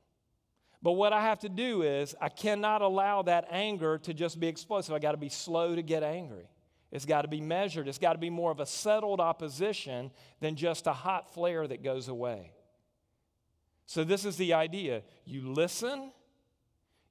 But 0.82 0.92
what 0.92 1.12
I 1.12 1.20
have 1.22 1.40
to 1.40 1.48
do 1.48 1.82
is, 1.82 2.14
I 2.20 2.30
cannot 2.30 2.80
allow 2.80 3.22
that 3.22 3.46
anger 3.50 3.98
to 3.98 4.14
just 4.14 4.40
be 4.40 4.46
explosive. 4.46 4.94
I 4.94 4.98
got 4.98 5.12
to 5.12 5.18
be 5.18 5.28
slow 5.28 5.76
to 5.76 5.82
get 5.82 6.02
angry. 6.02 6.48
It's 6.90 7.04
got 7.04 7.22
to 7.22 7.28
be 7.28 7.40
measured. 7.40 7.86
It's 7.86 7.98
got 7.98 8.14
to 8.14 8.18
be 8.18 8.30
more 8.30 8.50
of 8.50 8.60
a 8.60 8.66
settled 8.66 9.20
opposition 9.20 10.10
than 10.40 10.56
just 10.56 10.86
a 10.86 10.92
hot 10.92 11.32
flare 11.34 11.66
that 11.66 11.84
goes 11.84 12.08
away. 12.08 12.52
So, 13.86 14.04
this 14.04 14.24
is 14.24 14.36
the 14.36 14.54
idea 14.54 15.02
you 15.24 15.52
listen, 15.52 16.12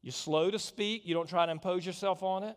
you're 0.02 0.12
slow 0.14 0.50
to 0.50 0.58
speak, 0.58 1.06
you 1.06 1.14
don't 1.14 1.30
try 1.30 1.46
to 1.46 1.52
impose 1.52 1.86
yourself 1.86 2.24
on 2.24 2.44
it, 2.44 2.56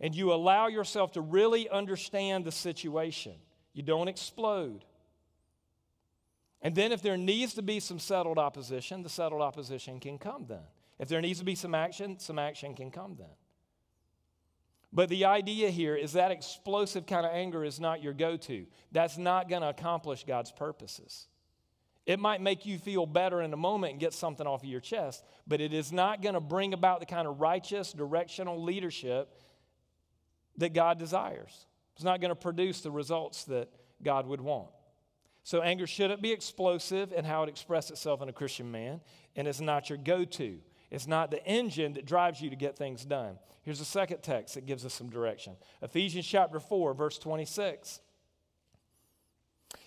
and 0.00 0.14
you 0.14 0.32
allow 0.32 0.66
yourself 0.68 1.12
to 1.12 1.20
really 1.20 1.68
understand 1.68 2.44
the 2.44 2.52
situation. 2.52 3.34
You 3.74 3.82
don't 3.82 4.08
explode. 4.08 4.84
And 6.62 6.74
then, 6.74 6.92
if 6.92 7.02
there 7.02 7.16
needs 7.16 7.54
to 7.54 7.62
be 7.62 7.80
some 7.80 7.98
settled 7.98 8.38
opposition, 8.38 9.02
the 9.02 9.08
settled 9.08 9.42
opposition 9.42 10.00
can 10.00 10.18
come 10.18 10.46
then. 10.48 10.64
If 10.98 11.08
there 11.08 11.20
needs 11.20 11.38
to 11.38 11.44
be 11.44 11.54
some 11.54 11.74
action, 11.74 12.18
some 12.18 12.38
action 12.38 12.74
can 12.74 12.90
come 12.90 13.16
then. 13.18 13.28
But 14.92 15.08
the 15.08 15.26
idea 15.26 15.70
here 15.70 15.94
is 15.94 16.14
that 16.14 16.32
explosive 16.32 17.06
kind 17.06 17.24
of 17.24 17.32
anger 17.32 17.64
is 17.64 17.78
not 17.78 18.02
your 18.02 18.12
go 18.12 18.36
to. 18.36 18.66
That's 18.92 19.16
not 19.16 19.48
going 19.48 19.62
to 19.62 19.68
accomplish 19.68 20.24
God's 20.24 20.50
purposes. 20.50 21.28
It 22.06 22.18
might 22.18 22.40
make 22.40 22.66
you 22.66 22.76
feel 22.78 23.06
better 23.06 23.40
in 23.40 23.52
a 23.52 23.56
moment 23.56 23.92
and 23.92 24.00
get 24.00 24.12
something 24.12 24.46
off 24.46 24.62
of 24.62 24.68
your 24.68 24.80
chest, 24.80 25.24
but 25.46 25.60
it 25.60 25.72
is 25.72 25.92
not 25.92 26.22
going 26.22 26.34
to 26.34 26.40
bring 26.40 26.74
about 26.74 26.98
the 26.98 27.06
kind 27.06 27.28
of 27.28 27.40
righteous, 27.40 27.92
directional 27.92 28.62
leadership 28.62 29.32
that 30.60 30.72
God 30.72 30.98
desires. 30.98 31.66
It's 31.94 32.04
not 32.04 32.20
going 32.20 32.30
to 32.30 32.36
produce 32.36 32.80
the 32.80 32.90
results 32.90 33.44
that 33.44 33.68
God 34.02 34.26
would 34.26 34.40
want. 34.40 34.68
So, 35.42 35.62
anger 35.62 35.86
shouldn't 35.86 36.22
be 36.22 36.32
explosive 36.32 37.12
in 37.12 37.24
how 37.24 37.42
it 37.42 37.48
expresses 37.48 37.92
itself 37.92 38.22
in 38.22 38.28
a 38.28 38.32
Christian 38.32 38.70
man, 38.70 39.00
and 39.36 39.48
it's 39.48 39.60
not 39.60 39.88
your 39.88 39.98
go 39.98 40.24
to. 40.24 40.58
It's 40.90 41.06
not 41.06 41.30
the 41.30 41.44
engine 41.46 41.94
that 41.94 42.04
drives 42.04 42.40
you 42.40 42.50
to 42.50 42.56
get 42.56 42.76
things 42.76 43.04
done. 43.04 43.38
Here's 43.62 43.80
a 43.80 43.84
second 43.84 44.22
text 44.22 44.54
that 44.54 44.66
gives 44.66 44.84
us 44.84 44.94
some 44.94 45.10
direction 45.10 45.56
Ephesians 45.82 46.26
chapter 46.26 46.60
4, 46.60 46.94
verse 46.94 47.18
26. 47.18 48.00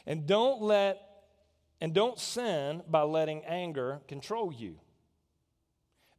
And 0.05 0.25
don't 0.25 0.61
let 0.61 1.01
and 1.81 1.93
don't 1.93 2.17
sin 2.17 2.81
by 2.89 3.01
letting 3.01 3.43
anger 3.45 4.01
control 4.07 4.51
you. 4.53 4.77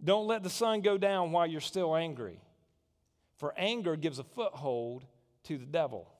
Don't 0.02 0.26
let 0.26 0.42
the 0.42 0.50
sun 0.50 0.82
go 0.82 0.98
down 0.98 1.32
while 1.32 1.46
you're 1.46 1.62
still 1.62 1.96
angry, 1.96 2.38
for 3.36 3.54
anger 3.56 3.96
gives 3.96 4.18
a 4.18 4.24
foothold 4.24 5.04
to 5.44 5.58
the 5.58 5.66
devil. 5.66 6.10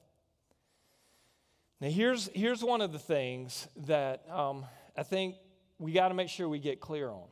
Now, 1.80 1.88
here's, 1.88 2.30
here's 2.34 2.62
one 2.62 2.80
of 2.80 2.93
the 2.93 2.99
things 2.99 3.68
that 3.86 4.24
um, 4.30 4.64
I 4.97 5.03
think 5.03 5.36
we 5.78 5.93
got 5.93 6.09
to 6.09 6.14
make 6.14 6.28
sure 6.28 6.49
we 6.49 6.59
get 6.59 6.80
clear 6.80 7.11
on. 7.11 7.28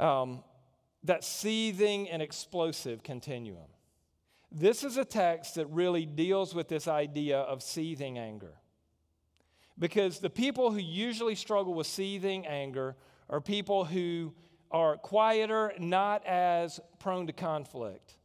Um, 0.00 0.44
that 1.04 1.24
seething 1.24 2.08
and 2.08 2.22
explosive 2.22 3.02
continuum. 3.02 3.68
This 4.50 4.84
is 4.84 4.96
a 4.96 5.04
text 5.04 5.56
that 5.56 5.66
really 5.66 6.06
deals 6.06 6.54
with 6.54 6.68
this 6.68 6.86
idea 6.86 7.38
of 7.38 7.62
seething 7.62 8.18
anger. 8.18 8.52
Because 9.78 10.18
the 10.18 10.30
people 10.30 10.70
who 10.70 10.78
usually 10.78 11.34
struggle 11.34 11.74
with 11.74 11.86
seething 11.86 12.46
anger 12.46 12.94
are 13.28 13.40
people 13.40 13.84
who 13.84 14.34
are 14.72 14.96
quieter, 14.96 15.72
not 15.78 16.26
as 16.26 16.80
prone 16.98 17.26
to 17.26 17.32
conflict. 17.32 18.16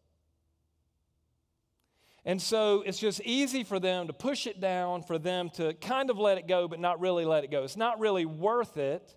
And 2.26 2.42
so 2.42 2.84
it's 2.86 3.00
just 3.00 3.22
easy 3.22 3.64
for 3.64 3.80
them 3.80 4.08
to 4.08 4.14
push 4.14 4.48
it 4.48 4.60
down, 4.60 5.02
for 5.04 5.18
them 5.18 5.50
to 5.52 5.74
kind 5.76 6.10
of 6.10 6.18
let 6.18 6.38
it 6.38 6.48
go, 6.48 6.68
but 6.68 6.80
not 6.80 7.00
really 7.00 7.24
let 7.24 7.46
it 7.46 7.52
go. 7.52 7.64
It's 7.64 7.78
not 7.78 8.00
really 8.00 8.26
worth 8.26 8.76
it 8.76 9.16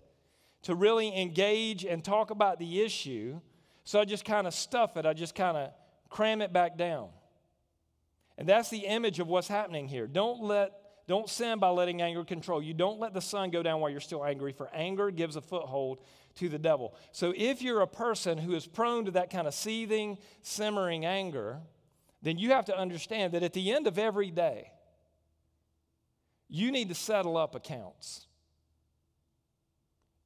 to 0.63 0.75
really 0.75 1.13
engage 1.19 1.83
and 1.83 2.03
talk 2.03 2.29
about 2.29 2.57
the 2.57 2.81
issue. 2.81 3.41
So 3.83 3.99
I 3.99 4.05
just 4.05 4.23
kind 4.23 4.47
of 4.47 4.53
stuff 4.53 4.95
it, 4.95 5.05
I 5.05 5.13
just 5.13 5.35
kind 5.35 5.57
of 5.57 5.71
cram 6.09 6.41
it 6.41 6.53
back 6.53 6.77
down. 6.77 7.09
And 8.37 8.47
that's 8.47 8.69
the 8.69 8.85
image 8.85 9.19
of 9.19 9.27
what's 9.27 9.47
happening 9.47 9.87
here. 9.87 10.07
Don't 10.07 10.41
let 10.41 10.71
don't 11.11 11.29
sin 11.29 11.59
by 11.59 11.67
letting 11.67 12.01
anger 12.01 12.23
control 12.23 12.63
you. 12.63 12.73
Don't 12.73 12.97
let 12.97 13.13
the 13.13 13.19
sun 13.19 13.49
go 13.49 13.61
down 13.61 13.81
while 13.81 13.89
you're 13.89 13.99
still 13.99 14.23
angry, 14.23 14.53
for 14.53 14.69
anger 14.73 15.11
gives 15.11 15.35
a 15.35 15.41
foothold 15.41 15.99
to 16.35 16.47
the 16.47 16.57
devil. 16.57 16.95
So 17.11 17.33
if 17.35 17.61
you're 17.61 17.81
a 17.81 17.87
person 17.87 18.37
who 18.37 18.55
is 18.55 18.65
prone 18.65 19.03
to 19.03 19.11
that 19.11 19.29
kind 19.29 19.45
of 19.45 19.53
seething, 19.53 20.17
simmering 20.41 21.05
anger, 21.05 21.59
then 22.21 22.37
you 22.37 22.51
have 22.51 22.63
to 22.65 22.77
understand 22.77 23.33
that 23.33 23.43
at 23.43 23.51
the 23.51 23.73
end 23.73 23.87
of 23.87 23.99
every 23.99 24.31
day, 24.31 24.71
you 26.47 26.71
need 26.71 26.87
to 26.87 26.95
settle 26.95 27.35
up 27.35 27.55
accounts. 27.55 28.25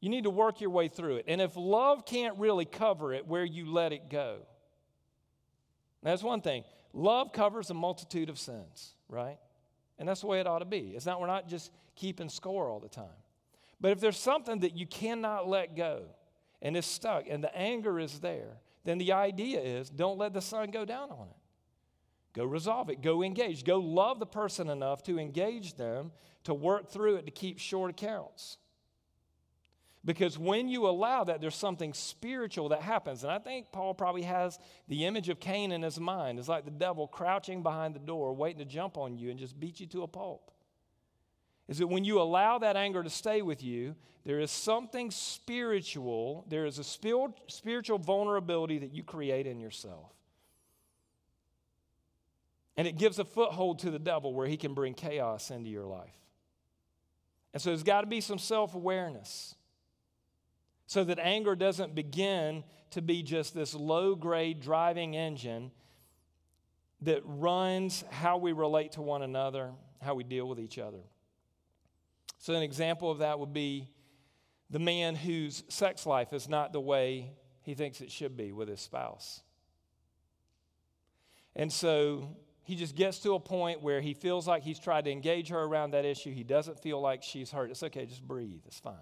You 0.01 0.09
need 0.09 0.25
to 0.25 0.29
work 0.29 0.61
your 0.61 0.69
way 0.69 0.87
through 0.87 1.15
it. 1.15 1.25
And 1.27 1.41
if 1.41 1.55
love 1.55 2.05
can't 2.05 2.37
really 2.37 2.65
cover 2.65 3.11
it, 3.11 3.25
where 3.25 3.43
you 3.43 3.71
let 3.71 3.91
it 3.91 4.07
go. 4.07 4.41
That's 6.03 6.21
one 6.21 6.41
thing. 6.41 6.63
Love 6.93 7.33
covers 7.33 7.71
a 7.71 7.73
multitude 7.73 8.29
of 8.29 8.37
sins, 8.37 8.93
right? 9.09 9.39
And 9.97 10.07
that's 10.07 10.21
the 10.21 10.27
way 10.27 10.39
it 10.39 10.47
ought 10.47 10.59
to 10.59 10.65
be. 10.65 10.93
It's 10.95 11.05
not, 11.05 11.21
we're 11.21 11.27
not 11.27 11.47
just 11.47 11.71
keeping 11.95 12.29
score 12.29 12.69
all 12.69 12.79
the 12.79 12.89
time. 12.89 13.05
But 13.79 13.91
if 13.91 13.99
there's 13.99 14.17
something 14.17 14.59
that 14.59 14.75
you 14.75 14.85
cannot 14.85 15.47
let 15.47 15.75
go 15.75 16.03
and 16.61 16.75
is 16.75 16.85
stuck 16.85 17.25
and 17.29 17.43
the 17.43 17.55
anger 17.55 17.99
is 17.99 18.19
there, 18.19 18.57
then 18.83 18.97
the 18.97 19.13
idea 19.13 19.59
is 19.59 19.89
don't 19.89 20.17
let 20.17 20.33
the 20.33 20.41
sun 20.41 20.71
go 20.71 20.85
down 20.85 21.09
on 21.11 21.27
it. 21.29 21.37
Go 22.33 22.43
resolve 22.43 22.89
it. 22.89 23.01
Go 23.01 23.23
engage. 23.23 23.63
Go 23.63 23.79
love 23.79 24.19
the 24.19 24.25
person 24.25 24.69
enough 24.69 25.03
to 25.03 25.17
engage 25.17 25.75
them, 25.75 26.11
to 26.43 26.53
work 26.53 26.89
through 26.89 27.15
it, 27.15 27.25
to 27.25 27.31
keep 27.31 27.59
short 27.59 27.89
accounts. 27.91 28.57
Because 30.05 30.37
when 30.37 30.69
you 30.69 30.87
allow 30.87 31.23
that, 31.23 31.41
there's 31.41 31.55
something 31.55 31.91
spiritual 31.93 32.69
that 32.69 32.83
happens. 32.83 33.23
And 33.23 33.31
I 33.31 33.39
think 33.39 33.71
Paul 33.71 33.95
probably 33.95 34.21
has 34.21 34.59
the 34.87 35.05
image 35.05 35.29
of 35.29 35.39
Cain 35.39 35.71
in 35.71 35.81
his 35.81 35.99
mind. 35.99 36.37
It's 36.37 36.47
like 36.47 36.63
the 36.63 36.71
devil 36.71 37.07
crouching 37.07 37.63
behind 37.63 37.95
the 37.95 37.99
door, 37.99 38.31
waiting 38.33 38.59
to 38.59 38.65
jump 38.65 38.97
on 38.97 39.17
you 39.17 39.31
and 39.31 39.39
just 39.39 39.59
beat 39.59 39.79
you 39.79 39.87
to 39.87 40.03
a 40.03 40.07
pulp. 40.07 40.51
Is 41.67 41.79
that 41.79 41.87
when 41.87 42.03
you 42.03 42.21
allow 42.21 42.59
that 42.59 42.75
anger 42.75 43.01
to 43.01 43.09
stay 43.09 43.41
with 43.41 43.63
you, 43.63 43.95
there 44.25 44.39
is 44.39 44.51
something 44.51 45.09
spiritual, 45.09 46.45
there 46.47 46.67
is 46.67 46.77
a 46.77 46.83
spiritual 46.83 47.97
vulnerability 47.97 48.77
that 48.79 48.93
you 48.93 49.01
create 49.01 49.47
in 49.47 49.59
yourself. 49.59 50.11
And 52.77 52.87
it 52.87 52.97
gives 52.97 53.17
a 53.17 53.25
foothold 53.25 53.79
to 53.79 53.89
the 53.89 53.97
devil 53.97 54.35
where 54.35 54.45
he 54.45 54.57
can 54.57 54.75
bring 54.75 54.93
chaos 54.93 55.49
into 55.49 55.69
your 55.71 55.85
life. 55.85 56.13
And 57.53 57.61
so 57.61 57.69
there's 57.71 57.83
got 57.83 58.01
to 58.01 58.07
be 58.07 58.21
some 58.21 58.37
self 58.37 58.75
awareness 58.75 59.55
so 60.87 61.03
that 61.03 61.19
anger 61.19 61.55
doesn't 61.55 61.95
begin 61.95 62.63
to 62.91 63.01
be 63.01 63.23
just 63.23 63.53
this 63.53 63.73
low 63.73 64.15
grade 64.15 64.61
driving 64.61 65.15
engine 65.15 65.71
that 67.01 67.21
runs 67.25 68.03
how 68.11 68.37
we 68.37 68.51
relate 68.51 68.93
to 68.93 69.01
one 69.01 69.21
another, 69.21 69.71
how 70.01 70.15
we 70.15 70.23
deal 70.23 70.47
with 70.47 70.59
each 70.59 70.77
other. 70.77 71.01
So, 72.37 72.53
an 72.53 72.63
example 72.63 73.09
of 73.09 73.19
that 73.19 73.39
would 73.39 73.53
be 73.53 73.89
the 74.69 74.79
man 74.79 75.15
whose 75.15 75.63
sex 75.67 76.05
life 76.05 76.33
is 76.33 76.47
not 76.47 76.73
the 76.73 76.81
way 76.81 77.31
he 77.61 77.73
thinks 77.73 78.01
it 78.01 78.11
should 78.11 78.37
be 78.37 78.51
with 78.51 78.67
his 78.67 78.79
spouse. 78.79 79.41
And 81.55 81.71
so 81.71 82.35
he 82.63 82.75
just 82.75 82.95
gets 82.95 83.19
to 83.19 83.33
a 83.33 83.39
point 83.39 83.81
where 83.81 84.01
he 84.01 84.13
feels 84.13 84.47
like 84.47 84.63
he's 84.63 84.79
tried 84.79 85.05
to 85.05 85.11
engage 85.11 85.49
her 85.49 85.59
around 85.59 85.91
that 85.91 86.05
issue. 86.05 86.31
He 86.31 86.43
doesn't 86.43 86.79
feel 86.79 86.99
like 86.99 87.23
she's 87.23 87.51
hurt. 87.51 87.71
It's 87.71 87.83
okay, 87.83 88.05
just 88.05 88.27
breathe, 88.27 88.61
it's 88.65 88.79
fine. 88.79 88.95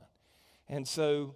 And 0.67 0.87
so 0.87 1.35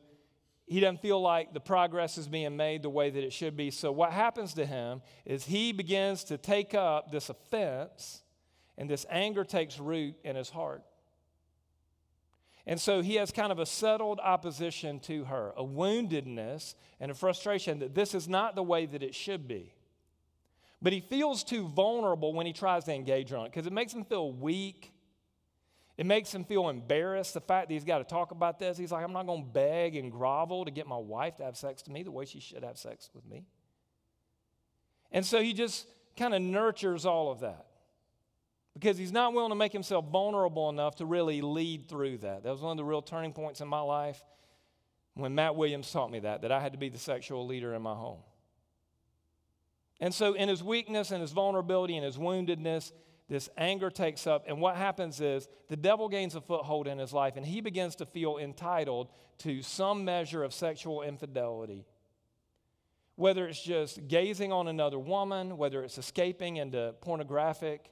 he 0.67 0.81
doesn't 0.81 1.01
feel 1.01 1.21
like 1.21 1.53
the 1.53 1.61
progress 1.61 2.17
is 2.17 2.27
being 2.27 2.57
made 2.57 2.83
the 2.83 2.89
way 2.89 3.09
that 3.09 3.23
it 3.23 3.31
should 3.31 3.55
be. 3.55 3.71
So, 3.71 3.91
what 3.91 4.11
happens 4.11 4.53
to 4.55 4.65
him 4.65 5.01
is 5.25 5.45
he 5.45 5.71
begins 5.71 6.25
to 6.25 6.37
take 6.37 6.73
up 6.75 7.09
this 7.09 7.29
offense, 7.29 8.21
and 8.77 8.89
this 8.89 9.05
anger 9.09 9.45
takes 9.45 9.79
root 9.79 10.15
in 10.23 10.35
his 10.35 10.49
heart. 10.49 10.83
And 12.69 12.81
so 12.81 13.01
he 13.01 13.15
has 13.15 13.31
kind 13.31 13.53
of 13.53 13.59
a 13.59 13.65
settled 13.65 14.19
opposition 14.21 14.99
to 15.01 15.23
her, 15.23 15.53
a 15.55 15.63
woundedness 15.63 16.75
and 16.99 17.09
a 17.09 17.13
frustration 17.13 17.79
that 17.79 17.95
this 17.95 18.13
is 18.13 18.27
not 18.27 18.55
the 18.55 18.63
way 18.63 18.85
that 18.85 19.01
it 19.01 19.15
should 19.15 19.47
be. 19.47 19.73
But 20.81 20.91
he 20.91 20.99
feels 20.99 21.45
too 21.45 21.65
vulnerable 21.69 22.33
when 22.33 22.45
he 22.45 22.51
tries 22.51 22.83
to 22.83 22.93
engage 22.93 23.31
on 23.31 23.45
it 23.45 23.53
because 23.53 23.67
it 23.67 23.73
makes 23.73 23.93
him 23.93 24.03
feel 24.03 24.33
weak 24.33 24.91
it 25.97 26.05
makes 26.05 26.33
him 26.33 26.43
feel 26.43 26.69
embarrassed, 26.69 27.33
the 27.33 27.41
fact 27.41 27.67
that 27.67 27.73
he's 27.73 27.83
got 27.83 27.97
to 27.97 28.03
talk 28.03 28.31
about 28.31 28.59
this. 28.59 28.77
He's 28.77 28.91
like, 28.91 29.03
I'm 29.03 29.13
not 29.13 29.25
going 29.25 29.43
to 29.43 29.49
beg 29.49 29.95
and 29.95 30.11
grovel 30.11 30.65
to 30.65 30.71
get 30.71 30.85
my 30.85 30.97
wife 30.97 31.37
to 31.37 31.43
have 31.43 31.57
sex 31.57 31.81
to 31.83 31.91
me 31.91 32.03
the 32.03 32.11
way 32.11 32.25
she 32.25 32.39
should 32.39 32.63
have 32.63 32.77
sex 32.77 33.09
with 33.15 33.25
me. 33.25 33.45
And 35.11 35.25
so 35.25 35.41
he 35.41 35.53
just 35.53 35.87
kind 36.15 36.35
of 36.35 36.41
nurtures 36.41 37.05
all 37.05 37.31
of 37.31 37.39
that 37.39 37.65
because 38.75 38.97
he's 38.97 39.11
not 39.11 39.33
willing 39.33 39.49
to 39.49 39.55
make 39.55 39.73
himself 39.73 40.05
vulnerable 40.11 40.69
enough 40.69 40.97
to 40.97 41.05
really 41.05 41.41
lead 41.41 41.89
through 41.89 42.19
that. 42.19 42.43
That 42.43 42.51
was 42.51 42.61
one 42.61 42.71
of 42.71 42.77
the 42.77 42.85
real 42.85 43.01
turning 43.01 43.33
points 43.33 43.59
in 43.59 43.67
my 43.67 43.81
life 43.81 44.23
when 45.15 45.33
Matt 45.33 45.55
Williams 45.55 45.91
taught 45.91 46.11
me 46.11 46.19
that, 46.19 46.43
that 46.43 46.51
I 46.51 46.59
had 46.59 46.73
to 46.73 46.77
be 46.77 46.89
the 46.89 46.99
sexual 46.99 47.47
leader 47.47 47.73
in 47.73 47.81
my 47.81 47.95
home. 47.95 48.19
And 49.99 50.13
so, 50.13 50.33
in 50.33 50.47
his 50.47 50.61
weakness 50.61 51.09
and 51.09 51.21
his 51.21 51.31
vulnerability 51.31 51.95
and 51.95 52.05
his 52.05 52.17
woundedness, 52.17 52.91
this 53.29 53.49
anger 53.57 53.89
takes 53.89 54.25
up, 54.25 54.45
and 54.47 54.61
what 54.61 54.75
happens 54.77 55.19
is 55.19 55.47
the 55.67 55.75
devil 55.75 56.07
gains 56.07 56.35
a 56.35 56.41
foothold 56.41 56.87
in 56.87 56.97
his 56.97 57.11
life, 57.11 57.35
and 57.35 57.45
he 57.45 57.59
begins 57.61 57.95
to 57.97 58.05
feel 58.05 58.37
entitled 58.37 59.09
to 59.39 59.61
some 59.61 60.05
measure 60.05 60.43
of 60.43 60.53
sexual 60.53 61.01
infidelity. 61.01 61.85
Whether 63.15 63.47
it's 63.47 63.61
just 63.61 64.07
gazing 64.07 64.53
on 64.53 64.67
another 64.67 64.99
woman, 64.99 65.57
whether 65.57 65.83
it's 65.83 65.97
escaping 65.97 66.57
into 66.57 66.93
pornographic 67.01 67.91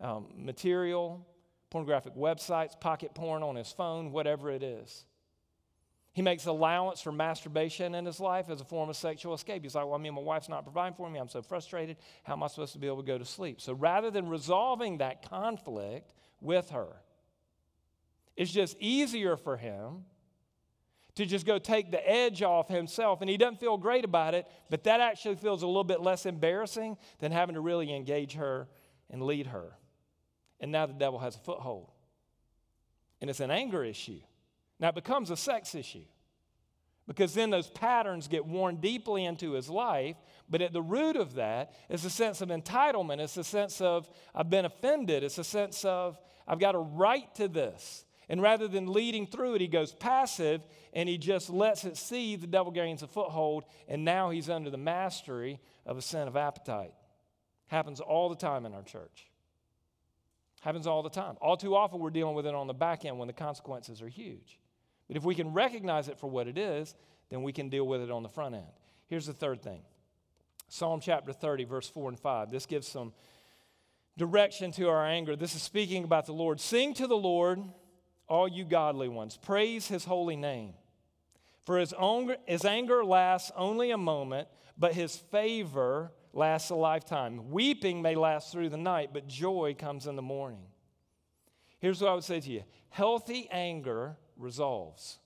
um, 0.00 0.26
material, 0.36 1.26
pornographic 1.70 2.14
websites, 2.14 2.78
pocket 2.78 3.14
porn 3.14 3.42
on 3.42 3.56
his 3.56 3.72
phone, 3.72 4.12
whatever 4.12 4.50
it 4.50 4.62
is. 4.62 5.06
He 6.14 6.22
makes 6.22 6.46
allowance 6.46 7.00
for 7.00 7.10
masturbation 7.10 7.96
in 7.96 8.06
his 8.06 8.20
life 8.20 8.48
as 8.48 8.60
a 8.60 8.64
form 8.64 8.88
of 8.88 8.96
sexual 8.96 9.34
escape. 9.34 9.64
He's 9.64 9.74
like, 9.74 9.84
well, 9.84 9.96
I 9.96 9.98
mean, 9.98 10.14
my 10.14 10.22
wife's 10.22 10.48
not 10.48 10.62
providing 10.62 10.94
for 10.94 11.10
me. 11.10 11.18
I'm 11.18 11.28
so 11.28 11.42
frustrated. 11.42 11.96
How 12.22 12.34
am 12.34 12.42
I 12.44 12.46
supposed 12.46 12.72
to 12.74 12.78
be 12.78 12.86
able 12.86 13.02
to 13.02 13.06
go 13.06 13.18
to 13.18 13.24
sleep? 13.24 13.60
So 13.60 13.72
rather 13.72 14.12
than 14.12 14.28
resolving 14.28 14.98
that 14.98 15.28
conflict 15.28 16.14
with 16.40 16.70
her, 16.70 16.86
it's 18.36 18.52
just 18.52 18.76
easier 18.78 19.36
for 19.36 19.56
him 19.56 20.04
to 21.16 21.26
just 21.26 21.46
go 21.46 21.58
take 21.58 21.90
the 21.90 22.08
edge 22.08 22.42
off 22.42 22.68
himself. 22.68 23.20
And 23.20 23.28
he 23.28 23.36
doesn't 23.36 23.58
feel 23.58 23.76
great 23.76 24.04
about 24.04 24.34
it, 24.34 24.46
but 24.70 24.84
that 24.84 25.00
actually 25.00 25.34
feels 25.34 25.64
a 25.64 25.66
little 25.66 25.82
bit 25.82 26.00
less 26.00 26.26
embarrassing 26.26 26.96
than 27.18 27.32
having 27.32 27.56
to 27.56 27.60
really 27.60 27.92
engage 27.92 28.34
her 28.34 28.68
and 29.10 29.20
lead 29.20 29.48
her. 29.48 29.72
And 30.60 30.70
now 30.70 30.86
the 30.86 30.92
devil 30.92 31.18
has 31.18 31.34
a 31.34 31.40
foothold. 31.40 31.90
And 33.20 33.28
it's 33.28 33.40
an 33.40 33.50
anger 33.50 33.82
issue. 33.82 34.20
Now 34.80 34.88
it 34.88 34.94
becomes 34.94 35.30
a 35.30 35.36
sex 35.36 35.74
issue 35.74 36.04
because 37.06 37.34
then 37.34 37.50
those 37.50 37.68
patterns 37.68 38.28
get 38.28 38.46
worn 38.46 38.76
deeply 38.76 39.24
into 39.24 39.52
his 39.52 39.68
life. 39.68 40.16
But 40.48 40.62
at 40.62 40.72
the 40.72 40.82
root 40.82 41.16
of 41.16 41.34
that 41.34 41.72
is 41.88 42.04
a 42.04 42.10
sense 42.10 42.40
of 42.40 42.48
entitlement. 42.48 43.20
It's 43.20 43.36
a 43.36 43.44
sense 43.44 43.80
of, 43.80 44.08
I've 44.34 44.50
been 44.50 44.64
offended. 44.64 45.22
It's 45.22 45.38
a 45.38 45.44
sense 45.44 45.84
of, 45.84 46.18
I've 46.46 46.58
got 46.60 46.74
a 46.74 46.78
right 46.78 47.32
to 47.36 47.48
this. 47.48 48.04
And 48.28 48.40
rather 48.40 48.68
than 48.68 48.92
leading 48.92 49.26
through 49.26 49.56
it, 49.56 49.60
he 49.60 49.68
goes 49.68 49.92
passive 49.92 50.62
and 50.94 51.08
he 51.08 51.18
just 51.18 51.50
lets 51.50 51.84
it 51.84 51.98
see 51.98 52.36
the 52.36 52.46
devil 52.46 52.72
gains 52.72 53.02
a 53.02 53.06
foothold. 53.06 53.64
And 53.86 54.04
now 54.04 54.30
he's 54.30 54.48
under 54.48 54.70
the 54.70 54.78
mastery 54.78 55.60
of 55.84 55.98
a 55.98 56.02
sin 56.02 56.26
of 56.26 56.36
appetite. 56.36 56.94
Happens 57.66 58.00
all 58.00 58.30
the 58.30 58.36
time 58.36 58.64
in 58.64 58.72
our 58.72 58.82
church. 58.82 59.28
Happens 60.62 60.86
all 60.86 61.02
the 61.02 61.10
time. 61.10 61.36
All 61.42 61.58
too 61.58 61.76
often, 61.76 62.00
we're 62.00 62.08
dealing 62.08 62.34
with 62.34 62.46
it 62.46 62.54
on 62.54 62.66
the 62.66 62.72
back 62.72 63.04
end 63.04 63.18
when 63.18 63.26
the 63.26 63.34
consequences 63.34 64.00
are 64.00 64.08
huge. 64.08 64.58
But 65.08 65.16
if 65.16 65.24
we 65.24 65.34
can 65.34 65.52
recognize 65.52 66.08
it 66.08 66.18
for 66.18 66.28
what 66.28 66.48
it 66.48 66.56
is, 66.56 66.94
then 67.30 67.42
we 67.42 67.52
can 67.52 67.68
deal 67.68 67.86
with 67.86 68.00
it 68.00 68.10
on 68.10 68.22
the 68.22 68.28
front 68.28 68.54
end. 68.54 68.66
Here's 69.06 69.26
the 69.26 69.32
third 69.32 69.62
thing 69.62 69.82
Psalm 70.68 71.00
chapter 71.00 71.32
30, 71.32 71.64
verse 71.64 71.88
4 71.88 72.10
and 72.10 72.18
5. 72.18 72.50
This 72.50 72.66
gives 72.66 72.88
some 72.88 73.12
direction 74.16 74.72
to 74.72 74.88
our 74.88 75.04
anger. 75.04 75.36
This 75.36 75.54
is 75.54 75.62
speaking 75.62 76.04
about 76.04 76.26
the 76.26 76.32
Lord. 76.32 76.60
Sing 76.60 76.94
to 76.94 77.06
the 77.06 77.16
Lord, 77.16 77.62
all 78.28 78.48
you 78.48 78.64
godly 78.64 79.08
ones, 79.08 79.36
praise 79.36 79.88
his 79.88 80.04
holy 80.04 80.36
name. 80.36 80.74
For 81.64 81.78
his, 81.78 81.92
own, 81.94 82.34
his 82.46 82.64
anger 82.64 83.04
lasts 83.04 83.50
only 83.56 83.90
a 83.90 83.98
moment, 83.98 84.48
but 84.76 84.92
his 84.92 85.16
favor 85.16 86.12
lasts 86.32 86.70
a 86.70 86.74
lifetime. 86.74 87.50
Weeping 87.50 88.02
may 88.02 88.14
last 88.14 88.52
through 88.52 88.68
the 88.68 88.76
night, 88.76 89.10
but 89.12 89.26
joy 89.26 89.74
comes 89.78 90.06
in 90.06 90.16
the 90.16 90.22
morning. 90.22 90.66
Here's 91.78 92.00
what 92.00 92.10
I 92.10 92.14
would 92.14 92.24
say 92.24 92.40
to 92.40 92.50
you 92.50 92.64
healthy 92.90 93.48
anger 93.50 94.16
resolves. 94.36 95.18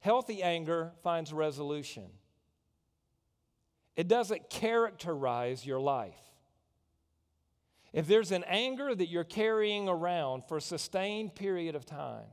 Healthy 0.00 0.42
anger 0.42 0.92
finds 1.02 1.32
resolution. 1.32 2.04
It 3.96 4.08
doesn't 4.08 4.50
characterize 4.50 5.64
your 5.64 5.80
life. 5.80 6.14
If 7.92 8.06
there's 8.06 8.30
an 8.30 8.44
anger 8.46 8.94
that 8.94 9.06
you're 9.06 9.24
carrying 9.24 9.88
around 9.88 10.44
for 10.48 10.58
a 10.58 10.60
sustained 10.60 11.34
period 11.34 11.74
of 11.74 11.86
time, 11.86 12.26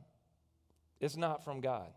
it's 1.00 1.16
not 1.16 1.44
from 1.44 1.60
God. 1.60 1.88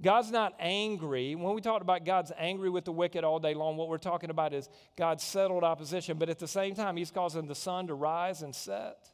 God's 0.00 0.30
not 0.30 0.54
angry. 0.58 1.34
When 1.34 1.54
we 1.54 1.60
talked 1.60 1.82
about 1.82 2.04
God's 2.04 2.30
angry 2.36 2.68
with 2.68 2.84
the 2.84 2.92
wicked 2.92 3.24
all 3.24 3.38
day 3.38 3.54
long, 3.54 3.76
what 3.76 3.88
we're 3.88 3.98
talking 3.98 4.30
about 4.30 4.52
is 4.52 4.68
God's 4.96 5.24
settled 5.24 5.64
opposition. 5.64 6.18
But 6.18 6.28
at 6.28 6.38
the 6.38 6.48
same 6.48 6.74
time, 6.74 6.96
He's 6.96 7.10
causing 7.10 7.46
the 7.46 7.54
sun 7.54 7.86
to 7.88 7.94
rise 7.94 8.42
and 8.42 8.54
set, 8.54 9.08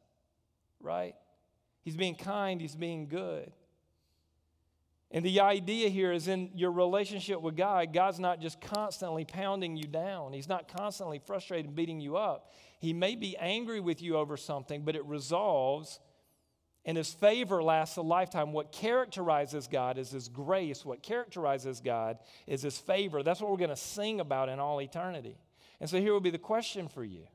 right? 0.81 1.15
He's 1.83 1.97
being 1.97 2.15
kind, 2.15 2.61
He's 2.61 2.77
being 2.77 3.09
good. 3.09 3.53
And 5.13 5.25
the 5.25 5.41
idea 5.41 5.89
here 5.89 6.13
is 6.13 6.29
in 6.29 6.51
your 6.55 6.71
relationship 6.71 7.41
with 7.41 7.57
God, 7.57 7.93
God's 7.93 8.21
not 8.21 8.41
just 8.41 8.61
constantly 8.61 9.25
pounding 9.25 9.77
you 9.77 9.89
down. 9.89 10.33
He's 10.33 10.49
not 10.49 10.73
constantly 10.73 11.19
frustrated 11.19 11.67
and 11.67 11.75
beating 11.75 12.01
you 12.01 12.17
up. 12.17 12.53
He 12.79 12.93
may 12.93 13.17
be 13.17 13.37
angry 13.37 13.81
with 13.81 14.01
you 14.01 14.17
over 14.17 14.37
something, 14.37 14.83
but 14.83 14.95
it 14.95 15.05
resolves 15.05 15.99
and 16.85 16.97
his 16.97 17.13
favor 17.13 17.63
lasts 17.63 17.97
a 17.97 18.03
lifetime. 18.03 18.53
What 18.53 18.73
characterizes 18.73 19.69
God 19.69 19.99
is 19.99 20.11
his 20.11 20.29
grace. 20.29 20.85
What 20.85 21.03
characterizes 21.03 21.81
God 21.81 22.19
is 22.47 22.63
his 22.63 22.79
favor. 22.79 23.23
That's 23.23 23.41
what 23.41 23.51
we're 23.51 23.59
going 23.59 23.71
to 23.71 23.77
sing 23.77 24.21
about 24.21 24.49
in 24.49 24.59
all 24.59 24.81
eternity. 24.81 25.37
And 25.81 25.91
so 25.91 26.01
here 26.01 26.13
will 26.13 26.21
be 26.21 26.31
the 26.31 26.39
question 26.39 26.89
for 26.89 27.05
you. 27.05 27.27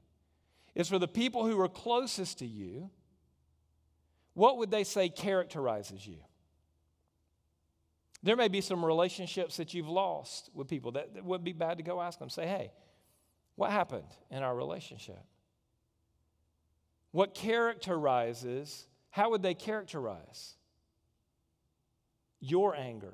Is 0.74 0.90
for 0.90 1.00
the 1.00 1.08
people 1.08 1.46
who 1.46 1.60
are 1.62 1.70
closest 1.70 2.40
to 2.40 2.46
you, 2.46 2.90
what 4.36 4.58
would 4.58 4.70
they 4.70 4.84
say 4.84 5.10
characterizes 5.10 6.06
you? 6.06 6.18
There 8.22 8.36
may 8.36 8.48
be 8.48 8.62
some 8.62 8.86
relationships 8.86 9.58
that 9.58 9.74
you've 9.74 9.90
lost 9.90 10.50
with 10.54 10.68
people 10.68 10.92
that, 10.94 11.14
that 11.14 11.24
would 11.24 11.44
be 11.44 11.54
bad 11.54 11.78
to 11.78 11.84
go 11.84 12.02
ask 12.02 12.20
them. 12.20 12.30
Say, 12.30 12.46
hey, 12.46 12.72
what 13.56 13.72
happened 13.72 14.08
in 14.30 14.44
our 14.44 14.56
relationship? 14.56 15.20
What 17.12 17.34
characterizes, 17.34 18.88
how 19.10 19.30
would 19.30 19.42
they 19.42 19.54
characterize 19.54 20.56
your 22.42 22.76
anger? 22.76 23.14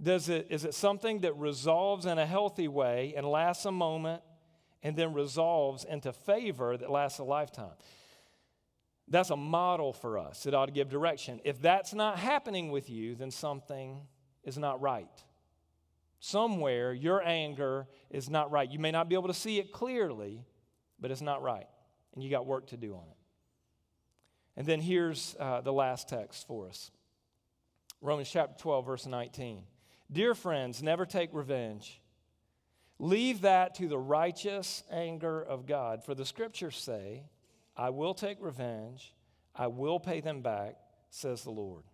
Does 0.00 0.28
it, 0.28 0.46
is 0.48 0.64
it 0.64 0.74
something 0.74 1.20
that 1.20 1.36
resolves 1.36 2.06
in 2.06 2.18
a 2.18 2.26
healthy 2.26 2.68
way 2.68 3.14
and 3.16 3.26
lasts 3.26 3.66
a 3.66 3.72
moment 3.72 4.22
and 4.82 4.96
then 4.96 5.12
resolves 5.12 5.84
into 5.84 6.12
favor 6.12 6.76
that 6.76 6.88
lasts 6.88 7.18
a 7.18 7.24
lifetime? 7.24 7.74
That's 9.10 9.30
a 9.30 9.36
model 9.36 9.92
for 9.92 10.18
us. 10.18 10.46
It 10.46 10.54
ought 10.54 10.66
to 10.66 10.72
give 10.72 10.88
direction. 10.88 11.40
If 11.44 11.60
that's 11.62 11.94
not 11.94 12.18
happening 12.18 12.70
with 12.70 12.90
you, 12.90 13.14
then 13.14 13.30
something 13.30 14.02
is 14.44 14.58
not 14.58 14.80
right. 14.80 15.08
Somewhere, 16.20 16.92
your 16.92 17.22
anger 17.22 17.86
is 18.10 18.28
not 18.28 18.50
right. 18.50 18.70
You 18.70 18.78
may 18.78 18.90
not 18.90 19.08
be 19.08 19.14
able 19.14 19.28
to 19.28 19.34
see 19.34 19.58
it 19.58 19.72
clearly, 19.72 20.44
but 21.00 21.10
it's 21.10 21.20
not 21.22 21.42
right. 21.42 21.68
And 22.14 22.22
you 22.22 22.30
got 22.30 22.44
work 22.44 22.66
to 22.68 22.76
do 22.76 22.94
on 22.94 23.04
it. 23.08 23.16
And 24.56 24.66
then 24.66 24.80
here's 24.80 25.36
uh, 25.38 25.60
the 25.60 25.72
last 25.72 26.08
text 26.08 26.46
for 26.46 26.68
us 26.68 26.90
Romans 28.00 28.28
chapter 28.30 28.60
12, 28.60 28.86
verse 28.86 29.06
19. 29.06 29.62
Dear 30.10 30.34
friends, 30.34 30.82
never 30.82 31.06
take 31.06 31.30
revenge. 31.32 32.00
Leave 32.98 33.42
that 33.42 33.74
to 33.76 33.86
the 33.86 33.98
righteous 33.98 34.82
anger 34.90 35.40
of 35.40 35.66
God. 35.66 36.04
For 36.04 36.14
the 36.14 36.24
scriptures 36.24 36.76
say, 36.76 37.24
I 37.78 37.90
will 37.90 38.12
take 38.12 38.38
revenge, 38.40 39.14
I 39.54 39.68
will 39.68 40.00
pay 40.00 40.20
them 40.20 40.42
back, 40.42 40.76
says 41.10 41.44
the 41.44 41.50
Lord. 41.50 41.84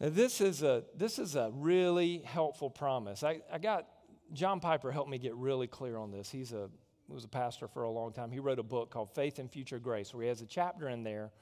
Now, 0.00 0.08
this 0.10 0.40
is 0.40 0.62
a, 0.62 0.84
this 0.96 1.18
is 1.18 1.34
a 1.34 1.50
really 1.52 2.18
helpful 2.18 2.70
promise. 2.70 3.22
I, 3.22 3.40
I 3.52 3.58
got 3.58 3.86
John 4.32 4.60
Piper 4.60 4.90
helped 4.90 5.10
me 5.10 5.18
get 5.18 5.34
really 5.34 5.66
clear 5.66 5.96
on 5.96 6.10
this. 6.10 6.30
He's 6.30 6.52
a 6.52 6.70
was 7.08 7.24
a 7.24 7.28
pastor 7.28 7.68
for 7.68 7.82
a 7.82 7.90
long 7.90 8.12
time. 8.12 8.30
He 8.30 8.38
wrote 8.38 8.58
a 8.58 8.62
book 8.62 8.90
called 8.90 9.14
Faith 9.14 9.38
and 9.38 9.50
Future 9.50 9.78
Grace, 9.78 10.14
where 10.14 10.22
he 10.22 10.28
has 10.28 10.40
a 10.40 10.46
chapter 10.46 10.88
in 10.88 11.02
there 11.02 11.32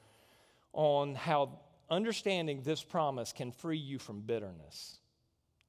on 0.73 1.15
how 1.15 1.59
understanding 1.89 2.61
this 2.63 2.83
promise 2.83 3.31
can 3.31 3.51
free 3.51 3.77
you 3.77 3.97
from 3.97 4.21
bitterness, 4.21 4.99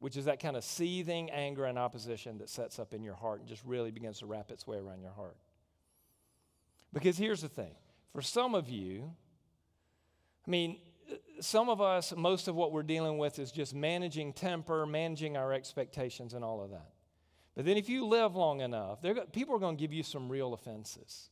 which 0.00 0.16
is 0.16 0.24
that 0.24 0.40
kind 0.40 0.56
of 0.56 0.64
seething 0.64 1.30
anger 1.30 1.64
and 1.66 1.78
opposition 1.78 2.38
that 2.38 2.48
sets 2.48 2.78
up 2.78 2.92
in 2.92 3.02
your 3.02 3.14
heart 3.14 3.40
and 3.40 3.48
just 3.48 3.62
really 3.64 3.90
begins 3.90 4.18
to 4.18 4.26
wrap 4.26 4.50
its 4.50 4.66
way 4.66 4.78
around 4.78 5.00
your 5.00 5.12
heart. 5.12 5.36
Because 6.94 7.18
here's 7.18 7.42
the 7.42 7.48
thing 7.48 7.74
for 8.12 8.22
some 8.22 8.54
of 8.54 8.70
you, 8.70 9.12
I 10.46 10.50
mean, 10.50 10.78
some 11.40 11.68
of 11.68 11.80
us, 11.80 12.14
most 12.16 12.48
of 12.48 12.54
what 12.54 12.72
we're 12.72 12.82
dealing 12.82 13.18
with 13.18 13.38
is 13.38 13.52
just 13.52 13.74
managing 13.74 14.32
temper, 14.32 14.86
managing 14.86 15.36
our 15.36 15.52
expectations, 15.52 16.32
and 16.32 16.44
all 16.44 16.62
of 16.62 16.70
that. 16.70 16.92
But 17.54 17.66
then 17.66 17.76
if 17.76 17.88
you 17.88 18.06
live 18.06 18.34
long 18.34 18.60
enough, 18.60 18.98
people 19.32 19.54
are 19.54 19.58
going 19.58 19.76
to 19.76 19.80
give 19.80 19.92
you 19.92 20.02
some 20.02 20.28
real 20.28 20.54
offenses. 20.54 21.30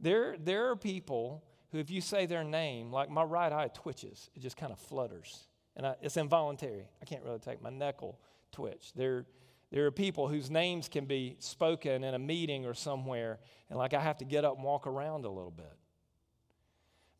There, 0.00 0.36
there 0.38 0.70
are 0.70 0.76
people 0.76 1.44
who, 1.70 1.78
if 1.78 1.90
you 1.90 2.00
say 2.00 2.26
their 2.26 2.44
name, 2.44 2.92
like 2.92 3.10
my 3.10 3.22
right 3.22 3.52
eye 3.52 3.70
twitches, 3.72 4.30
it 4.34 4.40
just 4.40 4.56
kind 4.56 4.72
of 4.72 4.78
flutters. 4.78 5.48
And 5.76 5.86
I, 5.86 5.94
it's 6.02 6.16
involuntary. 6.16 6.88
I 7.00 7.04
can't 7.04 7.22
really 7.24 7.38
take 7.38 7.62
my 7.62 7.70
knuckle 7.70 8.18
twitch. 8.52 8.92
There, 8.94 9.26
there 9.70 9.86
are 9.86 9.90
people 9.90 10.28
whose 10.28 10.50
names 10.50 10.88
can 10.88 11.04
be 11.04 11.36
spoken 11.40 12.02
in 12.04 12.14
a 12.14 12.18
meeting 12.18 12.64
or 12.64 12.74
somewhere, 12.74 13.38
and 13.68 13.78
like 13.78 13.94
I 13.94 14.00
have 14.00 14.18
to 14.18 14.24
get 14.24 14.44
up 14.44 14.56
and 14.56 14.64
walk 14.64 14.86
around 14.86 15.24
a 15.24 15.30
little 15.30 15.50
bit. 15.50 15.76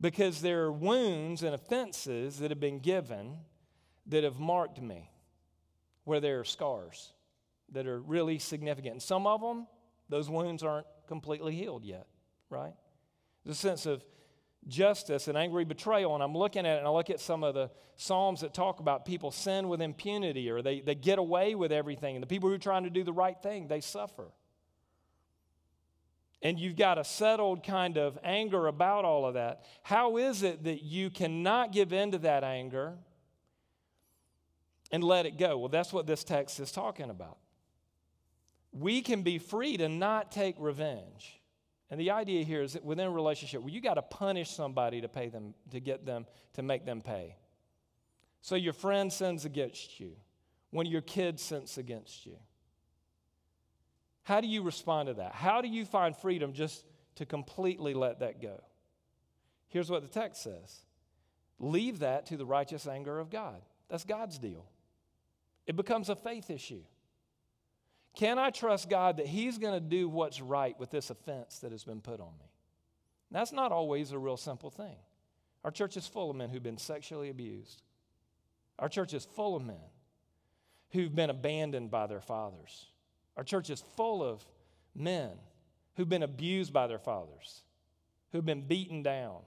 Because 0.01 0.41
there 0.41 0.63
are 0.63 0.73
wounds 0.73 1.43
and 1.43 1.55
offenses 1.55 2.39
that 2.39 2.51
have 2.51 2.61
been 2.61 2.79
given 2.79 3.39
that 4.07 4.25
have 4.25 4.39
marked 4.39 4.81
me, 4.81 5.11
where 6.05 6.21
there 6.21 6.41
are 6.41 6.45
scars 6.45 7.13
that 7.73 7.87
are 7.87 8.01
really 8.01 8.39
significant. 8.39 8.93
And 8.93 9.03
some 9.03 9.27
of 9.27 9.41
them, 9.41 9.67
those 10.09 10.31
wounds 10.31 10.63
aren't 10.63 10.87
completely 11.07 11.55
healed 11.55 11.85
yet, 11.85 12.07
right? 12.49 12.73
A 13.47 13.55
sense 13.55 13.85
of 13.87 14.05
justice 14.69 15.29
and 15.29 15.37
angry 15.37 15.65
betrayal. 15.65 16.15
And 16.15 16.23
I'm 16.23 16.37
looking 16.37 16.67
at 16.67 16.77
it 16.77 16.79
and 16.79 16.87
I 16.87 16.91
look 16.91 17.11
at 17.11 17.21
some 17.21 17.43
of 17.43 17.55
the 17.55 17.71
Psalms 17.97 18.43
that 18.43 18.55
talk 18.55 18.81
about 18.81 19.05
people 19.05 19.31
sin 19.31 19.69
with 19.69 19.81
impunity 19.81 20.51
or 20.51 20.63
they, 20.63 20.81
they 20.81 20.95
get 20.95 21.19
away 21.19 21.55
with 21.55 21.73
everything. 21.73 22.15
And 22.15 22.23
the 22.23 22.27
people 22.27 22.49
who 22.49 22.55
are 22.55 22.59
trying 22.59 22.85
to 22.85 22.91
do 22.91 23.03
the 23.03 23.13
right 23.13 23.41
thing, 23.43 23.67
they 23.67 23.81
suffer. 23.81 24.29
And 26.41 26.61
you've 26.61 26.77
got 26.77 26.99
a 26.99 27.05
settled 27.05 27.65
kind 27.65 27.97
of 27.99 28.17
anger 28.23 28.69
about 28.69 29.05
all 29.05 29.27
of 29.27 29.35
that. 29.35 29.65
How 29.83 30.17
is 30.19 30.45
it 30.45 30.65
that 30.65 30.83
you 30.83 31.11
cannot 31.11 31.73
give 31.73 31.93
in 31.93 32.13
to 32.13 32.19
that 32.19 32.45
anger 32.45 32.95
and 34.93 35.03
let 35.03 35.27
it 35.27 35.37
go? 35.37 35.59
Well, 35.59 35.69
that's 35.69 35.93
what 35.93 36.07
this 36.07 36.23
text 36.23 36.61
is 36.61 36.71
talking 36.71 37.11
about. 37.11 37.39
We 38.71 39.03
can 39.03 39.23
be 39.23 39.39
free 39.39 39.77
to 39.79 39.89
not 39.89 40.31
take 40.31 40.55
revenge 40.59 41.38
and 41.91 41.99
the 41.99 42.11
idea 42.11 42.45
here 42.45 42.63
is 42.63 42.75
that 42.75 42.85
within 42.85 43.07
a 43.07 43.11
relationship 43.11 43.63
where 43.63 43.73
you 43.73 43.81
got 43.81 43.95
to 43.95 44.03
punish 44.03 44.51
somebody 44.51 45.01
to 45.01 45.09
pay 45.09 45.29
them, 45.29 45.55
to 45.71 45.81
get 45.81 46.05
them, 46.05 46.27
to 46.55 46.63
make 46.63 46.85
them 46.85 47.01
pay. 47.01 47.37
So 48.43 48.57
your 48.57 48.75
friend 48.75 49.13
sins 49.13 49.45
against 49.45 49.99
you, 49.99 50.13
of 50.71 50.87
your 50.87 51.01
kids 51.01 51.43
sins 51.43 51.79
against 51.79 52.27
you. 52.27 52.37
How 54.23 54.43
do 54.43 54.47
you 54.47 54.63
respond 54.63 55.07
to 55.07 55.15
that? 55.15 55.33
How 55.33 55.63
do 55.63 55.69
you 55.69 55.87
find 55.87 56.15
freedom 56.15 56.53
just 56.53 56.85
to 57.15 57.25
completely 57.25 57.95
let 57.95 58.21
that 58.21 58.43
go? 58.43 58.63
Here's 59.69 59.91
what 59.91 60.03
the 60.03 60.09
text 60.09 60.43
says 60.43 60.81
Leave 61.59 62.01
that 62.01 62.27
to 62.27 62.37
the 62.37 62.47
righteous 62.47 62.87
anger 62.87 63.19
of 63.19 63.31
God. 63.31 63.63
That's 63.89 64.05
God's 64.05 64.39
deal. 64.39 64.67
It 65.67 65.77
becomes 65.77 66.09
a 66.09 66.17
faith 66.17 66.51
issue. 66.51 66.83
Can 68.19 68.37
I 68.37 68.51
trust 68.51 68.91
God 68.91 69.19
that 69.19 69.29
He's 69.29 69.59
going 69.59 69.75
to 69.75 69.81
do 69.81 70.09
what's 70.09 70.41
right 70.41 70.79
with 70.81 70.91
this 70.91 71.09
offense 71.09 71.61
that 71.61 71.71
has 71.71 71.85
been 71.85 72.01
put 72.01 72.19
on 72.19 72.33
me? 72.41 72.51
That's 73.31 73.53
not 73.53 73.71
always 73.71 74.11
a 74.11 74.19
real 74.19 74.37
simple 74.37 74.71
thing. 74.71 74.97
Our 75.63 75.71
church 75.71 75.97
is 75.97 76.05
full 76.05 76.29
of 76.29 76.35
men 76.35 76.51
who've 76.51 76.61
been 76.61 76.79
sexually 76.79 77.31
abused. 77.31 77.81
Our 78.81 78.89
church 78.89 79.15
is 79.15 79.25
full 79.25 79.55
of 79.55 79.65
men 79.65 79.77
who've 80.91 81.15
been 81.15 81.31
abandoned 81.31 81.93
by 81.93 82.09
their 82.09 82.21
fathers. 82.21 82.87
Our 83.37 83.45
church 83.45 83.71
is 83.71 83.85
full 83.97 84.25
of 84.25 84.45
men 84.97 85.31
who've 85.97 86.09
been 86.09 86.25
abused 86.25 86.73
by 86.73 86.89
their 86.89 86.99
fathers, 86.99 87.63
who've 88.33 88.45
been 88.45 88.63
beaten 88.63 89.05
down, 89.05 89.43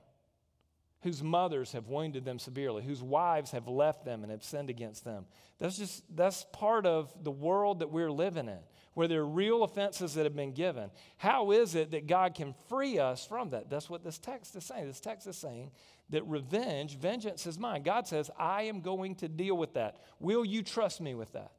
whose 1.01 1.23
mothers 1.23 1.71
have 1.71 1.87
wounded 1.87 2.25
them 2.25 2.37
severely, 2.37 2.83
whose 2.83 3.01
wives 3.01 3.51
have 3.51 3.67
left 3.67 4.05
them 4.05 4.23
and 4.23 4.31
have 4.31 4.43
sinned 4.43 4.69
against 4.69 5.03
them. 5.03 5.25
That's 5.59 5.77
just 5.77 6.03
that's 6.15 6.45
part 6.51 6.85
of 6.85 7.11
the 7.23 7.31
world 7.31 7.79
that 7.79 7.91
we're 7.91 8.11
living 8.11 8.47
in, 8.47 8.59
where 8.93 9.07
there 9.07 9.21
are 9.21 9.27
real 9.27 9.63
offenses 9.63 10.13
that 10.13 10.25
have 10.25 10.35
been 10.35 10.53
given. 10.53 10.91
How 11.17 11.51
is 11.51 11.73
it 11.75 11.91
that 11.91 12.07
God 12.07 12.35
can 12.35 12.53
free 12.69 12.99
us 12.99 13.25
from 13.25 13.49
that? 13.49 13.69
That's 13.69 13.89
what 13.89 14.03
this 14.03 14.19
text 14.19 14.55
is 14.55 14.63
saying. 14.63 14.87
This 14.87 14.99
text 14.99 15.25
is 15.25 15.37
saying 15.37 15.71
that 16.11 16.23
revenge, 16.27 16.97
vengeance 16.97 17.47
is 17.47 17.57
mine. 17.57 17.81
God 17.81 18.07
says, 18.07 18.29
I 18.37 18.63
am 18.63 18.81
going 18.81 19.15
to 19.15 19.27
deal 19.27 19.57
with 19.57 19.73
that. 19.73 19.97
Will 20.19 20.45
you 20.45 20.61
trust 20.61 21.01
me 21.01 21.15
with 21.15 21.33
that? 21.33 21.51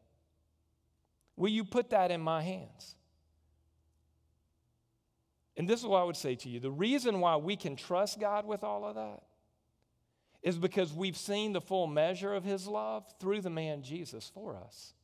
Will 1.36 1.50
you 1.50 1.64
put 1.64 1.90
that 1.90 2.12
in 2.12 2.20
my 2.20 2.42
hands? 2.42 2.94
And 5.56 5.68
this 5.68 5.80
is 5.80 5.86
what 5.86 6.00
I 6.00 6.04
would 6.04 6.16
say 6.16 6.36
to 6.36 6.48
you 6.48 6.60
the 6.60 6.70
reason 6.70 7.18
why 7.18 7.36
we 7.36 7.56
can 7.56 7.74
trust 7.74 8.20
God 8.20 8.46
with 8.46 8.62
all 8.62 8.84
of 8.84 8.94
that 8.94 9.22
is 10.42 10.58
because 10.58 10.92
we've 10.92 11.16
seen 11.16 11.52
the 11.52 11.60
full 11.60 11.86
measure 11.86 12.34
of 12.34 12.44
his 12.44 12.66
love 12.66 13.04
through 13.20 13.40
the 13.40 13.50
man 13.50 13.82
Jesus 13.82 14.30
for 14.34 14.56
us. 14.56 14.94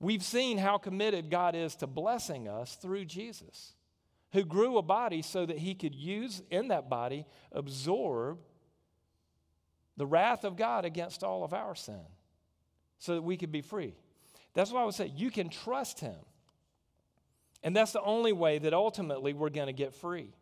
We've 0.00 0.22
seen 0.22 0.58
how 0.58 0.78
committed 0.78 1.30
God 1.30 1.54
is 1.54 1.74
to 1.76 1.86
blessing 1.86 2.48
us 2.48 2.76
through 2.76 3.04
Jesus, 3.04 3.74
who 4.32 4.44
grew 4.44 4.78
a 4.78 4.82
body 4.82 5.22
so 5.22 5.44
that 5.44 5.58
he 5.58 5.74
could 5.74 5.94
use 5.94 6.42
in 6.50 6.68
that 6.68 6.88
body, 6.88 7.26
absorb 7.52 8.38
the 9.96 10.06
wrath 10.06 10.44
of 10.44 10.56
God 10.56 10.84
against 10.84 11.24
all 11.24 11.44
of 11.44 11.52
our 11.52 11.74
sin 11.74 12.00
so 12.98 13.14
that 13.14 13.22
we 13.22 13.36
could 13.36 13.52
be 13.52 13.60
free. 13.60 13.94
That's 14.54 14.72
why 14.72 14.82
I 14.82 14.84
would 14.84 14.94
say 14.94 15.12
you 15.14 15.30
can 15.30 15.48
trust 15.48 16.00
Him. 16.00 16.16
And 17.62 17.76
that's 17.76 17.92
the 17.92 18.02
only 18.02 18.32
way 18.32 18.58
that 18.58 18.72
ultimately 18.72 19.32
we're 19.32 19.50
going 19.50 19.66
to 19.66 19.72
get 19.72 19.94
free. 19.94 20.32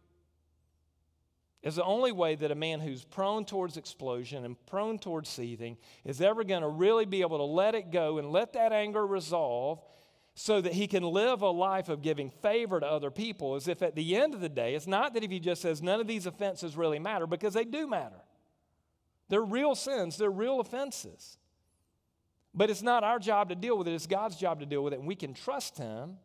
Is 1.67 1.75
the 1.75 1.83
only 1.83 2.13
way 2.13 2.37
that 2.37 2.53
a 2.53 2.55
man 2.55 2.79
who's 2.79 3.03
prone 3.03 3.45
towards 3.45 3.77
explosion 3.77 4.45
and 4.45 4.57
prone 4.67 5.01
towards 5.01 5.29
seething 5.29 5.77
is 6.05 6.21
ever 6.21 6.45
going 6.45 6.63
to 6.63 6.69
really 6.69 7.07
be 7.07 7.23
able 7.23 7.39
to 7.39 7.45
let 7.45 7.75
it 7.75 7.91
go 7.91 8.19
and 8.19 8.31
let 8.31 8.53
that 8.53 8.73
anger 8.73 9.05
resolve 9.05 9.83
so 10.37 10.61
that 10.61 10.75
he 10.75 10.87
can 10.87 11.03
live 11.03 11.43
a 11.43 11.51
life 11.51 11.89
of 11.89 12.03
giving 12.03 12.31
favor 12.31 12.79
to 12.79 12.87
other 12.87 13.11
people 13.11 13.57
as 13.57 13.67
if 13.67 13.83
at 13.83 13.97
the 13.97 14.15
end 14.15 14.33
of 14.33 14.41
the 14.41 14.49
day, 14.49 14.77
it's 14.77 14.87
not 14.87 15.13
that 15.15 15.25
if 15.25 15.31
he 15.33 15.41
just 15.41 15.61
says 15.61 15.83
none 15.83 15.99
of 15.99 16.07
these 16.07 16.25
offenses 16.27 16.77
really 16.77 17.01
matter, 17.01 17.27
because 17.27 17.55
they 17.55 17.65
do 17.65 17.89
matter. 17.89 18.21
They're 19.29 19.43
real 19.43 19.75
sins, 19.75 20.17
they're 20.17 20.31
real 20.31 20.61
offenses. 20.61 21.37
But 22.55 22.71
it's 22.71 22.83
not 22.83 23.03
our 23.03 23.19
job 23.19 23.49
to 23.49 23.57
deal 23.57 23.77
with 23.77 23.89
it, 23.89 23.95
it's 23.95 24.07
God's 24.07 24.37
job 24.37 24.61
to 24.61 24.67
deal 24.67 24.85
with 24.85 24.93
it. 24.93 25.01
And 25.01 25.09
we 25.09 25.17
can 25.17 25.35
trust 25.35 25.79
him 25.79 26.19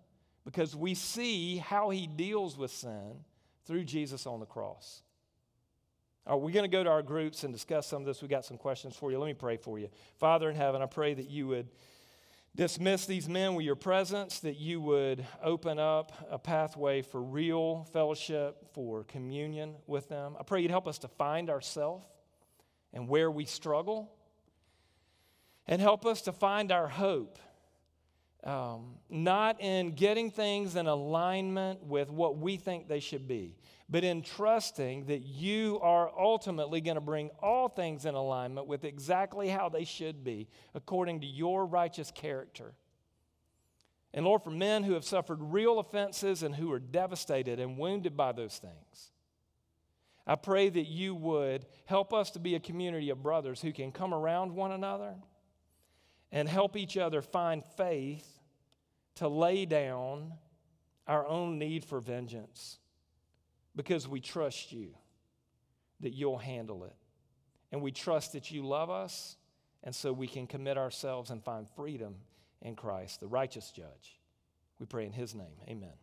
because 0.46 0.76
we 0.76 0.94
see 0.94 1.58
how 1.58 1.90
he 1.90 2.06
deals 2.06 2.60
with 2.60 2.70
sin 2.70 3.26
through 3.66 3.86
Jesus 3.86 4.28
on 4.28 4.40
the 4.40 4.46
cross. 4.46 5.02
Are 6.28 6.38
we 6.38 6.52
going 6.52 6.64
to 6.64 6.70
go 6.70 6.84
to 6.84 6.90
our 6.90 7.02
groups 7.02 7.44
and 7.44 7.54
discuss 7.54 7.88
some 7.88 8.02
of 8.02 8.06
this? 8.06 8.22
We 8.22 8.28
got 8.28 8.46
some 8.46 8.58
questions 8.58 8.96
for 8.96 9.12
you. 9.12 9.18
Let 9.18 9.26
me 9.26 9.34
pray 9.34 9.58
for 9.58 9.80
you. 9.80 9.90
Father 10.18 10.50
in 10.50 10.56
heaven, 10.56 10.82
I 10.82 10.86
pray 10.86 11.14
that 11.14 11.30
you 11.30 11.48
would 11.48 11.68
dismiss 12.56 13.06
these 13.06 13.28
men 13.28 13.56
with 13.56 13.66
your 13.66 13.76
presence, 13.76 14.40
that 14.42 14.58
you 14.58 14.82
would 14.82 15.26
open 15.42 15.80
up 15.80 16.12
a 16.30 16.38
pathway 16.38 17.02
for 17.02 17.22
real 17.22 17.88
fellowship, 17.92 18.74
for 18.74 19.04
communion 19.06 19.76
with 19.88 20.10
them. 20.10 20.36
I 20.40 20.44
pray 20.44 20.62
you'd 20.62 20.72
help 20.72 20.88
us 20.88 21.00
to 21.00 21.08
find 21.08 21.50
ourselves 21.50 22.06
and 22.94 23.08
where 23.08 23.32
we 23.32 23.46
struggle, 23.46 24.12
and 25.66 25.82
help 25.82 26.06
us 26.06 26.22
to 26.24 26.34
find 26.34 26.72
our 26.72 26.88
hope. 26.88 27.40
Um, 28.44 28.96
not 29.08 29.62
in 29.62 29.92
getting 29.92 30.32
things 30.32 30.76
in 30.76 30.88
alignment 30.88 31.84
with 31.84 32.10
what 32.10 32.38
we 32.38 32.58
think 32.58 32.88
they 32.88 33.00
should 33.00 33.28
be, 33.28 33.56
but 33.88 34.04
in 34.04 34.24
trusting 34.24 35.06
that 35.06 35.20
you 35.20 35.80
are 35.84 36.12
ultimately 36.18 36.82
going 36.82 36.96
to 36.96 37.02
bring 37.02 37.30
all 37.40 37.70
things 37.70 38.06
in 38.06 38.16
alignment 38.16 38.66
with 38.66 38.84
exactly 38.84 39.48
how 39.48 39.70
they 39.70 39.84
should 39.84 40.24
be, 40.24 40.48
according 40.74 41.22
to 41.22 41.28
your 41.28 41.68
righteous 41.68 42.10
character. 42.10 42.74
And 44.12 44.26
Lord, 44.26 44.42
for 44.42 44.50
men 44.50 44.84
who 44.84 44.94
have 44.94 45.06
suffered 45.06 45.40
real 45.40 45.78
offenses 45.78 46.42
and 46.42 46.56
who 46.56 46.72
are 46.72 46.80
devastated 46.80 47.60
and 47.60 47.78
wounded 47.78 48.18
by 48.18 48.32
those 48.32 48.58
things, 48.58 49.12
I 50.26 50.36
pray 50.36 50.70
that 50.70 50.88
you 50.88 51.14
would 51.14 51.68
help 51.86 52.12
us 52.12 52.32
to 52.32 52.40
be 52.40 52.56
a 52.56 52.60
community 52.60 53.12
of 53.12 53.22
brothers 53.22 53.62
who 53.62 53.72
can 53.72 53.92
come 53.92 54.14
around 54.14 54.56
one 54.56 54.72
another 54.72 55.16
and 56.32 56.48
help 56.48 56.78
each 56.78 56.98
other 56.98 57.22
find 57.22 57.64
faith 57.78 58.28
to 59.16 59.28
lay 59.28 59.66
down 59.66 60.34
our 61.08 61.26
own 61.28 61.60
need 61.60 61.84
for 61.84 62.00
vengeance 62.00 62.80
because 63.76 64.08
we 64.08 64.20
trust 64.20 64.72
you 64.72 64.96
that 66.00 66.14
you'll 66.14 66.38
handle 66.38 66.84
it. 66.84 66.96
And 67.72 67.82
we 67.82 67.92
trust 67.92 68.34
that 68.34 68.52
you 68.52 68.66
love 68.66 68.90
us, 68.90 69.38
and 69.84 69.96
so 69.96 70.12
we 70.12 70.28
can 70.28 70.46
commit 70.46 70.78
ourselves 70.78 71.30
and 71.30 71.42
find 71.42 71.68
freedom 71.70 72.16
in 72.62 72.76
Christ, 72.76 73.22
the 73.22 73.28
righteous 73.28 73.72
judge. 73.72 74.20
We 74.78 74.86
pray 74.86 75.06
in 75.06 75.14
his 75.14 75.34
name. 75.34 75.56
Amen. 75.70 76.02